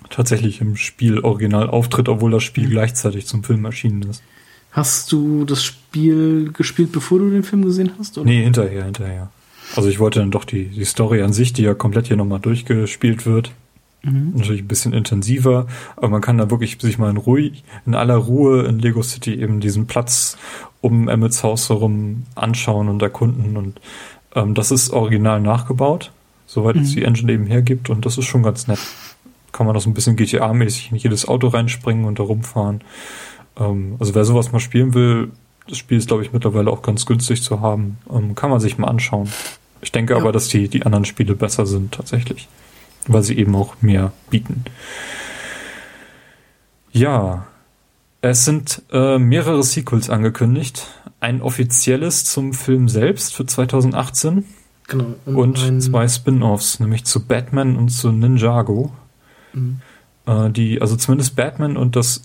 [0.09, 2.71] tatsächlich im Spiel original auftritt, obwohl das Spiel mhm.
[2.71, 4.23] gleichzeitig zum Film erschienen ist.
[4.75, 8.17] Hast du das Spiel gespielt, bevor du den Film gesehen hast?
[8.17, 8.27] Oder?
[8.27, 9.31] Nee, hinterher, hinterher.
[9.75, 12.39] Also ich wollte dann doch die, die Story an sich, die ja komplett hier nochmal
[12.39, 13.51] durchgespielt wird,
[14.05, 14.33] Mhm.
[14.35, 15.65] Natürlich ein bisschen intensiver,
[15.95, 19.33] aber man kann da wirklich sich mal in ruhig, in aller Ruhe in Lego City
[19.33, 20.37] eben diesen Platz
[20.81, 23.81] um Emmets Haus herum anschauen und erkunden und
[24.35, 26.11] ähm, das ist original nachgebaut,
[26.45, 26.83] soweit mhm.
[26.83, 28.79] es die Engine eben hergibt und das ist schon ganz nett.
[29.51, 32.81] Kann man das ein bisschen GTA-mäßig in jedes Auto reinspringen und da rumfahren.
[33.57, 35.31] Ähm, also wer sowas mal spielen will,
[35.67, 37.97] das Spiel ist, glaube ich, mittlerweile auch ganz günstig zu haben.
[38.11, 39.29] Ähm, kann man sich mal anschauen.
[39.81, 40.19] Ich denke ja.
[40.19, 42.47] aber, dass die, die anderen Spiele besser sind, tatsächlich
[43.07, 44.65] weil sie eben auch mehr bieten.
[46.91, 47.47] Ja,
[48.21, 50.87] es sind äh, mehrere Sequels angekündigt.
[51.19, 54.45] Ein offizielles zum Film selbst für 2018.
[54.87, 55.15] Genau.
[55.25, 58.91] Und, und zwei Spin-offs, nämlich zu Batman und zu Ninjago.
[59.53, 59.81] Mhm.
[60.25, 62.21] Äh, die, also zumindest Batman und das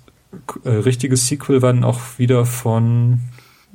[0.64, 3.20] äh, richtige Sequel werden auch wieder von,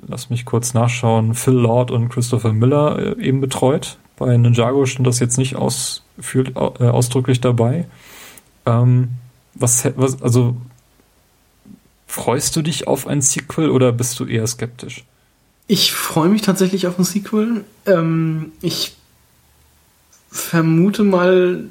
[0.07, 3.97] lass mich kurz nachschauen, Phil Lord und Christopher Miller äh, eben betreut.
[4.17, 7.85] Bei Ninjago stand das jetzt nicht aus, für, äh, ausdrücklich dabei.
[8.65, 9.09] Ähm,
[9.53, 10.55] was, was, also,
[12.07, 15.05] freust du dich auf ein Sequel oder bist du eher skeptisch?
[15.67, 17.65] Ich freue mich tatsächlich auf ein Sequel.
[17.85, 18.95] Ähm, ich
[20.29, 21.65] vermute mal,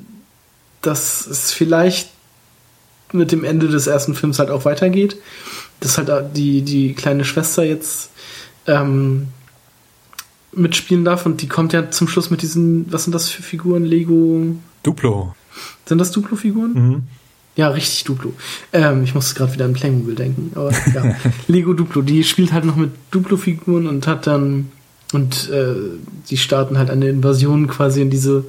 [0.82, 2.10] dass es vielleicht
[3.14, 5.16] mit dem Ende des ersten Films halt auch weitergeht.
[5.80, 8.10] Dass halt die, die kleine Schwester jetzt
[8.66, 9.28] ähm,
[10.52, 13.84] mitspielen darf und die kommt ja zum Schluss mit diesen, was sind das für Figuren?
[13.84, 14.56] Lego?
[14.82, 15.34] Duplo.
[15.86, 16.72] Sind das Duplo-Figuren?
[16.72, 17.02] Mhm.
[17.56, 18.32] Ja, richtig Duplo.
[18.72, 21.14] Ähm, ich musste gerade wieder an Playmobil denken, aber ja.
[21.46, 24.70] Lego Duplo, die spielt halt noch mit Duplo-Figuren und hat dann
[25.12, 25.74] und äh,
[26.28, 28.44] die starten halt eine Invasion quasi in diese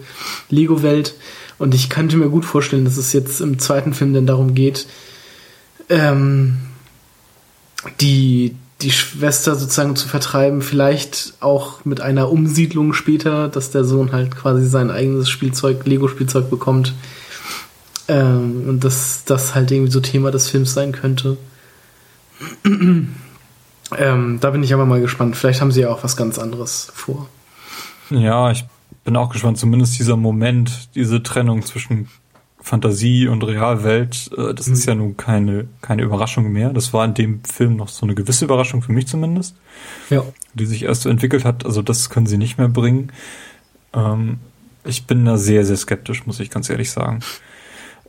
[0.49, 1.13] Lego-Welt.
[1.57, 4.87] Und ich könnte mir gut vorstellen, dass es jetzt im zweiten Film dann darum geht,
[5.89, 6.57] ähm,
[8.01, 14.11] die, die Schwester sozusagen zu vertreiben, vielleicht auch mit einer Umsiedlung später, dass der Sohn
[14.11, 16.93] halt quasi sein eigenes Spielzeug, Lego-Spielzeug bekommt.
[18.07, 21.37] Ähm, und dass das halt irgendwie so Thema des Films sein könnte.
[22.65, 25.35] ähm, da bin ich aber mal gespannt.
[25.37, 27.29] Vielleicht haben sie ja auch was ganz anderes vor.
[28.09, 28.65] Ja, ich
[29.05, 29.57] bin auch gespannt.
[29.57, 32.09] Zumindest dieser Moment, diese Trennung zwischen
[32.59, 34.73] Fantasie und Realwelt, äh, das mhm.
[34.73, 36.73] ist ja nun keine, keine Überraschung mehr.
[36.73, 39.55] Das war in dem Film noch so eine gewisse Überraschung für mich zumindest.
[40.09, 40.25] Ja.
[40.55, 41.65] Die sich erst so entwickelt hat.
[41.65, 43.11] Also das können sie nicht mehr bringen.
[43.93, 44.39] Ähm,
[44.83, 47.19] ich bin da sehr, sehr skeptisch, muss ich ganz ehrlich sagen.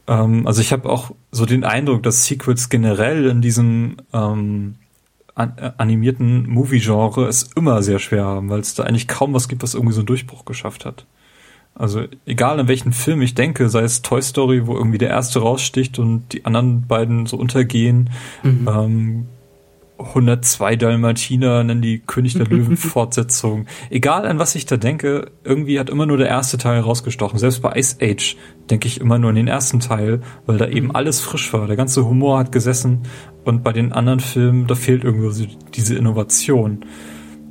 [0.06, 4.85] Ähm, also ich habe auch so den Eindruck, dass Sequels generell in diesem ähm, äh,
[5.36, 9.74] animierten Movie-Genre es immer sehr schwer haben, weil es da eigentlich kaum was gibt, was
[9.74, 11.06] irgendwie so einen Durchbruch geschafft hat.
[11.74, 15.40] Also egal in welchen Film ich denke, sei es Toy Story, wo irgendwie der erste
[15.40, 18.08] raussticht und die anderen beiden so untergehen,
[18.42, 18.66] mhm.
[18.66, 19.26] ähm,
[19.98, 23.66] 102 Dalmatiner nennen die König der Löwen Fortsetzung.
[23.90, 27.39] Egal an was ich da denke, irgendwie hat immer nur der erste Teil rausgestochen.
[27.39, 28.36] Selbst bei Ice Age
[28.70, 30.97] denke ich immer nur an den ersten Teil, weil da eben mhm.
[30.97, 31.66] alles frisch war.
[31.66, 33.02] Der ganze Humor hat gesessen
[33.44, 36.85] und bei den anderen Filmen, da fehlt irgendwie diese Innovation.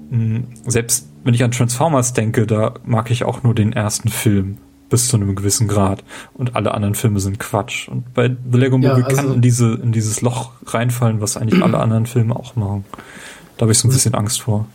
[0.10, 4.58] Hm, selbst wenn ich an Transformers denke, da mag ich auch nur den ersten Film
[4.90, 6.04] bis zu einem gewissen Grad
[6.34, 7.88] und alle anderen Filme sind Quatsch.
[7.88, 11.38] Und bei The Lego Movie ja, also kann in diese in dieses Loch reinfallen, was
[11.38, 12.86] eigentlich alle anderen Filme auch machen.
[13.58, 14.68] Da habe ich so ein bisschen Angst vor.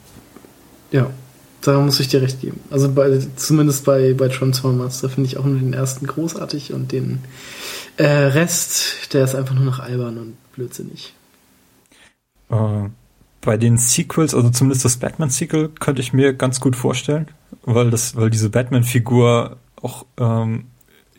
[0.90, 1.10] Ja,
[1.62, 2.60] da muss ich dir recht geben.
[2.70, 6.92] Also bei, zumindest bei, bei Transformers, da finde ich auch nur den ersten großartig und
[6.92, 7.20] den
[7.96, 11.14] äh, Rest, der ist einfach nur noch albern und blödsinnig.
[12.50, 12.88] Äh,
[13.42, 17.28] bei den Sequels, also zumindest das Batman-Sequel, könnte ich mir ganz gut vorstellen,
[17.62, 20.66] weil das, weil diese Batman-Figur auch ähm,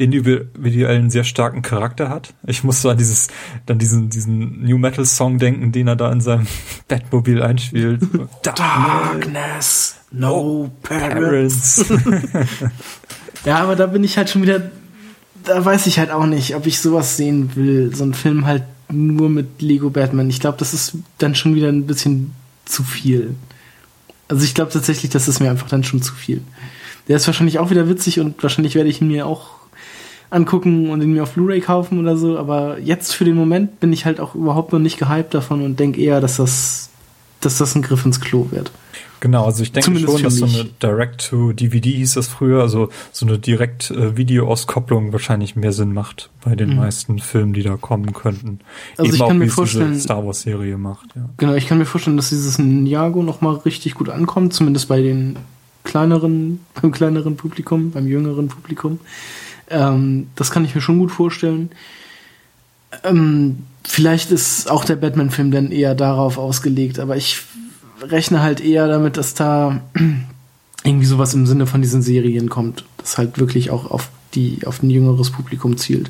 [0.01, 2.33] individuell einen sehr starken Charakter hat.
[2.47, 3.27] Ich muss so an dieses,
[3.65, 6.47] dann diesen, diesen New Metal Song denken, den er da in seinem
[6.87, 8.01] Batmobil einspielt.
[8.43, 11.85] Darkness, no parents.
[13.45, 14.71] ja, aber da bin ich halt schon wieder,
[15.43, 17.95] da weiß ich halt auch nicht, ob ich sowas sehen will.
[17.95, 20.29] So ein Film halt nur mit Lego Batman.
[20.29, 22.33] Ich glaube, das ist dann schon wieder ein bisschen
[22.65, 23.35] zu viel.
[24.27, 26.41] Also ich glaube tatsächlich, das ist mir einfach dann schon zu viel.
[27.07, 29.49] Der ist wahrscheinlich auch wieder witzig und wahrscheinlich werde ich ihn mir auch
[30.29, 32.37] angucken und ihn mir auf Blu-ray kaufen oder so.
[32.37, 35.79] Aber jetzt für den Moment bin ich halt auch überhaupt noch nicht gehypt davon und
[35.79, 36.89] denke eher, dass das,
[37.41, 38.71] dass das ein Griff ins Klo wird.
[39.21, 43.27] Genau, also ich denke Zumindest schon, dass so eine Direct-to-DVD hieß das früher, also so
[43.27, 46.77] eine Direkt-Video-Auskopplung wahrscheinlich mehr Sinn macht bei den mhm.
[46.77, 48.61] meisten Filmen, die da kommen könnten.
[48.97, 51.15] Also Eben ich kann auch, mir vorstellen, Star Wars-Serie macht.
[51.15, 51.29] Ja.
[51.37, 55.35] Genau, ich kann mir vorstellen, dass dieses Ninjago nochmal richtig gut ankommt, zumindest bei den
[55.83, 58.99] kleineren, beim kleineren Publikum, beim jüngeren Publikum.
[59.69, 61.71] Ähm, das kann ich mir schon gut vorstellen.
[63.03, 67.41] Ähm, vielleicht ist auch der Batman-Film dann eher darauf ausgelegt, aber ich
[68.01, 69.81] rechne halt eher damit, dass da
[70.83, 74.81] irgendwie sowas im Sinne von diesen Serien kommt, das halt wirklich auch auf die auf
[74.81, 76.09] ein jüngeres Publikum zielt.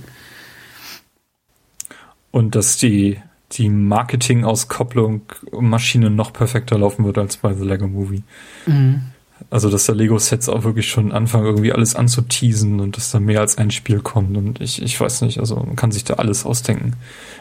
[2.32, 3.20] Und dass die
[3.54, 8.24] die Marketing-Auskopplung Maschine noch perfekter laufen wird als bei The Lego Movie.
[8.66, 9.02] Mhm.
[9.50, 13.40] Also, dass der Lego-Sets auch wirklich schon anfangen, irgendwie alles anzuteasen und dass da mehr
[13.40, 14.38] als ein Spiel kommt.
[14.38, 16.94] Und ich, ich weiß nicht, also man kann sich da alles ausdenken.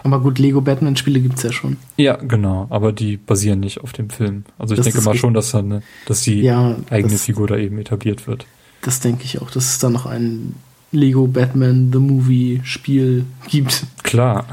[0.03, 1.77] Aber gut, Lego Batman-Spiele gibt's ja schon.
[1.97, 4.45] Ja, genau, aber die basieren nicht auf dem Film.
[4.59, 7.47] Also ich das denke mal schon, dass da eine, dass die ja, eigene das, Figur
[7.47, 8.47] da eben etabliert wird.
[8.83, 10.55] Das denke ich auch, dass es da noch ein
[10.93, 13.85] Lego Batman The Movie Spiel gibt.
[14.03, 14.47] Klar.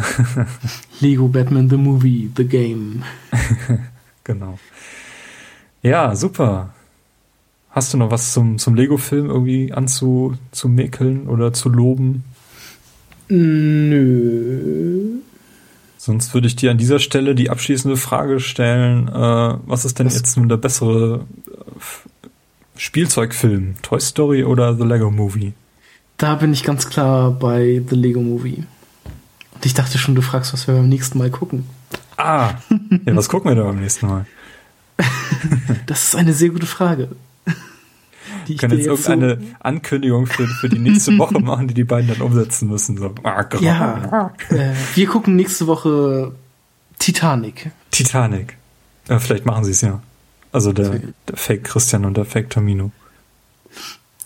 [1.00, 3.04] Lego Batman The Movie, The Game.
[4.24, 4.60] genau.
[5.82, 6.74] Ja, super.
[7.70, 12.24] Hast du noch was zum, zum Lego-Film irgendwie anzumäkeln oder zu loben?
[13.30, 15.20] Nö.
[15.98, 19.12] Sonst würde ich dir an dieser Stelle die abschließende Frage stellen, äh,
[19.66, 20.16] was ist denn was?
[20.16, 22.28] jetzt nun der bessere äh,
[22.78, 23.76] Spielzeugfilm?
[23.82, 25.54] Toy Story oder The Lego Movie?
[26.18, 28.64] Da bin ich ganz klar bei The Lego Movie.
[29.54, 31.68] Und ich dachte schon, du fragst, was wir beim nächsten Mal gucken.
[32.16, 32.54] Ah,
[33.06, 34.26] ja, was gucken wir da beim nächsten Mal?
[35.86, 37.10] das ist eine sehr gute Frage.
[38.48, 41.84] Die ich können jetzt irgendeine so Ankündigung für, für die nächste Woche machen, die die
[41.84, 42.98] beiden dann umsetzen müssen.
[42.98, 43.14] So.
[43.24, 46.34] Ah, ja, äh, wir gucken nächste Woche
[47.00, 47.72] Titanic.
[47.92, 48.58] Titanic.
[49.10, 50.02] Ja, vielleicht machen sie es ja.
[50.52, 52.92] Also der, der Fake Christian und der Fake Tamino.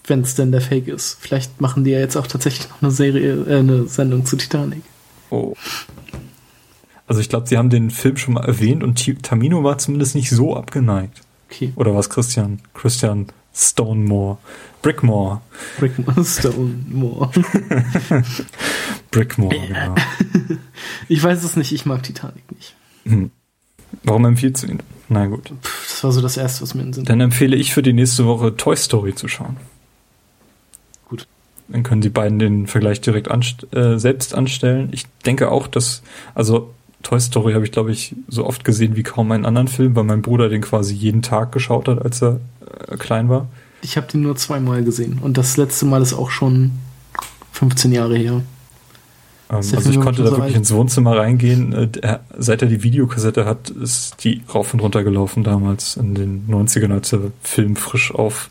[0.06, 1.18] Wenn es denn der Fake ist.
[1.19, 4.84] Vielleicht machen die ja jetzt auch tatsächlich noch eine Serie, äh, eine Sendung zu Titanic.
[5.30, 5.56] Oh.
[7.07, 10.30] Also ich glaube, sie haben den Film schon mal erwähnt und Tamino war zumindest nicht
[10.30, 11.22] so abgeneigt.
[11.49, 11.73] Okay.
[11.76, 12.61] Oder was Christian?
[12.73, 14.38] Christian Stonemore.
[14.82, 15.41] Brickmore.
[15.78, 17.32] Brickmore, Stonemore.
[19.11, 19.95] Brickmore, genau.
[21.07, 22.76] Ich weiß es nicht, ich mag Titanic nicht.
[23.03, 23.32] Hm.
[24.03, 24.84] Warum empfiehlst du ihn?
[25.10, 25.52] Na gut.
[25.61, 27.94] das war so das Erste, was mir in den Sinn Dann empfehle ich für die
[27.94, 29.57] nächste Woche Toy Story zu schauen.
[31.10, 31.28] Gut.
[31.68, 34.90] Dann können die beiden den Vergleich direkt anst äh, selbst anstellen.
[34.94, 36.02] Ich denke auch, dass,
[36.34, 36.73] also
[37.03, 40.03] Toy Story habe ich, glaube ich, so oft gesehen wie kaum einen anderen Film, weil
[40.03, 42.40] mein Bruder den quasi jeden Tag geschaut hat, als er
[42.88, 43.48] äh, klein war.
[43.82, 46.72] Ich habe den nur zweimal gesehen und das letzte Mal ist auch schon
[47.53, 48.41] 15 Jahre her.
[49.52, 50.56] Ähm, also ich konnte da so wirklich alt.
[50.56, 51.73] ins Wohnzimmer reingehen.
[51.73, 56.48] Äh, seit er die Videokassette hat, ist die rauf und runter gelaufen damals in den
[56.48, 58.49] 90ern, als der Film frisch auf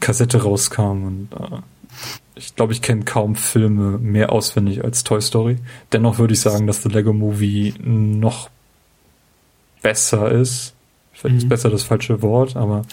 [0.00, 1.04] Kassette rauskam.
[1.04, 1.58] Und äh,
[2.36, 5.56] ich glaube, ich kenne kaum Filme mehr auswendig als Toy Story.
[5.92, 8.50] Dennoch würde ich sagen, dass The Lego Movie noch
[9.82, 10.74] besser ist.
[11.12, 11.38] Vielleicht mhm.
[11.38, 12.84] ist besser das falsche Wort, aber.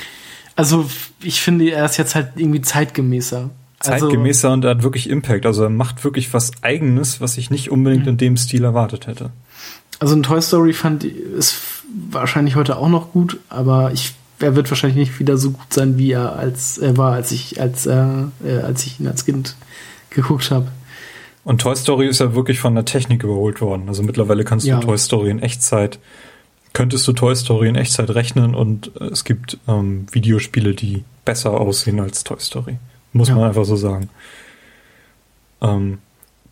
[0.56, 0.90] Also,
[1.22, 3.49] ich finde, er ist jetzt halt irgendwie zeitgemäßer.
[3.80, 5.45] Also zeitgemäßer also, und er hat wirklich Impact.
[5.45, 8.10] Also, er macht wirklich was Eigenes, was ich nicht unbedingt mhm.
[8.10, 9.32] in dem Stil erwartet hätte.
[9.99, 11.61] Also, ein Toy Story fand ist
[12.11, 14.14] wahrscheinlich heute auch noch gut, aber ich
[14.44, 17.60] er wird wahrscheinlich nicht wieder so gut sein, wie er als er war, als ich
[17.60, 18.26] als äh,
[18.64, 19.56] als ich ihn als Kind
[20.10, 20.68] geguckt habe.
[21.44, 23.90] Und Toy Story ist ja wirklich von der Technik überholt worden.
[23.90, 24.80] Also mittlerweile kannst ja.
[24.80, 25.99] du Toy Story in Echtzeit
[26.74, 31.52] könntest du Toy Story in Echtzeit rechnen und äh, es gibt ähm, Videospiele, die besser
[31.52, 32.78] aussehen als Toy Story.
[33.14, 33.36] Muss ja.
[33.36, 34.10] man einfach so sagen.
[35.61, 35.99] Ähm,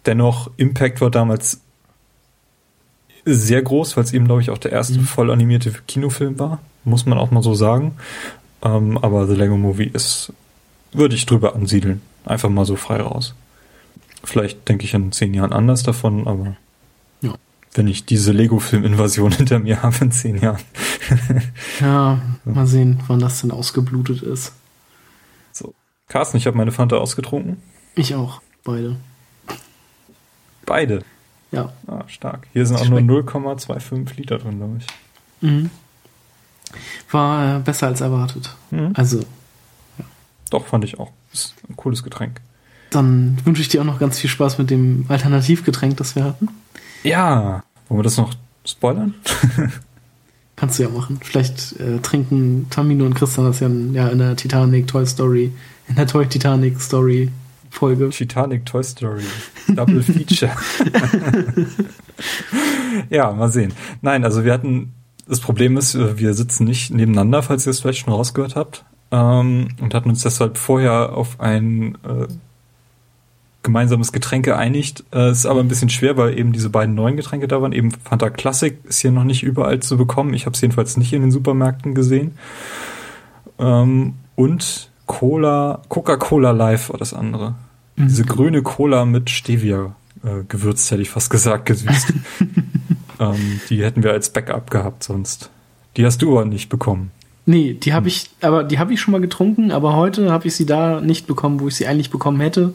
[0.06, 1.60] dennoch, Impact war damals
[3.26, 5.06] sehr groß, weil es eben, glaube ich, auch der erste mhm.
[5.06, 7.94] voll animierte Kinofilm war muss man auch mal so sagen.
[8.62, 10.34] Ähm, aber The Lego Movie ist,
[10.92, 12.02] würde ich drüber ansiedeln.
[12.26, 13.34] Einfach mal so frei raus.
[14.24, 16.56] Vielleicht denke ich in zehn Jahren anders davon, aber
[17.22, 17.34] ja.
[17.74, 20.62] wenn ich diese Lego-Film-Invasion hinter mir habe in zehn Jahren.
[21.80, 24.54] ja, mal sehen, wann das denn ausgeblutet ist.
[25.52, 25.74] So.
[26.08, 27.58] Carsten, ich habe meine Fanta ausgetrunken.
[27.96, 28.42] Ich auch.
[28.64, 28.96] Beide.
[30.66, 31.04] Beide.
[31.52, 31.72] Ja.
[31.88, 32.48] Ah, stark.
[32.54, 34.88] Hier sind auch nur 0,25 Liter drin, glaube ich.
[35.48, 35.70] Mhm.
[37.12, 38.56] War äh, besser als erwartet.
[38.72, 38.92] Mhm.
[38.94, 39.20] Also,
[40.50, 41.12] Doch, fand ich auch.
[41.34, 42.40] Ist ein cooles Getränk.
[42.90, 46.48] dann wünsche ich dir auch noch ganz viel Spaß mit dem Alternativgetränk, das wir hatten.
[47.04, 47.64] Ja.
[47.88, 48.34] Wollen wir das noch
[48.66, 49.14] spoilern?
[50.56, 51.20] Kannst du ja machen.
[51.24, 55.52] Vielleicht äh, trinken Tamino und Christian das ja, in- ja in der Titanic Toy Story,
[55.88, 57.30] in der Toy Titanic Story
[57.72, 58.10] Folge.
[58.10, 59.24] Titanic Toy Story.
[59.68, 60.52] Double Feature.
[63.10, 63.74] ja, mal sehen.
[64.02, 64.94] Nein, also wir hatten,
[65.28, 68.86] das Problem ist, äh, wir sitzen nicht nebeneinander, falls ihr es vielleicht schon rausgehört habt,
[69.12, 72.28] ähm, und hatten uns deshalb vorher auf ein äh,
[73.64, 75.04] gemeinsames Getränk geeinigt.
[75.14, 77.72] Äh, ist aber ein bisschen schwer, weil eben diese beiden neuen Getränke da waren.
[77.72, 80.34] Eben Fanta Classic ist hier noch nicht überall zu bekommen.
[80.34, 82.38] Ich habe es jedenfalls nicht in den Supermärkten gesehen.
[83.60, 87.56] Ähm, und Cola, Coca-Cola Live war das andere.
[87.98, 89.94] Diese grüne Cola mit Stevia
[90.24, 92.14] äh, gewürzt, hätte ich fast gesagt, gesüßt.
[93.20, 95.50] ähm, die hätten wir als Backup gehabt sonst.
[95.98, 97.12] Die hast du aber nicht bekommen.
[97.46, 100.56] Nee, die habe ich, aber die habe ich schon mal getrunken, aber heute habe ich
[100.56, 102.74] sie da nicht bekommen, wo ich sie eigentlich bekommen hätte.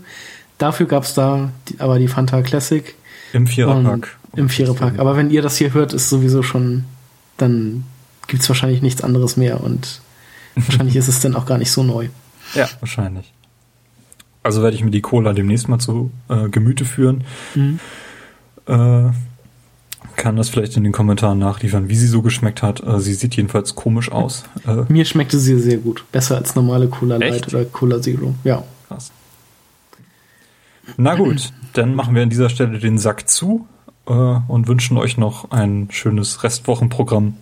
[0.58, 2.94] Dafür gab's da die, aber die Fanta Classic
[3.32, 4.14] Im Viererpack.
[4.36, 4.98] im Viererpack.
[4.98, 6.84] Aber wenn ihr das hier hört, ist sowieso schon,
[7.38, 7.84] dann
[8.26, 10.02] gibt's wahrscheinlich nichts anderes mehr und
[10.54, 12.08] wahrscheinlich ist es dann auch gar nicht so neu.
[12.54, 13.32] Ja, wahrscheinlich.
[14.42, 17.24] Also werde ich mir die Cola demnächst mal zu äh, Gemüte führen.
[17.54, 17.80] Mhm.
[18.66, 19.10] Äh,
[20.16, 22.82] kann das vielleicht in den Kommentaren nachliefern, wie sie so geschmeckt hat.
[22.82, 24.44] Äh, sie sieht jedenfalls komisch aus.
[24.66, 26.04] Äh, Mir schmeckte sie sehr gut.
[26.12, 27.48] Besser als normale Cola Light Echt?
[27.54, 28.34] oder Cola Zero.
[28.44, 28.62] Ja.
[28.88, 29.10] Krass.
[30.96, 33.66] Na gut, dann machen wir an dieser Stelle den Sack zu
[34.06, 37.36] äh, und wünschen euch noch ein schönes Restwochenprogramm.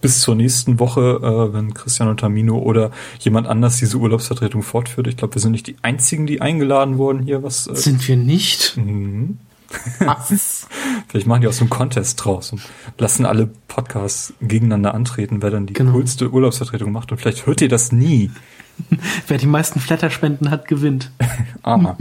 [0.00, 2.90] Bis zur nächsten Woche, äh, wenn Christian und Tamino oder
[3.20, 5.06] jemand anders diese Urlaubsvertretung fortführt.
[5.06, 7.42] Ich glaube, wir sind nicht die einzigen, die eingeladen wurden hier.
[7.42, 7.66] Was?
[7.66, 8.76] Äh, Sind wir nicht?
[8.76, 9.38] mhm.
[9.98, 10.68] Was?
[11.08, 12.62] Vielleicht machen die aus einem Contest draus und
[12.98, 15.92] lassen alle Podcasts gegeneinander antreten, wer dann die Genau.
[15.92, 17.10] coolste Urlaubsvertretung macht.
[17.10, 18.30] Und vielleicht hört ihr das nie.
[19.26, 21.10] Wer die meisten Flatterspenden hat, gewinnt.
[21.62, 21.96] Aha.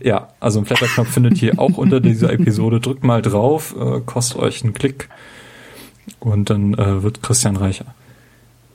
[0.00, 2.80] ja, also einen Flatterknopf findet ihr auch unter dieser Episode.
[2.80, 5.08] Drückt mal drauf, äh, kostet euch einen Klick
[6.20, 7.86] und dann äh, wird Christian reicher.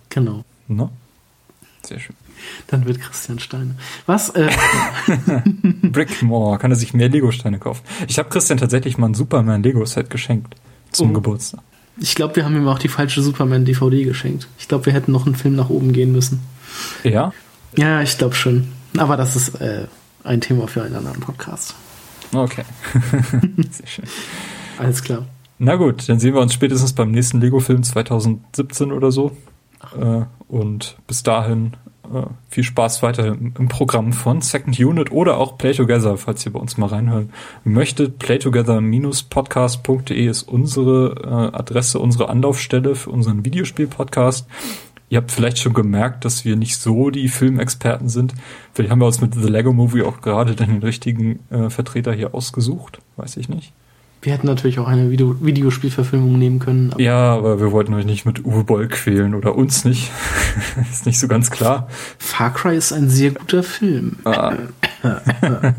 [0.09, 0.43] Genau.
[0.67, 0.89] Ne?
[1.83, 2.15] Sehr schön.
[2.67, 3.75] Dann wird Christian Steine.
[4.05, 4.29] Was?
[4.29, 4.49] Äh,
[5.83, 7.83] Brickmore, kann er sich mehr Lego-Steine kaufen.
[8.07, 10.55] Ich habe Christian tatsächlich mal ein Superman-Lego-Set geschenkt
[10.91, 11.13] zum Oh.
[11.13, 11.61] Geburtstag.
[11.99, 14.47] ich glaube, wir haben ihm auch die falsche Superman-DVD geschenkt.
[14.59, 16.41] Ich glaube, wir hätten noch einen Film nach oben gehen müssen.
[17.03, 17.31] Ja?
[17.77, 18.67] Ja, ich glaube schon.
[18.97, 19.87] Aber das ist äh,
[20.23, 21.73] ein Thema für einen anderen Podcast.
[22.33, 22.63] Okay.
[23.71, 24.05] Sehr schön.
[24.77, 25.25] Alles klar.
[25.57, 29.31] Na gut, dann sehen wir uns spätestens beim nächsten Lego-Film 2017 oder so.
[29.99, 31.73] Äh, und bis dahin
[32.13, 36.45] äh, viel Spaß weiter im, im Programm von Second Unit oder auch Play Together, falls
[36.45, 37.31] ihr bei uns mal reinhören
[37.63, 38.19] möchtet.
[38.19, 44.47] Playtogether-podcast.de ist unsere äh, Adresse, unsere Anlaufstelle für unseren Videospiel-Podcast.
[45.09, 48.33] Ihr habt vielleicht schon gemerkt, dass wir nicht so die Filmexperten sind.
[48.73, 52.33] Vielleicht haben wir uns mit The Lego Movie auch gerade den richtigen äh, Vertreter hier
[52.33, 52.97] ausgesucht.
[53.15, 53.71] Weiß ich nicht.
[54.25, 56.91] Wir hätten natürlich auch eine Video Videospielverfilmung nehmen können.
[56.91, 60.11] aber Ja, aber wir wollten euch nicht mit Uwe Boll quälen oder uns nicht.
[60.91, 61.87] ist nicht so ganz klar.
[62.17, 64.17] Far Cry ist ein sehr guter Film.
[64.25, 64.53] Ah.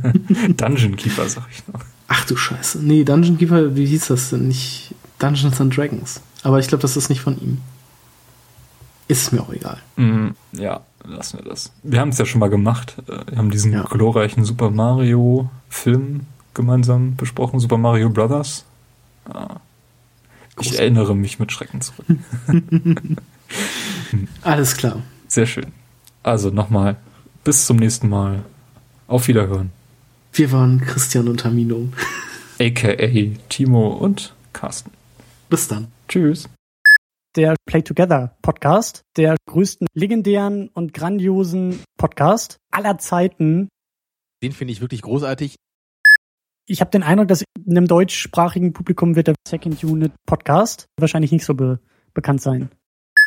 [0.56, 1.80] Dungeon Keeper, sag ich noch.
[2.06, 2.78] Ach du Scheiße.
[2.84, 4.46] Nee, Dungeon Keeper, wie hieß das denn?
[4.46, 6.20] Nicht Dungeons and Dragons.
[6.44, 7.58] Aber ich glaube, das ist nicht von ihm.
[9.08, 9.78] Ist mir auch egal.
[9.96, 11.72] Mm, ja, lassen wir das.
[11.82, 12.94] Wir haben es ja schon mal gemacht.
[13.08, 13.82] Äh, Wir haben diesen Ja.
[13.82, 16.20] glorreichen Super Mario Film
[16.56, 18.64] gemeinsam besprochen, Super Mario Brothers.
[19.28, 19.60] Ah.
[20.58, 20.78] Ich Groß.
[20.78, 22.06] erinnere mich mit Schrecken zurück.
[24.42, 25.02] Alles klar.
[25.28, 25.66] Sehr schön.
[26.22, 26.96] Also nochmal,
[27.44, 28.42] bis zum nächsten Mal.
[29.06, 29.70] Auf Wiederhören.
[30.32, 31.88] Wir waren Christian und Tamino.
[32.58, 34.90] AKA Timo und Carsten.
[35.48, 35.92] Bis dann.
[36.08, 36.48] Tschüss.
[37.36, 43.68] Der Play Together Podcast, der größten legendären und grandiosen Podcast aller Zeiten.
[44.42, 45.54] Den finde ich wirklich großartig.
[46.68, 51.30] Ich habe den Eindruck, dass in einem deutschsprachigen Publikum wird der Second Unit Podcast wahrscheinlich
[51.30, 51.78] nicht so be
[52.12, 52.70] bekannt sein.